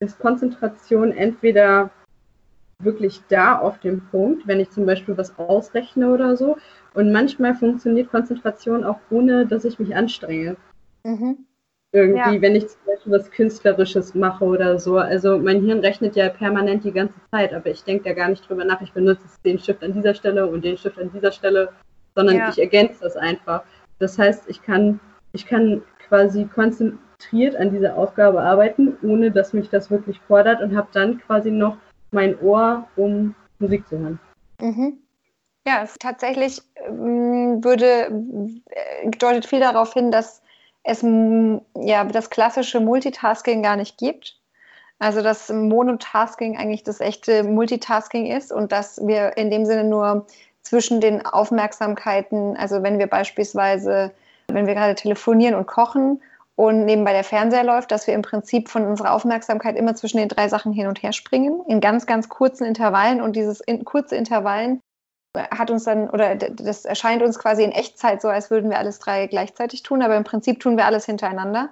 ist 0.00 0.18
Konzentration 0.18 1.12
entweder 1.12 1.90
wirklich 2.80 3.22
da 3.28 3.58
auf 3.58 3.78
dem 3.80 4.00
Punkt, 4.10 4.46
wenn 4.46 4.60
ich 4.60 4.70
zum 4.70 4.86
Beispiel 4.86 5.16
was 5.18 5.36
ausrechne 5.38 6.12
oder 6.12 6.36
so. 6.36 6.56
Und 6.94 7.12
manchmal 7.12 7.54
funktioniert 7.54 8.10
Konzentration 8.10 8.84
auch 8.84 8.98
ohne, 9.10 9.46
dass 9.46 9.64
ich 9.64 9.78
mich 9.78 9.94
anstrenge. 9.96 10.56
Mhm. 11.04 11.38
Irgendwie, 11.90 12.36
ja. 12.36 12.42
wenn 12.42 12.54
ich 12.54 12.68
zum 12.68 12.80
Beispiel 12.86 13.12
was 13.12 13.30
Künstlerisches 13.30 14.14
mache 14.14 14.44
oder 14.44 14.78
so. 14.78 14.98
Also 14.98 15.38
mein 15.38 15.62
Hirn 15.62 15.80
rechnet 15.80 16.16
ja 16.16 16.28
permanent 16.28 16.84
die 16.84 16.92
ganze 16.92 17.18
Zeit, 17.30 17.52
aber 17.52 17.70
ich 17.70 17.82
denke 17.82 18.04
da 18.04 18.12
gar 18.12 18.28
nicht 18.28 18.48
drüber 18.48 18.64
nach. 18.64 18.80
Ich 18.82 18.92
benutze 18.92 19.22
den 19.44 19.58
Stift 19.58 19.82
an 19.82 19.94
dieser 19.94 20.14
Stelle 20.14 20.46
und 20.46 20.64
den 20.64 20.76
Stift 20.76 20.98
an 20.98 21.10
dieser 21.12 21.32
Stelle, 21.32 21.70
sondern 22.14 22.36
ja. 22.36 22.50
ich 22.50 22.58
ergänze 22.58 23.00
das 23.00 23.16
einfach. 23.16 23.62
Das 23.98 24.18
heißt, 24.18 24.44
ich 24.48 24.62
kann, 24.62 25.00
ich 25.32 25.46
kann 25.46 25.82
quasi 26.06 26.44
konzentrieren 26.44 27.07
konzentriert 27.18 27.56
an 27.56 27.70
dieser 27.70 27.96
Aufgabe 27.96 28.40
arbeiten, 28.40 28.96
ohne 29.02 29.30
dass 29.30 29.52
mich 29.52 29.68
das 29.70 29.90
wirklich 29.90 30.20
fordert 30.26 30.60
und 30.62 30.76
habe 30.76 30.88
dann 30.92 31.18
quasi 31.20 31.50
noch 31.50 31.76
mein 32.10 32.38
Ohr, 32.40 32.86
um 32.96 33.34
Musik 33.58 33.86
zu 33.88 33.98
hören. 33.98 34.18
Mhm. 34.60 34.98
Ja, 35.66 35.82
es 35.82 35.98
tatsächlich 35.98 36.62
ähm, 36.76 37.62
würde, 37.62 38.08
äh, 38.70 39.10
deutet 39.10 39.46
viel 39.46 39.60
darauf 39.60 39.92
hin, 39.92 40.10
dass 40.10 40.42
es 40.84 41.02
ja 41.02 42.04
das 42.04 42.30
klassische 42.30 42.80
Multitasking 42.80 43.62
gar 43.62 43.76
nicht 43.76 43.98
gibt. 43.98 44.36
Also 45.00 45.22
dass 45.22 45.48
Monotasking 45.50 46.56
eigentlich 46.56 46.82
das 46.82 47.00
echte 47.00 47.44
Multitasking 47.44 48.26
ist 48.26 48.52
und 48.52 48.72
dass 48.72 49.06
wir 49.06 49.36
in 49.36 49.50
dem 49.50 49.64
Sinne 49.64 49.84
nur 49.84 50.26
zwischen 50.62 51.00
den 51.00 51.24
Aufmerksamkeiten, 51.24 52.56
also 52.56 52.82
wenn 52.82 52.98
wir 52.98 53.06
beispielsweise, 53.06 54.12
wenn 54.48 54.66
wir 54.66 54.74
gerade 54.74 54.96
telefonieren 54.96 55.54
und 55.54 55.66
kochen 55.66 56.20
und 56.58 56.86
nebenbei 56.86 57.12
der 57.12 57.22
Fernseher 57.22 57.62
läuft, 57.62 57.92
dass 57.92 58.08
wir 58.08 58.14
im 58.14 58.22
Prinzip 58.22 58.68
von 58.68 58.84
unserer 58.84 59.14
Aufmerksamkeit 59.14 59.76
immer 59.76 59.94
zwischen 59.94 60.16
den 60.16 60.26
drei 60.26 60.48
Sachen 60.48 60.72
hin 60.72 60.88
und 60.88 61.00
her 61.04 61.12
springen, 61.12 61.62
in 61.68 61.80
ganz, 61.80 62.04
ganz 62.04 62.28
kurzen 62.28 62.64
Intervallen. 62.64 63.22
Und 63.22 63.36
dieses 63.36 63.60
in, 63.60 63.84
kurze 63.84 64.16
Intervallen 64.16 64.80
hat 65.36 65.70
uns 65.70 65.84
dann, 65.84 66.10
oder 66.10 66.34
das 66.34 66.84
erscheint 66.84 67.22
uns 67.22 67.38
quasi 67.38 67.62
in 67.62 67.70
Echtzeit 67.70 68.20
so, 68.20 68.26
als 68.26 68.50
würden 68.50 68.70
wir 68.70 68.78
alles 68.78 68.98
drei 68.98 69.28
gleichzeitig 69.28 69.84
tun, 69.84 70.02
aber 70.02 70.16
im 70.16 70.24
Prinzip 70.24 70.58
tun 70.58 70.76
wir 70.76 70.86
alles 70.86 71.06
hintereinander. 71.06 71.68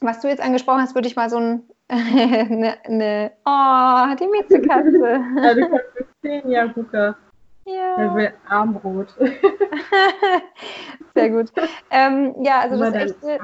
Was 0.00 0.20
du 0.20 0.28
jetzt 0.28 0.42
angesprochen 0.42 0.80
hast, 0.80 0.94
würde 0.94 1.08
ich 1.08 1.16
mal 1.16 1.28
so 1.28 1.36
ein, 1.36 1.68
eine, 1.88 2.78
eine, 2.86 3.32
oh, 3.44 4.16
die 4.18 4.28
Mietzekatze. 4.28 5.20
Ja, 5.42 5.54
du 5.54 5.68
kannst 5.68 6.22
sehen, 6.22 6.50
ja, 6.50 6.62
Luca. 6.74 7.18
Ja. 7.66 7.96
Der 7.96 8.14
will 8.14 8.32
Armbrot. 8.48 9.08
Sehr 11.14 11.30
gut. 11.30 11.50
Ähm, 11.90 12.34
ja, 12.42 12.60
also 12.60 12.78
das 12.78 12.94
echte. 12.94 13.38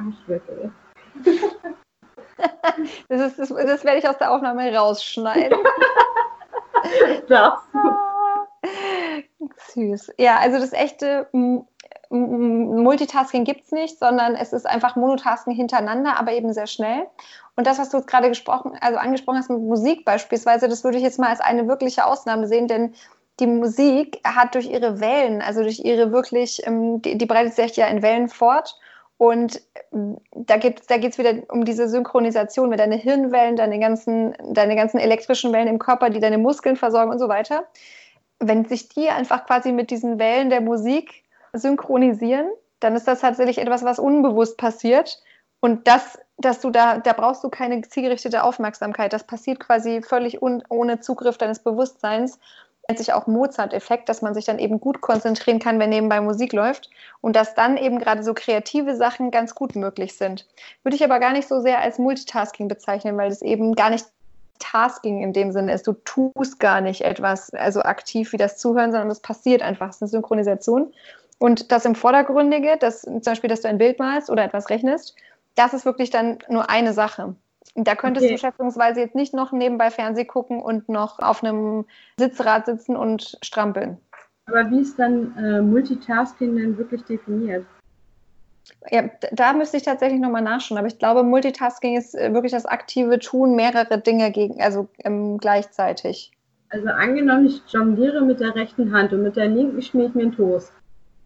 das, 3.08 3.20
ist, 3.20 3.38
das, 3.38 3.48
das 3.48 3.84
werde 3.84 3.98
ich 3.98 4.08
aus 4.08 4.18
der 4.18 4.30
Aufnahme 4.32 4.74
rausschneiden. 4.74 5.58
Darfst 7.28 7.68
Süß. 9.72 10.12
Ja, 10.18 10.38
also 10.38 10.58
das 10.58 10.72
echte 10.72 11.28
Multitasking 12.10 13.44
gibt 13.44 13.64
es 13.64 13.72
nicht, 13.72 13.98
sondern 13.98 14.34
es 14.34 14.52
ist 14.52 14.66
einfach 14.66 14.96
Monotasking 14.96 15.54
hintereinander, 15.54 16.18
aber 16.18 16.32
eben 16.32 16.52
sehr 16.52 16.66
schnell. 16.66 17.06
Und 17.56 17.66
das, 17.66 17.78
was 17.78 17.90
du 17.90 18.02
gerade 18.02 18.28
gesprochen, 18.28 18.76
also 18.80 18.98
angesprochen 18.98 19.38
hast 19.38 19.50
mit 19.50 19.60
Musik 19.60 20.04
beispielsweise, 20.04 20.68
das 20.68 20.82
würde 20.84 20.98
ich 20.98 21.04
jetzt 21.04 21.18
mal 21.18 21.28
als 21.28 21.40
eine 21.40 21.68
wirkliche 21.68 22.04
Ausnahme 22.04 22.48
sehen, 22.48 22.68
denn 22.68 22.94
die 23.40 23.46
Musik 23.46 24.20
hat 24.24 24.54
durch 24.54 24.70
ihre 24.70 25.00
Wellen, 25.00 25.42
also 25.42 25.62
durch 25.62 25.80
ihre 25.80 26.12
wirklich, 26.12 26.64
ähm, 26.66 27.02
die, 27.02 27.18
die 27.18 27.26
breitet 27.26 27.54
sich 27.54 27.76
ja 27.76 27.86
in 27.86 28.02
Wellen 28.02 28.28
fort. 28.28 28.78
Und 29.16 29.60
ähm, 29.92 30.18
da 30.32 30.56
geht 30.56 30.80
es 30.80 30.86
da 30.86 30.96
geht's 30.98 31.18
wieder 31.18 31.34
um 31.48 31.64
diese 31.64 31.88
Synchronisation 31.88 32.68
mit 32.68 32.80
deinen 32.80 32.98
Hirnwellen, 32.98 33.56
deine 33.56 33.78
ganzen, 33.78 34.34
deine 34.54 34.76
ganzen 34.76 34.98
elektrischen 34.98 35.52
Wellen 35.52 35.68
im 35.68 35.78
Körper, 35.78 36.10
die 36.10 36.20
deine 36.20 36.38
Muskeln 36.38 36.76
versorgen 36.76 37.10
und 37.10 37.18
so 37.18 37.28
weiter. 37.28 37.64
Wenn 38.38 38.64
sich 38.64 38.88
die 38.88 39.08
einfach 39.08 39.46
quasi 39.46 39.72
mit 39.72 39.90
diesen 39.90 40.18
Wellen 40.18 40.48
der 40.48 40.60
Musik 40.60 41.24
synchronisieren, 41.52 42.46
dann 42.80 42.96
ist 42.96 43.06
das 43.06 43.20
tatsächlich 43.20 43.58
etwas, 43.58 43.84
was 43.84 43.98
unbewusst 43.98 44.56
passiert. 44.56 45.22
Und 45.60 45.86
das, 45.86 46.18
dass 46.38 46.60
du 46.60 46.70
da, 46.70 46.98
da 46.98 47.12
brauchst 47.12 47.44
du 47.44 47.50
keine 47.50 47.82
zielgerichtete 47.82 48.42
Aufmerksamkeit. 48.42 49.12
Das 49.12 49.24
passiert 49.24 49.60
quasi 49.60 50.00
völlig 50.00 50.40
un, 50.40 50.62
ohne 50.70 51.00
Zugriff 51.00 51.36
deines 51.36 51.58
Bewusstseins 51.58 52.38
nennt 52.90 52.98
sich 52.98 53.12
auch 53.12 53.28
Mozart-Effekt, 53.28 54.08
dass 54.08 54.20
man 54.20 54.34
sich 54.34 54.46
dann 54.46 54.58
eben 54.58 54.80
gut 54.80 55.00
konzentrieren 55.00 55.60
kann, 55.60 55.78
wenn 55.78 55.90
nebenbei 55.90 56.20
Musik 56.20 56.52
läuft 56.52 56.90
und 57.20 57.36
dass 57.36 57.54
dann 57.54 57.76
eben 57.76 58.00
gerade 58.00 58.24
so 58.24 58.34
kreative 58.34 58.96
Sachen 58.96 59.30
ganz 59.30 59.54
gut 59.54 59.76
möglich 59.76 60.16
sind. 60.16 60.46
Würde 60.82 60.96
ich 60.96 61.04
aber 61.04 61.20
gar 61.20 61.32
nicht 61.32 61.46
so 61.46 61.60
sehr 61.60 61.80
als 61.80 61.98
Multitasking 61.98 62.66
bezeichnen, 62.66 63.16
weil 63.16 63.30
es 63.30 63.42
eben 63.42 63.74
gar 63.76 63.90
nicht 63.90 64.06
Tasking 64.58 65.22
in 65.22 65.32
dem 65.32 65.52
Sinne 65.52 65.72
ist. 65.72 65.86
Du 65.86 65.92
tust 66.04 66.58
gar 66.58 66.80
nicht 66.80 67.02
etwas, 67.02 67.50
also 67.54 67.80
aktiv 67.80 68.32
wie 68.32 68.36
das 68.36 68.58
Zuhören, 68.58 68.90
sondern 68.90 69.10
es 69.10 69.20
passiert 69.20 69.62
einfach. 69.62 69.88
Es 69.88 69.96
ist 69.96 70.02
eine 70.02 70.10
Synchronisation. 70.10 70.92
Und 71.38 71.72
das 71.72 71.84
im 71.86 71.94
Vordergründige, 71.94 72.76
das, 72.78 73.02
zum 73.02 73.20
Beispiel, 73.20 73.48
dass 73.48 73.62
du 73.62 73.68
ein 73.68 73.78
Bild 73.78 73.98
malst 73.98 74.28
oder 74.28 74.44
etwas 74.44 74.68
rechnest, 74.68 75.14
das 75.54 75.72
ist 75.72 75.86
wirklich 75.86 76.10
dann 76.10 76.38
nur 76.48 76.68
eine 76.68 76.92
Sache. 76.92 77.34
Da 77.74 77.94
könntest 77.94 78.24
okay. 78.24 78.34
du 78.34 78.40
schätzungsweise 78.40 79.00
jetzt 79.00 79.14
nicht 79.14 79.34
noch 79.34 79.52
nebenbei 79.52 79.90
Fernseh 79.90 80.24
gucken 80.24 80.60
und 80.60 80.88
noch 80.88 81.18
auf 81.18 81.44
einem 81.44 81.84
Sitzrad 82.18 82.66
sitzen 82.66 82.96
und 82.96 83.38
strampeln. 83.42 83.98
Aber 84.46 84.70
wie 84.70 84.80
ist 84.80 84.98
dann 84.98 85.36
äh, 85.36 85.60
Multitasking 85.60 86.56
denn 86.56 86.76
wirklich 86.76 87.04
definiert? 87.04 87.64
Ja, 88.90 89.10
da 89.32 89.52
müsste 89.52 89.76
ich 89.76 89.84
tatsächlich 89.84 90.20
nochmal 90.20 90.42
nachschauen. 90.42 90.78
Aber 90.78 90.88
ich 90.88 90.98
glaube, 90.98 91.22
Multitasking 91.22 91.96
ist 91.96 92.14
äh, 92.14 92.32
wirklich 92.32 92.52
das 92.52 92.66
aktive 92.66 93.18
Tun 93.18 93.54
mehrerer 93.54 93.98
Dinge 93.98 94.30
gegen, 94.32 94.60
also 94.60 94.88
ähm, 95.04 95.38
gleichzeitig. 95.38 96.32
Also 96.70 96.88
angenommen, 96.88 97.46
ich 97.46 97.62
jongliere 97.68 98.22
mit 98.22 98.40
der 98.40 98.54
rechten 98.54 98.92
Hand 98.92 99.12
und 99.12 99.22
mit 99.22 99.36
der 99.36 99.48
linken 99.48 99.82
schmier 99.82 100.06
ich 100.06 100.14
mir 100.14 100.22
einen 100.22 100.32
Toast. 100.32 100.72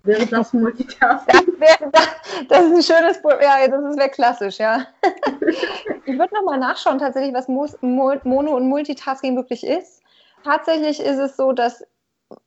Wäre 0.05 0.27
das 0.27 0.53
Multitasking? 0.53 1.57
Das, 1.59 1.61
wär, 1.61 1.91
das, 1.91 2.09
das, 2.49 2.65
ist 2.65 2.91
ein 2.91 2.97
schönes, 2.97 3.21
ja, 3.43 3.67
das 3.67 3.97
wäre 3.97 4.11
klassisch, 4.11 4.59
ja. 4.59 4.87
Ich 6.07 6.19
würde 6.19 6.35
nochmal 6.35 6.59
nachschauen, 6.59 6.99
tatsächlich, 6.99 7.33
was 7.33 7.49
Mono- 7.49 8.57
und 8.57 8.69
Multitasking 8.69 9.37
wirklich 9.37 9.65
ist. 9.65 10.03
Tatsächlich 10.45 11.01
ist 11.01 11.19
es 11.19 11.37
so, 11.37 11.53
dass 11.53 11.83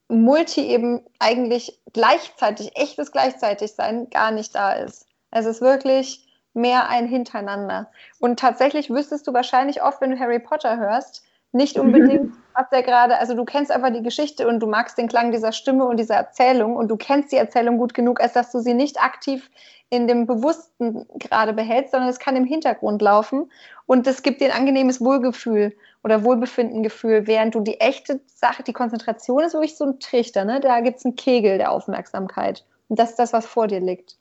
Multi 0.07 0.67
eben 0.67 1.03
eigentlich 1.17 1.81
gleichzeitig, 1.93 2.77
echtes 2.77 3.11
Gleichzeitigsein 3.11 4.09
gar 4.11 4.29
nicht 4.29 4.53
da 4.53 4.73
ist. 4.73 5.07
Es 5.31 5.47
ist 5.47 5.61
wirklich 5.61 6.27
mehr 6.53 6.89
ein 6.89 7.07
Hintereinander. 7.07 7.89
Und 8.19 8.39
tatsächlich 8.39 8.91
wüsstest 8.91 9.25
du 9.25 9.33
wahrscheinlich 9.33 9.81
oft, 9.81 9.99
wenn 10.01 10.11
du 10.11 10.19
Harry 10.19 10.39
Potter 10.39 10.77
hörst, 10.77 11.23
nicht 11.57 11.77
unbedingt, 11.77 12.33
was 12.53 12.69
der 12.69 12.83
gerade, 12.83 13.17
also 13.17 13.33
du 13.35 13.43
kennst 13.43 13.71
einfach 13.71 13.91
die 13.91 14.01
Geschichte 14.01 14.47
und 14.47 14.59
du 14.61 14.67
magst 14.67 14.97
den 14.97 15.07
Klang 15.07 15.31
dieser 15.31 15.51
Stimme 15.51 15.85
und 15.85 15.97
dieser 15.97 16.15
Erzählung 16.15 16.75
und 16.75 16.87
du 16.87 16.95
kennst 16.95 17.31
die 17.31 17.37
Erzählung 17.37 17.77
gut 17.77 17.93
genug, 17.93 18.21
als 18.21 18.33
dass 18.33 18.51
du 18.51 18.59
sie 18.59 18.73
nicht 18.73 19.01
aktiv 19.01 19.49
in 19.89 20.07
dem 20.07 20.25
Bewussten 20.25 21.05
gerade 21.19 21.53
behältst, 21.53 21.91
sondern 21.91 22.09
es 22.09 22.19
kann 22.19 22.35
im 22.35 22.45
Hintergrund 22.45 23.01
laufen 23.01 23.51
und 23.85 24.07
es 24.07 24.23
gibt 24.23 24.41
dir 24.41 24.53
ein 24.53 24.59
angenehmes 24.59 25.01
Wohlgefühl 25.01 25.75
oder 26.03 26.23
Wohlbefindengefühl, 26.23 27.27
während 27.27 27.55
du 27.55 27.61
die 27.61 27.79
echte 27.79 28.21
Sache, 28.27 28.63
die 28.63 28.73
Konzentration 28.73 29.43
ist 29.43 29.53
wirklich 29.53 29.77
so 29.77 29.85
ein 29.85 29.99
Trichter, 29.99 30.45
ne? 30.45 30.59
da 30.59 30.79
gibt 30.81 30.99
es 30.99 31.05
einen 31.05 31.15
Kegel 31.15 31.57
der 31.57 31.71
Aufmerksamkeit 31.71 32.65
und 32.89 32.99
das 32.99 33.11
ist 33.11 33.19
das, 33.19 33.33
was 33.33 33.45
vor 33.45 33.67
dir 33.67 33.79
liegt. 33.79 34.17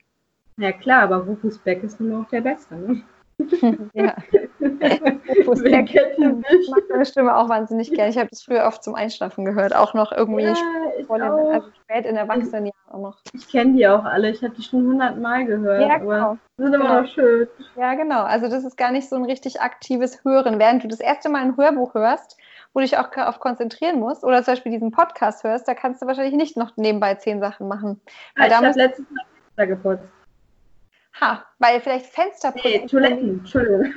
Ja 0.59 0.73
klar, 0.73 1.03
aber 1.03 1.19
Rufus 1.19 1.59
Beck 1.59 1.83
ist 1.83 2.01
nun 2.01 2.23
auch 2.23 2.29
der 2.31 2.41
Beste. 2.41 2.75
Ne? 2.75 3.03
ja. 3.95 4.15
Wer 4.59 5.85
kennt 5.85 6.19
nicht? 6.19 6.51
Ich 6.51 6.71
mag 6.71 6.83
seine 6.89 7.05
Stimme 7.05 7.37
auch 7.37 7.49
wahnsinnig 7.49 7.93
gerne. 7.93 8.11
Ich 8.11 8.17
habe 8.17 8.29
das 8.31 8.43
früher 8.43 8.67
oft 8.67 8.83
zum 8.83 8.95
Einschlafen 8.95 9.45
gehört, 9.45 9.75
auch 9.75 9.95
noch 9.95 10.11
irgendwie 10.13 10.45
ja, 10.45 10.55
voll 11.07 11.21
in, 11.21 11.23
also 11.23 11.69
spät 11.85 12.07
in 12.07 12.17
Erwachsenenjahren 12.17 12.73
auch 12.91 13.01
noch. 13.01 13.19
Ich 13.35 13.49
kenne 13.49 13.75
die 13.75 13.87
auch 13.87 14.05
alle, 14.05 14.31
ich 14.31 14.43
habe 14.43 14.55
die 14.55 14.63
schon 14.63 14.87
hundertmal 14.87 15.45
gehört, 15.45 15.83
ja, 15.83 15.99
genau. 15.99 16.13
aber 16.13 16.39
sind 16.57 16.75
immer 16.75 16.85
genau. 16.85 17.01
noch 17.03 17.09
schön. 17.09 17.49
Ja, 17.77 17.95
genau. 17.95 18.23
Also 18.23 18.49
das 18.49 18.65
ist 18.65 18.77
gar 18.77 18.91
nicht 18.91 19.09
so 19.09 19.17
ein 19.17 19.25
richtig 19.25 19.61
aktives 19.61 20.25
Hören. 20.25 20.59
Während 20.59 20.83
du 20.83 20.89
das 20.89 21.01
erste 21.01 21.29
Mal 21.29 21.43
ein 21.43 21.57
Hörbuch 21.57 21.95
hörst, 21.95 22.39
wo 22.73 22.81
du 22.81 22.87
dich 22.87 22.97
auch 22.97 23.11
darauf 23.11 23.39
konzentrieren 23.39 24.01
musst, 24.01 24.25
oder 24.25 24.43
zum 24.43 24.55
Beispiel 24.55 24.73
diesen 24.73 24.91
Podcast 24.91 25.45
hörst, 25.45 25.69
da 25.69 25.75
kannst 25.75 26.01
du 26.01 26.07
wahrscheinlich 26.07 26.35
nicht 26.35 26.57
noch 26.57 26.77
nebenbei 26.77 27.15
zehn 27.17 27.41
Sachen 27.41 27.69
machen. 27.69 28.01
Weil 28.37 28.45
ah, 28.45 28.49
ich 28.49 28.55
habe 28.55 28.79
letztes 28.79 29.05
Mal 29.11 29.25
Fenster 29.57 29.67
geputzt. 29.67 30.16
Ha, 31.21 31.45
weil 31.59 31.81
vielleicht 31.81 32.07
Fensterputzen. 32.07 32.71
Nee, 32.71 32.87
Toiletten, 32.87 33.39
Entschuldigung. 33.39 33.87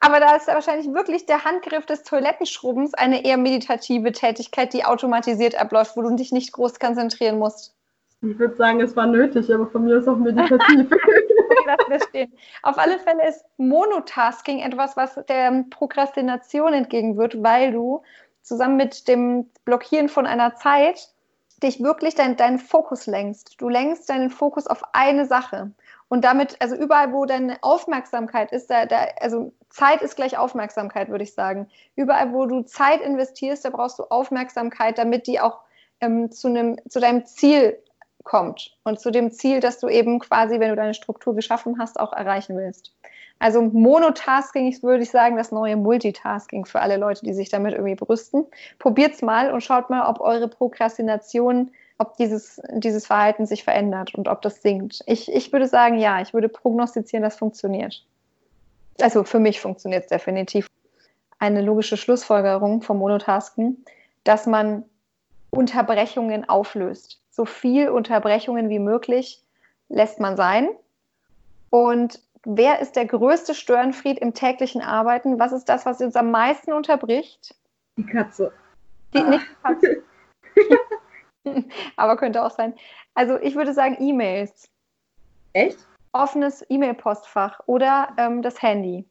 Aber 0.00 0.20
da 0.20 0.36
ist 0.36 0.46
wahrscheinlich 0.46 0.92
wirklich 0.92 1.26
der 1.26 1.44
Handgriff 1.44 1.86
des 1.86 2.04
Toilettenschrubbens 2.04 2.94
eine 2.94 3.24
eher 3.24 3.36
meditative 3.36 4.12
Tätigkeit, 4.12 4.72
die 4.72 4.84
automatisiert 4.84 5.60
abläuft, 5.60 5.96
wo 5.96 6.02
du 6.02 6.14
dich 6.14 6.30
nicht 6.30 6.52
groß 6.52 6.78
konzentrieren 6.78 7.38
musst. 7.38 7.74
Ich 8.20 8.38
würde 8.38 8.56
sagen, 8.56 8.80
es 8.80 8.96
war 8.96 9.06
nötig, 9.06 9.52
aber 9.52 9.66
von 9.68 9.84
mir 9.84 9.98
ist 9.98 10.08
auch 10.08 10.16
meditativ. 10.16 10.90
Auf 12.62 12.78
alle 12.78 12.98
Fälle 12.98 13.28
ist 13.28 13.44
Monotasking 13.58 14.60
etwas, 14.60 14.96
was 14.96 15.14
der 15.28 15.64
Prokrastination 15.70 16.72
entgegenwirkt, 16.72 17.42
weil 17.42 17.72
du 17.72 18.02
zusammen 18.42 18.76
mit 18.76 19.06
dem 19.06 19.50
Blockieren 19.64 20.08
von 20.08 20.26
einer 20.26 20.56
Zeit 20.56 21.10
dich 21.62 21.82
wirklich 21.82 22.14
dein, 22.14 22.36
deinen 22.36 22.58
Fokus 22.58 23.06
lenkst. 23.06 23.60
Du 23.60 23.68
lenkst 23.68 24.08
deinen 24.08 24.30
Fokus 24.30 24.66
auf 24.66 24.82
eine 24.92 25.26
Sache. 25.26 25.72
Und 26.08 26.24
damit, 26.24 26.56
also 26.60 26.76
überall, 26.76 27.12
wo 27.12 27.26
deine 27.26 27.58
Aufmerksamkeit 27.62 28.52
ist, 28.52 28.70
da, 28.70 28.86
da, 28.86 29.06
also 29.20 29.52
Zeit 29.68 30.00
ist 30.00 30.16
gleich 30.16 30.38
Aufmerksamkeit, 30.38 31.08
würde 31.08 31.24
ich 31.24 31.34
sagen. 31.34 31.68
Überall, 31.96 32.32
wo 32.32 32.46
du 32.46 32.62
Zeit 32.62 33.00
investierst, 33.00 33.64
da 33.64 33.70
brauchst 33.70 33.98
du 33.98 34.04
Aufmerksamkeit, 34.04 34.98
damit 34.98 35.26
die 35.26 35.40
auch 35.40 35.60
ähm, 36.00 36.30
zu, 36.30 36.48
einem, 36.48 36.78
zu 36.88 37.00
deinem 37.00 37.26
Ziel 37.26 37.78
kommt 38.24 38.76
und 38.84 39.00
zu 39.00 39.10
dem 39.10 39.30
Ziel, 39.30 39.60
das 39.60 39.80
du 39.80 39.88
eben 39.88 40.18
quasi, 40.18 40.60
wenn 40.60 40.70
du 40.70 40.76
deine 40.76 40.94
Struktur 40.94 41.34
geschaffen 41.34 41.78
hast, 41.78 41.98
auch 41.98 42.12
erreichen 42.12 42.56
willst. 42.56 42.92
Also 43.38 43.62
Monotasking 43.62 44.68
ist, 44.68 44.82
würde 44.82 45.02
ich 45.02 45.10
sagen, 45.10 45.36
das 45.36 45.52
neue 45.52 45.76
Multitasking 45.76 46.64
für 46.64 46.80
alle 46.80 46.96
Leute, 46.96 47.24
die 47.24 47.32
sich 47.32 47.48
damit 47.48 47.72
irgendwie 47.72 47.94
brüsten. 47.94 48.46
Probiert's 48.78 49.22
mal 49.22 49.52
und 49.52 49.62
schaut 49.62 49.90
mal, 49.90 50.08
ob 50.08 50.20
eure 50.20 50.48
Prokrastination, 50.48 51.70
ob 51.98 52.16
dieses, 52.16 52.60
dieses 52.72 53.06
Verhalten 53.06 53.46
sich 53.46 53.62
verändert 53.62 54.14
und 54.14 54.28
ob 54.28 54.42
das 54.42 54.62
sinkt. 54.62 55.00
Ich, 55.06 55.32
ich 55.32 55.52
würde 55.52 55.68
sagen, 55.68 55.98
ja, 55.98 56.20
ich 56.20 56.34
würde 56.34 56.48
prognostizieren, 56.48 57.22
das 57.22 57.36
funktioniert. 57.36 58.04
Also 59.00 59.22
für 59.22 59.38
mich 59.38 59.60
funktioniert 59.60 60.04
es 60.04 60.08
definitiv. 60.08 60.66
Eine 61.38 61.62
logische 61.62 61.96
Schlussfolgerung 61.96 62.82
vom 62.82 62.98
Monotasken, 62.98 63.84
dass 64.24 64.46
man 64.46 64.84
Unterbrechungen 65.50 66.48
auflöst. 66.48 67.20
So 67.30 67.44
viel 67.44 67.88
Unterbrechungen 67.88 68.68
wie 68.68 68.80
möglich 68.80 69.40
lässt 69.88 70.18
man 70.18 70.36
sein. 70.36 70.68
Und 71.70 72.20
wer 72.44 72.80
ist 72.80 72.96
der 72.96 73.06
größte 73.06 73.54
Störenfried 73.54 74.18
im 74.18 74.34
täglichen 74.34 74.82
Arbeiten? 74.82 75.38
Was 75.38 75.52
ist 75.52 75.68
das, 75.68 75.86
was 75.86 76.00
uns 76.00 76.16
am 76.16 76.30
meisten 76.30 76.72
unterbricht? 76.72 77.54
Die 77.96 78.06
Katze. 78.06 78.52
Die, 79.14 79.22
nicht 79.22 79.46
die 79.48 79.62
Katze. 79.62 80.02
Aber 81.96 82.16
könnte 82.16 82.42
auch 82.44 82.50
sein. 82.50 82.74
Also 83.14 83.38
ich 83.40 83.54
würde 83.54 83.72
sagen 83.72 83.96
E-Mails. 84.00 84.68
Echt? 85.52 85.78
offenes 86.12 86.64
E-Mail-Postfach 86.68 87.60
oder 87.66 88.08
ähm, 88.16 88.42
das 88.42 88.60
Handy? 88.62 89.04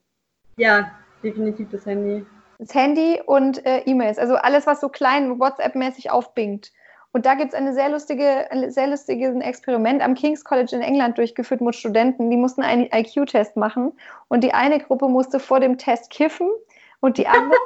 Ja, 0.57 0.91
definitiv 1.23 1.69
das 1.71 1.85
Handy. 1.85 2.25
Das 2.59 2.73
Handy 2.73 3.21
und 3.25 3.65
äh, 3.65 3.79
E-Mails, 3.85 4.17
also 4.17 4.35
alles, 4.35 4.65
was 4.65 4.81
so 4.81 4.89
klein 4.89 5.39
WhatsApp-mäßig 5.39 6.09
aufbingt. 6.09 6.71
Und 7.13 7.25
da 7.25 7.35
gibt 7.35 7.53
es 7.53 7.55
eine 7.55 7.73
sehr 7.73 7.89
lustige, 7.89 8.51
ein 8.51 8.69
sehr 8.69 8.87
lustiges 8.87 9.35
Experiment 9.35 10.01
am 10.01 10.13
King's 10.13 10.43
College 10.43 10.75
in 10.75 10.81
England 10.81 11.17
durchgeführt 11.17 11.61
mit 11.61 11.75
Studenten. 11.75 12.29
Die 12.29 12.37
mussten 12.37 12.61
einen 12.61 12.89
IQ-Test 12.93 13.55
machen 13.55 13.93
und 14.27 14.43
die 14.43 14.53
eine 14.53 14.79
Gruppe 14.79 15.07
musste 15.07 15.39
vor 15.39 15.59
dem 15.59 15.77
Test 15.77 16.09
kiffen 16.09 16.49
und 16.99 17.17
die 17.17 17.27
andere, 17.27 17.59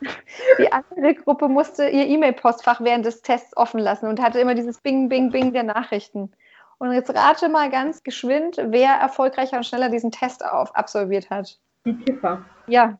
die 0.58 0.72
andere 0.72 1.14
Gruppe 1.14 1.48
musste 1.48 1.88
ihr 1.88 2.06
E-Mail-Postfach 2.06 2.80
während 2.80 3.06
des 3.06 3.22
Tests 3.22 3.56
offen 3.56 3.80
lassen 3.80 4.06
und 4.06 4.20
hatte 4.20 4.40
immer 4.40 4.54
dieses 4.54 4.78
Bing, 4.80 5.08
Bing, 5.08 5.30
Bing 5.30 5.52
der 5.52 5.64
Nachrichten. 5.64 6.32
Und 6.78 6.92
jetzt 6.92 7.14
rate 7.14 7.48
mal 7.48 7.70
ganz 7.70 8.02
geschwind, 8.02 8.56
wer 8.62 8.92
erfolgreicher 8.92 9.56
und 9.56 9.66
schneller 9.66 9.88
diesen 9.88 10.12
Test 10.12 10.44
auf, 10.44 10.74
absolviert 10.76 11.28
hat. 11.28 11.58
Die 11.84 11.96
Kiffer. 11.96 12.44
Ja. 12.66 12.98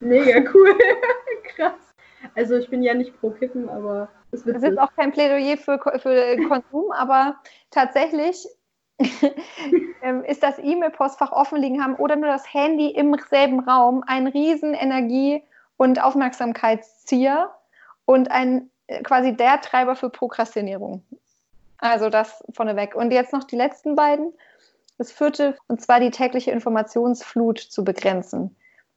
Mega 0.00 0.50
cool. 0.54 0.76
Krass. 1.44 1.74
Also 2.34 2.56
ich 2.56 2.68
bin 2.70 2.82
ja 2.82 2.94
nicht 2.94 3.18
pro 3.20 3.30
Kiffen, 3.30 3.68
aber 3.68 4.08
das 4.30 4.42
ist, 4.42 4.62
ist 4.62 4.78
auch 4.78 4.92
kein 4.94 5.12
Plädoyer 5.12 5.56
für, 5.56 5.78
für 5.98 6.36
Konsum, 6.48 6.92
aber 6.92 7.36
tatsächlich 7.70 8.46
ähm, 10.02 10.24
ist 10.24 10.42
das 10.42 10.58
E-Mail-Postfach 10.58 11.32
offen 11.32 11.60
liegen 11.60 11.82
haben 11.82 11.94
oder 11.96 12.16
nur 12.16 12.28
das 12.28 12.52
Handy 12.52 12.90
im 12.90 13.16
selben 13.30 13.60
Raum 13.60 14.02
ein 14.06 14.26
riesen 14.26 14.74
Energie- 14.74 15.42
und 15.76 16.02
Aufmerksamkeitszieher 16.02 17.50
und 18.04 18.30
ein 18.30 18.70
äh, 18.88 19.02
quasi 19.02 19.36
der 19.36 19.60
Treiber 19.60 19.94
für 19.94 20.10
Prokrastinierung. 20.10 21.04
Also 21.78 22.10
das 22.10 22.42
vorneweg. 22.52 22.94
Und 22.96 23.12
jetzt 23.12 23.32
noch 23.32 23.44
die 23.44 23.56
letzten 23.56 23.94
beiden. 23.94 24.32
Das 24.98 25.12
vierte, 25.12 25.56
und 25.68 25.80
zwar 25.80 26.00
die 26.00 26.10
tägliche 26.10 26.50
Informationsflut 26.50 27.60
zu 27.60 27.84
begrenzen. 27.84 28.56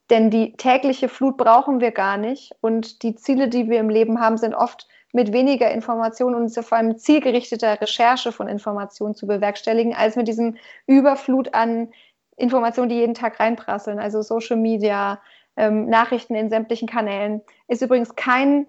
Denn 0.09 0.31
die 0.31 0.53
tägliche 0.53 1.07
Flut 1.07 1.37
brauchen 1.37 1.79
wir 1.79 1.91
gar 1.91 2.17
nicht. 2.17 2.53
Und 2.59 3.03
die 3.03 3.15
Ziele, 3.15 3.49
die 3.49 3.69
wir 3.69 3.79
im 3.79 3.89
Leben 3.89 4.19
haben, 4.19 4.37
sind 4.37 4.55
oft 4.55 4.87
mit 5.13 5.33
weniger 5.33 5.71
Informationen 5.71 6.35
und 6.35 6.53
vor 6.53 6.77
allem 6.77 6.97
zielgerichteter 6.97 7.79
Recherche 7.81 8.31
von 8.31 8.47
Informationen 8.47 9.15
zu 9.15 9.27
bewerkstelligen, 9.27 9.93
als 9.93 10.15
mit 10.15 10.27
diesem 10.27 10.57
Überflut 10.87 11.53
an 11.53 11.89
Informationen, 12.37 12.89
die 12.89 12.95
jeden 12.95 13.13
Tag 13.13 13.39
reinprasseln. 13.39 13.99
Also 13.99 14.21
Social 14.21 14.57
Media, 14.57 15.21
ähm, 15.57 15.87
Nachrichten 15.87 16.35
in 16.35 16.49
sämtlichen 16.49 16.87
Kanälen. 16.87 17.41
Ist 17.67 17.81
übrigens 17.81 18.15
kein 18.15 18.67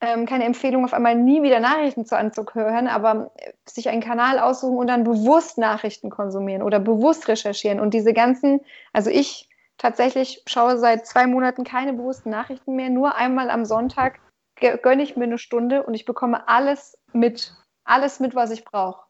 ähm, 0.00 0.26
keine 0.26 0.44
Empfehlung, 0.44 0.84
auf 0.84 0.94
einmal 0.94 1.14
nie 1.14 1.42
wieder 1.42 1.60
Nachrichten 1.60 2.06
zu 2.06 2.16
anzuhören, 2.16 2.88
aber 2.88 3.32
sich 3.66 3.88
einen 3.88 4.00
Kanal 4.00 4.38
aussuchen 4.38 4.78
und 4.78 4.86
dann 4.86 5.04
bewusst 5.04 5.58
Nachrichten 5.58 6.10
konsumieren 6.10 6.62
oder 6.62 6.80
bewusst 6.80 7.28
recherchieren 7.28 7.80
und 7.80 7.92
diese 7.92 8.14
ganzen, 8.14 8.60
also 8.92 9.10
ich 9.10 9.48
tatsächlich 9.76 10.42
schaue 10.46 10.78
seit 10.78 11.06
zwei 11.06 11.26
Monaten 11.26 11.64
keine 11.64 11.92
bewussten 11.92 12.30
Nachrichten 12.30 12.76
mehr, 12.76 12.90
nur 12.90 13.16
einmal 13.16 13.50
am 13.50 13.64
Sonntag 13.64 14.20
gönne 14.60 15.02
ich 15.02 15.16
mir 15.16 15.24
eine 15.24 15.38
Stunde 15.38 15.82
und 15.82 15.94
ich 15.94 16.04
bekomme 16.04 16.48
alles 16.48 16.98
mit, 17.12 17.54
alles 17.84 18.20
mit, 18.20 18.34
was 18.34 18.50
ich 18.50 18.64
brauche. 18.64 19.04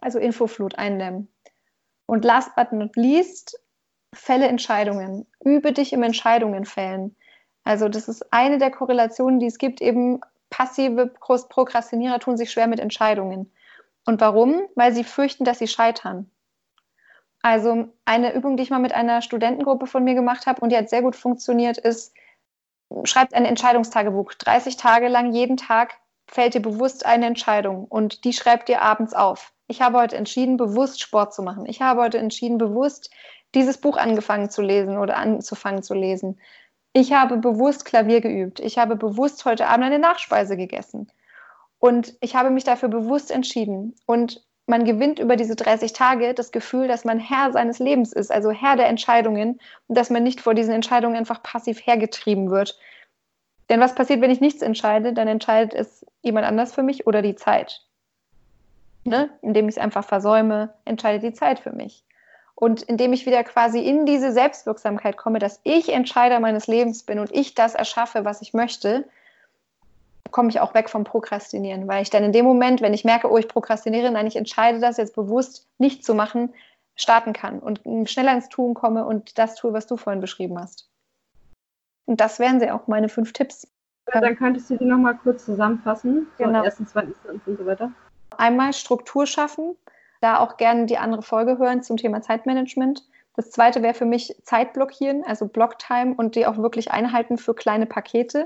Also 0.00 0.18
Infoflut 0.18 0.76
eindämmen. 0.78 1.28
Und 2.06 2.24
last 2.24 2.54
but 2.56 2.72
not 2.72 2.96
least, 2.96 3.58
fälle 4.12 4.48
Entscheidungen. 4.48 5.26
Übe 5.44 5.72
dich 5.72 5.92
im 5.92 6.02
Entscheidungen 6.02 6.64
fällen. 6.64 7.16
Also 7.64 7.88
das 7.88 8.08
ist 8.08 8.32
eine 8.32 8.58
der 8.58 8.70
Korrelationen, 8.70 9.38
die 9.38 9.46
es 9.46 9.58
gibt. 9.58 9.80
Eben 9.80 10.20
passive 10.50 11.06
Prokrastinierer 11.06 12.18
tun 12.18 12.36
sich 12.36 12.50
schwer 12.50 12.66
mit 12.66 12.80
Entscheidungen. 12.80 13.52
Und 14.04 14.20
warum? 14.20 14.62
Weil 14.74 14.92
sie 14.92 15.04
fürchten, 15.04 15.44
dass 15.44 15.58
sie 15.58 15.68
scheitern. 15.68 16.30
Also 17.40 17.88
eine 18.04 18.34
Übung, 18.34 18.56
die 18.56 18.62
ich 18.62 18.70
mal 18.70 18.78
mit 18.78 18.92
einer 18.92 19.22
Studentengruppe 19.22 19.86
von 19.86 20.04
mir 20.04 20.14
gemacht 20.14 20.46
habe 20.46 20.60
und 20.60 20.70
die 20.70 20.76
hat 20.76 20.88
sehr 20.88 21.02
gut 21.02 21.16
funktioniert, 21.16 21.78
ist, 21.78 22.14
schreibt 23.04 23.34
ein 23.34 23.44
Entscheidungstagebuch. 23.44 24.32
30 24.34 24.76
Tage 24.76 25.08
lang, 25.08 25.32
jeden 25.32 25.56
Tag 25.56 25.94
fällt 26.26 26.54
dir 26.54 26.62
bewusst 26.62 27.04
eine 27.04 27.26
Entscheidung 27.26 27.84
und 27.84 28.24
die 28.24 28.32
schreibt 28.32 28.68
dir 28.68 28.82
abends 28.82 29.14
auf. 29.14 29.52
Ich 29.66 29.82
habe 29.82 29.98
heute 29.98 30.16
entschieden, 30.16 30.56
bewusst 30.56 31.00
Sport 31.00 31.34
zu 31.34 31.42
machen. 31.42 31.66
Ich 31.66 31.80
habe 31.82 32.02
heute 32.02 32.18
entschieden, 32.18 32.58
bewusst 32.58 33.10
dieses 33.54 33.78
Buch 33.78 33.96
angefangen 33.96 34.50
zu 34.50 34.62
lesen 34.62 34.96
oder 34.98 35.16
anzufangen 35.16 35.82
zu 35.82 35.94
lesen. 35.94 36.40
Ich 36.92 37.12
habe 37.12 37.36
bewusst 37.38 37.84
Klavier 37.84 38.20
geübt. 38.20 38.60
Ich 38.60 38.78
habe 38.78 38.96
bewusst 38.96 39.44
heute 39.44 39.66
Abend 39.66 39.84
eine 39.84 39.98
Nachspeise 39.98 40.56
gegessen. 40.56 41.10
Und 41.78 42.14
ich 42.20 42.36
habe 42.36 42.50
mich 42.50 42.64
dafür 42.64 42.88
bewusst 42.88 43.30
entschieden. 43.30 43.94
Und 44.06 44.42
man 44.66 44.84
gewinnt 44.84 45.18
über 45.18 45.36
diese 45.36 45.56
30 45.56 45.92
Tage 45.92 46.34
das 46.34 46.52
Gefühl, 46.52 46.88
dass 46.88 47.04
man 47.04 47.18
Herr 47.18 47.52
seines 47.52 47.78
Lebens 47.78 48.12
ist, 48.12 48.30
also 48.30 48.50
Herr 48.50 48.76
der 48.76 48.88
Entscheidungen 48.88 49.60
und 49.88 49.98
dass 49.98 50.10
man 50.10 50.22
nicht 50.22 50.40
vor 50.40 50.54
diesen 50.54 50.74
Entscheidungen 50.74 51.16
einfach 51.16 51.42
passiv 51.42 51.84
hergetrieben 51.84 52.50
wird. 52.50 52.78
Denn 53.68 53.80
was 53.80 53.94
passiert, 53.94 54.20
wenn 54.20 54.30
ich 54.30 54.40
nichts 54.40 54.62
entscheide? 54.62 55.12
Dann 55.12 55.28
entscheidet 55.28 55.74
es 55.74 56.06
jemand 56.22 56.46
anders 56.46 56.74
für 56.74 56.82
mich 56.82 57.06
oder 57.06 57.22
die 57.22 57.34
Zeit. 57.34 57.82
Ne? 59.04 59.30
Indem 59.42 59.68
ich 59.68 59.76
es 59.76 59.82
einfach 59.82 60.04
versäume, 60.04 60.74
entscheidet 60.84 61.22
die 61.22 61.32
Zeit 61.32 61.58
für 61.58 61.72
mich. 61.72 62.04
Und 62.54 62.82
indem 62.82 63.12
ich 63.12 63.26
wieder 63.26 63.42
quasi 63.42 63.80
in 63.80 64.06
diese 64.06 64.30
Selbstwirksamkeit 64.30 65.16
komme, 65.16 65.40
dass 65.40 65.60
ich 65.64 65.88
Entscheider 65.88 66.38
meines 66.38 66.68
Lebens 66.68 67.02
bin 67.02 67.18
und 67.18 67.32
ich 67.32 67.54
das 67.54 67.74
erschaffe, 67.74 68.24
was 68.24 68.42
ich 68.42 68.54
möchte, 68.54 69.08
komme 70.32 70.48
ich 70.48 70.60
auch 70.60 70.74
weg 70.74 70.90
vom 70.90 71.04
Prokrastinieren, 71.04 71.86
weil 71.86 72.02
ich 72.02 72.10
dann 72.10 72.24
in 72.24 72.32
dem 72.32 72.44
Moment, 72.44 72.80
wenn 72.80 72.94
ich 72.94 73.04
merke, 73.04 73.30
oh, 73.30 73.38
ich 73.38 73.48
prokrastiniere, 73.48 74.10
nein, 74.10 74.26
ich 74.26 74.36
entscheide 74.36 74.80
das 74.80 74.96
jetzt 74.96 75.14
bewusst 75.14 75.68
nicht 75.78 76.04
zu 76.04 76.14
machen, 76.14 76.52
starten 76.96 77.32
kann 77.32 77.60
und 77.60 77.80
schneller 78.08 78.32
ins 78.32 78.48
Tun 78.48 78.74
komme 78.74 79.04
und 79.04 79.38
das 79.38 79.54
tue, 79.54 79.72
was 79.72 79.86
du 79.86 79.96
vorhin 79.96 80.20
beschrieben 80.20 80.58
hast. 80.58 80.88
Und 82.06 82.20
das 82.20 82.38
wären 82.38 82.60
sie 82.60 82.70
auch 82.70 82.88
meine 82.88 83.08
fünf 83.08 83.32
Tipps. 83.32 83.66
Ja, 84.12 84.20
dann 84.20 84.36
könntest 84.36 84.68
du 84.68 84.76
die 84.76 84.84
nochmal 84.84 85.16
kurz 85.16 85.44
zusammenfassen. 85.44 86.26
Genau. 86.38 86.60
So, 86.60 86.64
ersten, 86.64 86.86
zweiten 86.86 87.14
und 87.46 87.58
so 87.58 87.64
weiter. 87.64 87.92
Einmal 88.36 88.72
Struktur 88.72 89.26
schaffen, 89.26 89.76
da 90.20 90.38
auch 90.38 90.56
gerne 90.56 90.86
die 90.86 90.98
andere 90.98 91.22
Folge 91.22 91.58
hören 91.58 91.82
zum 91.82 91.96
Thema 91.96 92.20
Zeitmanagement. 92.20 93.04
Das 93.36 93.50
zweite 93.50 93.82
wäre 93.82 93.94
für 93.94 94.04
mich 94.04 94.34
Zeit 94.42 94.72
blockieren, 94.72 95.24
also 95.24 95.46
Blocktime 95.46 96.14
und 96.14 96.34
die 96.34 96.46
auch 96.46 96.58
wirklich 96.58 96.90
einhalten 96.90 97.38
für 97.38 97.54
kleine 97.54 97.86
Pakete. 97.86 98.44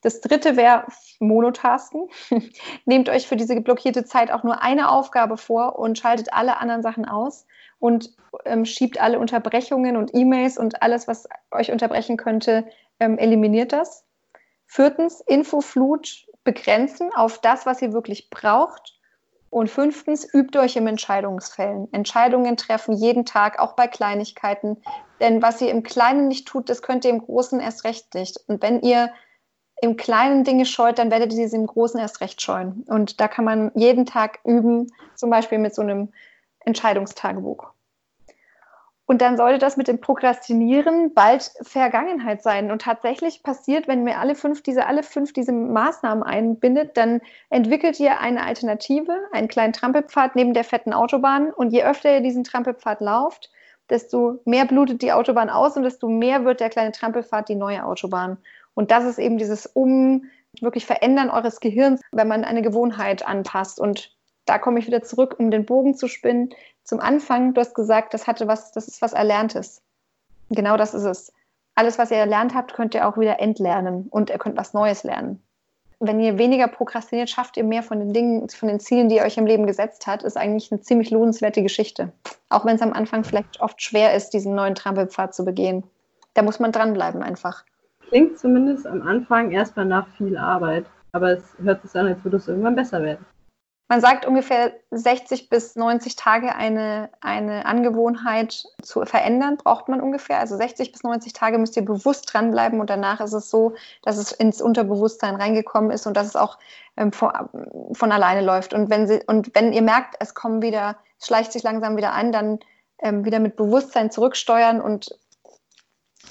Das 0.00 0.20
dritte 0.20 0.56
wäre 0.56 0.86
Monotasken. 1.18 2.08
Nehmt 2.84 3.08
euch 3.08 3.26
für 3.26 3.36
diese 3.36 3.60
blockierte 3.60 4.04
Zeit 4.04 4.30
auch 4.30 4.44
nur 4.44 4.62
eine 4.62 4.90
Aufgabe 4.90 5.36
vor 5.36 5.78
und 5.78 5.98
schaltet 5.98 6.32
alle 6.32 6.58
anderen 6.58 6.82
Sachen 6.82 7.04
aus 7.04 7.46
und 7.78 8.14
ähm, 8.44 8.64
schiebt 8.64 9.00
alle 9.00 9.18
Unterbrechungen 9.18 9.96
und 9.96 10.14
E-Mails 10.14 10.58
und 10.58 10.82
alles, 10.82 11.08
was 11.08 11.28
euch 11.50 11.72
unterbrechen 11.72 12.16
könnte, 12.16 12.66
ähm, 13.00 13.18
eliminiert 13.18 13.72
das. 13.72 14.04
Viertens, 14.66 15.20
Infoflut 15.20 16.26
begrenzen 16.44 17.12
auf 17.14 17.40
das, 17.40 17.66
was 17.66 17.82
ihr 17.82 17.92
wirklich 17.92 18.30
braucht 18.30 18.98
und 19.50 19.70
fünftens, 19.70 20.28
übt 20.32 20.58
euch 20.58 20.76
im 20.76 20.86
Entscheidungsfällen. 20.86 21.92
Entscheidungen 21.92 22.56
treffen 22.56 22.94
jeden 22.94 23.24
Tag, 23.24 23.58
auch 23.58 23.74
bei 23.74 23.86
Kleinigkeiten. 23.86 24.82
Denn 25.20 25.42
was 25.42 25.60
ihr 25.60 25.70
im 25.70 25.82
Kleinen 25.82 26.28
nicht 26.28 26.46
tut, 26.46 26.68
das 26.68 26.82
könnt 26.82 27.04
ihr 27.04 27.10
im 27.10 27.20
Großen 27.20 27.58
erst 27.60 27.84
recht 27.84 28.14
nicht. 28.14 28.38
Und 28.46 28.62
wenn 28.62 28.82
ihr 28.82 29.10
im 29.80 29.96
Kleinen 29.96 30.44
Dinge 30.44 30.66
scheut, 30.66 30.98
dann 30.98 31.10
werdet 31.10 31.32
ihr 31.32 31.48
sie 31.48 31.56
im 31.56 31.66
Großen 31.66 32.00
erst 32.00 32.20
recht 32.20 32.42
scheuen. 32.42 32.84
Und 32.88 33.20
da 33.20 33.28
kann 33.28 33.44
man 33.44 33.70
jeden 33.74 34.06
Tag 34.06 34.40
üben, 34.44 34.92
zum 35.14 35.30
Beispiel 35.30 35.58
mit 35.58 35.74
so 35.74 35.82
einem 35.82 36.12
Entscheidungstagebuch. 36.60 37.68
Und 39.06 39.22
dann 39.22 39.38
sollte 39.38 39.58
das 39.58 39.78
mit 39.78 39.88
dem 39.88 40.02
Prokrastinieren 40.02 41.14
bald 41.14 41.50
Vergangenheit 41.62 42.42
sein. 42.42 42.70
Und 42.70 42.82
tatsächlich 42.82 43.42
passiert, 43.42 43.88
wenn 43.88 44.04
wir 44.04 44.18
alle 44.18 44.34
fünf 44.34 44.62
diese, 44.62 44.84
alle 44.84 45.02
fünf 45.02 45.32
diese 45.32 45.50
Maßnahmen 45.50 46.22
einbindet, 46.22 46.98
dann 46.98 47.22
entwickelt 47.48 47.98
ihr 48.00 48.20
eine 48.20 48.44
Alternative, 48.44 49.16
einen 49.32 49.48
kleinen 49.48 49.72
Trampelpfad 49.72 50.36
neben 50.36 50.52
der 50.52 50.64
fetten 50.64 50.92
Autobahn. 50.92 51.50
Und 51.50 51.70
je 51.70 51.84
öfter 51.84 52.12
ihr 52.12 52.20
diesen 52.20 52.44
Trampelpfad 52.44 53.00
lauft, 53.00 53.50
desto 53.88 54.40
mehr 54.44 54.66
blutet 54.66 55.00
die 55.00 55.12
Autobahn 55.12 55.48
aus 55.48 55.74
und 55.78 55.84
desto 55.84 56.10
mehr 56.10 56.44
wird 56.44 56.60
der 56.60 56.68
kleine 56.68 56.92
Trampelpfad 56.92 57.48
die 57.48 57.54
neue 57.54 57.86
Autobahn. 57.86 58.36
Und 58.78 58.92
das 58.92 59.04
ist 59.04 59.18
eben 59.18 59.38
dieses 59.38 59.66
Um, 59.66 60.26
wirklich 60.60 60.86
Verändern 60.86 61.30
eures 61.30 61.58
Gehirns, 61.58 62.00
wenn 62.12 62.28
man 62.28 62.44
eine 62.44 62.62
Gewohnheit 62.62 63.26
anpasst. 63.26 63.80
Und 63.80 64.16
da 64.44 64.60
komme 64.60 64.78
ich 64.78 64.86
wieder 64.86 65.02
zurück, 65.02 65.34
um 65.36 65.50
den 65.50 65.66
Bogen 65.66 65.96
zu 65.96 66.06
spinnen 66.06 66.54
zum 66.84 67.00
Anfang, 67.00 67.54
du 67.54 67.60
hast 67.60 67.74
gesagt, 67.74 68.14
das 68.14 68.28
hatte 68.28 68.46
was, 68.46 68.70
das 68.70 68.86
ist 68.86 69.02
was 69.02 69.14
Erlerntes. 69.14 69.82
Genau 70.50 70.76
das 70.76 70.94
ist 70.94 71.02
es. 71.02 71.32
Alles, 71.74 71.98
was 71.98 72.12
ihr 72.12 72.18
erlernt 72.18 72.54
habt, 72.54 72.72
könnt 72.72 72.94
ihr 72.94 73.08
auch 73.08 73.18
wieder 73.18 73.40
entlernen 73.40 74.06
und 74.10 74.30
ihr 74.30 74.38
könnt 74.38 74.56
was 74.56 74.74
Neues 74.74 75.02
lernen. 75.02 75.42
Wenn 75.98 76.20
ihr 76.20 76.38
weniger 76.38 76.68
prokrastiniert, 76.68 77.30
schafft 77.30 77.56
ihr 77.56 77.64
mehr 77.64 77.82
von 77.82 77.98
den 77.98 78.12
Dingen, 78.12 78.48
von 78.48 78.68
den 78.68 78.78
Zielen, 78.78 79.08
die 79.08 79.16
ihr 79.16 79.24
euch 79.24 79.38
im 79.38 79.46
Leben 79.46 79.66
gesetzt 79.66 80.06
habt, 80.06 80.22
ist 80.22 80.36
eigentlich 80.36 80.70
eine 80.70 80.80
ziemlich 80.82 81.10
lohnenswerte 81.10 81.64
Geschichte. 81.64 82.12
Auch 82.48 82.64
wenn 82.64 82.76
es 82.76 82.82
am 82.82 82.92
Anfang 82.92 83.24
vielleicht 83.24 83.60
oft 83.60 83.82
schwer 83.82 84.14
ist, 84.14 84.30
diesen 84.30 84.54
neuen 84.54 84.76
Trampelpfad 84.76 85.34
zu 85.34 85.44
begehen. 85.44 85.82
Da 86.34 86.42
muss 86.42 86.60
man 86.60 86.70
dranbleiben 86.70 87.24
einfach. 87.24 87.64
Klingt 88.08 88.38
zumindest 88.38 88.86
am 88.86 89.02
Anfang 89.02 89.50
erstmal 89.50 89.84
nach 89.84 90.06
viel 90.16 90.36
Arbeit. 90.36 90.86
Aber 91.12 91.32
es 91.32 91.42
hört 91.62 91.82
sich 91.82 91.98
an, 91.98 92.06
als 92.06 92.22
würde 92.24 92.36
es 92.36 92.48
irgendwann 92.48 92.76
besser 92.76 93.02
werden. 93.02 93.24
man 93.88 94.00
sagt 94.02 94.26
ungefähr 94.26 94.72
60 94.90 95.48
bis 95.48 95.74
90 95.74 96.16
Tage 96.16 96.54
eine, 96.54 97.08
eine 97.20 97.64
Angewohnheit 97.64 98.64
zu 98.82 99.04
verändern, 99.06 99.56
braucht 99.56 99.88
man 99.88 100.02
ungefähr. 100.02 100.38
Also 100.38 100.56
60 100.56 100.92
bis 100.92 101.02
90 101.02 101.32
Tage 101.32 101.56
müsst 101.56 101.76
ihr 101.76 101.84
bewusst 101.84 102.32
dranbleiben 102.32 102.80
und 102.80 102.90
danach 102.90 103.20
ist 103.20 103.32
es 103.32 103.50
so, 103.50 103.74
dass 104.02 104.18
es 104.18 104.32
ins 104.32 104.60
Unterbewusstsein 104.60 105.36
reingekommen 105.36 105.90
ist 105.90 106.06
und 106.06 106.16
dass 106.16 106.26
es 106.26 106.36
auch 106.36 106.58
ähm, 106.98 107.12
von, 107.12 107.30
von, 107.92 108.12
alleine 108.12 108.42
läuft. 108.44 108.74
Und 108.74 108.90
wenn, 108.90 109.06
sie, 109.06 109.20
und 109.26 109.54
wenn 109.54 109.72
ihr 109.72 109.82
merkt, 109.82 110.16
es 110.20 110.34
kommen 110.34 110.60
wieder, 110.60 110.96
es 111.18 111.26
schleicht 111.26 111.52
sich 111.52 111.62
langsam 111.62 111.96
wieder 111.96 112.12
an, 112.12 112.32
dann 112.32 112.58
ähm, 113.00 113.24
wieder 113.24 113.38
mit 113.38 113.56
Bewusstsein 113.56 114.10
zurücksteuern 114.10 114.82
und 114.82 115.18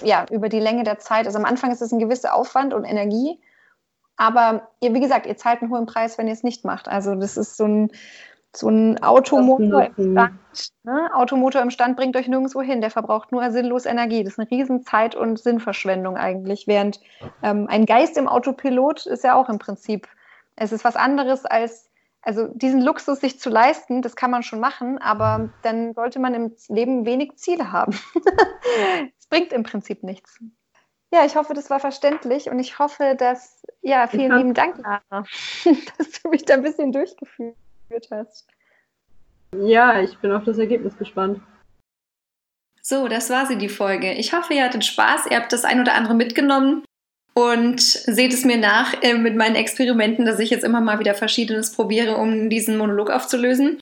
ja, 0.04 0.26
über 0.32 0.50
die 0.50 0.60
Länge 0.60 0.84
der 0.84 1.00
Zeit. 1.00 1.26
Also 1.26 1.38
am 1.38 1.46
Anfang 1.46 1.72
ist 1.72 1.82
es 1.82 1.92
ein 1.92 2.00
gewisser 2.00 2.34
Aufwand 2.34 2.74
und 2.74 2.84
Energie 2.84 3.40
aber 4.18 4.70
ihr, 4.82 4.94
wie 4.94 5.00
gesagt, 5.00 5.28
ihr 5.28 5.38
zahlt 5.38 5.62
einen 5.62 5.72
hohen 5.72 5.86
Preis, 5.86 6.18
wenn 6.18 6.28
ihr 6.28 6.34
es 6.34 6.44
nicht 6.44 6.66
macht. 6.66 6.88
Also 6.88 7.16
das 7.16 7.38
ist 7.38 7.56
so 7.56 7.66
ein, 7.66 7.92
so 8.54 8.68
ein 8.68 9.02
Automotor 9.04 9.92
im 9.96 10.12
Stand. 10.14 10.34
Ne? 10.84 11.10
Automotor 11.14 11.62
im 11.62 11.70
Stand 11.70 11.96
bringt 11.96 12.18
euch 12.18 12.28
nirgendwo 12.28 12.62
hin. 12.62 12.82
Der 12.82 12.90
verbraucht 12.90 13.32
nur 13.32 13.50
sinnlos 13.52 13.86
Energie. 13.86 14.24
Das 14.24 14.34
ist 14.34 14.40
eine 14.40 14.50
riesen 14.50 14.84
Zeit- 14.84 15.16
und 15.16 15.40
Sinnverschwendung 15.40 16.18
eigentlich. 16.18 16.66
Während 16.66 17.00
ähm, 17.44 17.68
ein 17.70 17.86
Geist 17.86 18.18
im 18.18 18.28
Autopilot 18.28 19.06
ist 19.06 19.24
ja 19.24 19.36
auch 19.36 19.50
im 19.50 19.60
Prinzip, 19.60 20.08
es 20.56 20.72
ist 20.72 20.84
was 20.84 20.96
anderes 20.96 21.46
als, 21.46 21.87
also 22.28 22.50
diesen 22.50 22.82
Luxus 22.82 23.22
sich 23.22 23.40
zu 23.40 23.50
leisten, 23.50 24.02
das 24.02 24.18
kann 24.18 24.30
man 24.30 24.44
schon 24.44 24.60
machen, 24.60 24.98
aber 24.98 25.50
dann 25.62 25.94
sollte 25.94 26.20
man 26.20 26.34
im 26.34 26.54
Leben 26.68 27.06
wenig 27.06 27.38
Ziele 27.38 27.72
haben. 27.72 27.98
Es 29.18 29.28
bringt 29.28 29.54
im 29.54 29.64
Prinzip 29.64 30.04
nichts. 30.04 30.40
Ja, 31.14 31.26
ich 31.26 31.36
hoffe, 31.38 31.54
das 31.54 31.70
war 31.70 31.80
verständlich 31.80 32.50
und 32.50 32.60
ich 32.60 32.80
hoffe, 32.80 33.16
dass, 33.18 33.62
ja, 33.82 34.08
vielen 34.08 34.36
lieben 34.38 34.54
Dank, 34.54 34.78
Lara, 34.78 35.02
dass 35.98 36.22
du 36.22 36.30
mich 36.30 36.44
da 36.44 36.56
ein 36.56 36.64
bisschen 36.64 36.92
durchgeführt 36.92 37.56
hast. 38.12 38.48
Ja, 39.56 40.02
ich 40.02 40.18
bin 40.20 40.32
auf 40.34 40.44
das 40.44 40.58
Ergebnis 40.58 40.98
gespannt. 40.98 41.42
So, 42.82 43.08
das 43.08 43.30
war 43.30 43.46
sie, 43.46 43.58
die 43.58 43.70
Folge. 43.70 44.14
Ich 44.14 44.34
hoffe, 44.34 44.54
ihr 44.54 44.66
hattet 44.66 44.86
Spaß, 44.86 45.28
ihr 45.28 45.38
habt 45.38 45.52
das 45.54 45.64
ein 45.64 45.80
oder 45.80 45.94
andere 45.94 46.14
mitgenommen 46.14 46.84
und 47.38 47.80
seht 47.80 48.34
es 48.34 48.46
mir 48.46 48.58
nach 48.58 48.96
äh, 49.04 49.14
mit 49.14 49.36
meinen 49.36 49.56
Experimenten, 49.56 50.26
dass 50.26 50.40
ich 50.40 50.50
jetzt 50.50 50.64
immer 50.64 50.82
mal 50.82 50.98
wieder 50.98 51.14
Verschiedenes 51.14 51.72
probiere, 51.72 52.18
um 52.18 52.50
diesen 52.50 52.78
Monolog 52.78 53.12
aufzulösen. 53.12 53.80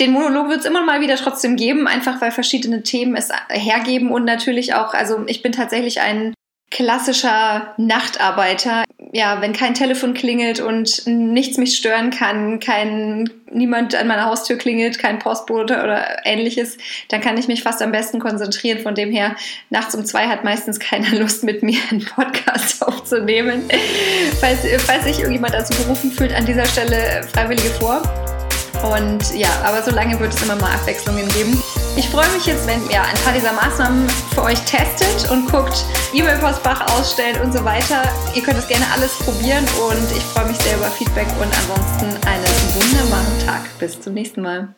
Den 0.00 0.10
Monolog 0.10 0.48
wird 0.48 0.60
es 0.60 0.66
immer 0.66 0.84
mal 0.84 1.00
wieder 1.00 1.14
trotzdem 1.14 1.54
geben, 1.54 1.86
einfach 1.86 2.20
weil 2.20 2.32
verschiedene 2.32 2.82
Themen 2.82 3.14
es 3.14 3.28
hergeben 3.50 4.10
und 4.10 4.24
natürlich 4.24 4.74
auch, 4.74 4.94
also 4.94 5.24
ich 5.28 5.42
bin 5.42 5.52
tatsächlich 5.52 6.00
ein 6.00 6.34
klassischer 6.70 7.74
Nachtarbeiter. 7.78 8.84
Ja, 9.12 9.40
wenn 9.40 9.54
kein 9.54 9.74
Telefon 9.74 10.12
klingelt 10.12 10.60
und 10.60 11.06
nichts 11.06 11.56
mich 11.56 11.76
stören 11.76 12.10
kann, 12.10 12.60
kein 12.60 13.30
niemand 13.50 13.94
an 13.94 14.06
meiner 14.06 14.26
Haustür 14.26 14.56
klingelt, 14.56 14.98
kein 14.98 15.18
Postbote 15.18 15.82
oder 15.82 16.26
ähnliches, 16.26 16.76
dann 17.08 17.22
kann 17.22 17.38
ich 17.38 17.48
mich 17.48 17.62
fast 17.62 17.80
am 17.80 17.90
besten 17.90 18.18
konzentrieren. 18.18 18.80
Von 18.80 18.94
dem 18.94 19.10
her, 19.10 19.34
nachts 19.70 19.94
um 19.94 20.04
zwei 20.04 20.26
hat 20.26 20.44
meistens 20.44 20.78
keiner 20.78 21.10
Lust, 21.18 21.42
mit 21.42 21.62
mir 21.62 21.78
einen 21.90 22.04
Podcast 22.04 22.82
aufzunehmen. 22.86 23.62
falls, 24.40 24.60
falls 24.84 25.04
sich 25.04 25.20
irgendjemand 25.20 25.54
dazu 25.54 25.74
berufen 25.82 26.12
fühlt, 26.12 26.34
an 26.34 26.44
dieser 26.44 26.66
Stelle 26.66 27.22
Freiwillige 27.32 27.70
vor. 27.70 28.02
Und 28.84 29.34
ja, 29.34 29.48
aber 29.64 29.82
so 29.82 29.90
lange 29.90 30.18
wird 30.20 30.34
es 30.34 30.42
immer 30.42 30.56
mal 30.56 30.72
Abwechslungen 30.72 31.28
geben. 31.30 31.62
Ich 31.96 32.08
freue 32.08 32.28
mich 32.30 32.46
jetzt, 32.46 32.66
wenn 32.66 32.80
ihr 32.90 33.02
ein 33.02 33.16
paar 33.24 33.32
dieser 33.32 33.52
Maßnahmen 33.52 34.08
für 34.34 34.42
euch 34.42 34.60
testet 34.60 35.30
und 35.30 35.50
guckt, 35.50 35.84
E-Mail-Postfach 36.12 36.96
ausstellt 36.96 37.40
und 37.40 37.52
so 37.52 37.64
weiter. 37.64 38.02
Ihr 38.34 38.42
könnt 38.42 38.58
es 38.58 38.68
gerne 38.68 38.86
alles 38.92 39.12
probieren 39.18 39.64
und 39.90 40.16
ich 40.16 40.22
freue 40.22 40.46
mich 40.46 40.58
sehr 40.58 40.76
über 40.76 40.90
Feedback 40.90 41.28
und 41.40 41.52
ansonsten 41.56 42.06
einen 42.26 42.44
wunderbaren 42.74 43.46
Tag. 43.46 43.78
Bis 43.78 44.00
zum 44.00 44.14
nächsten 44.14 44.42
Mal. 44.42 44.77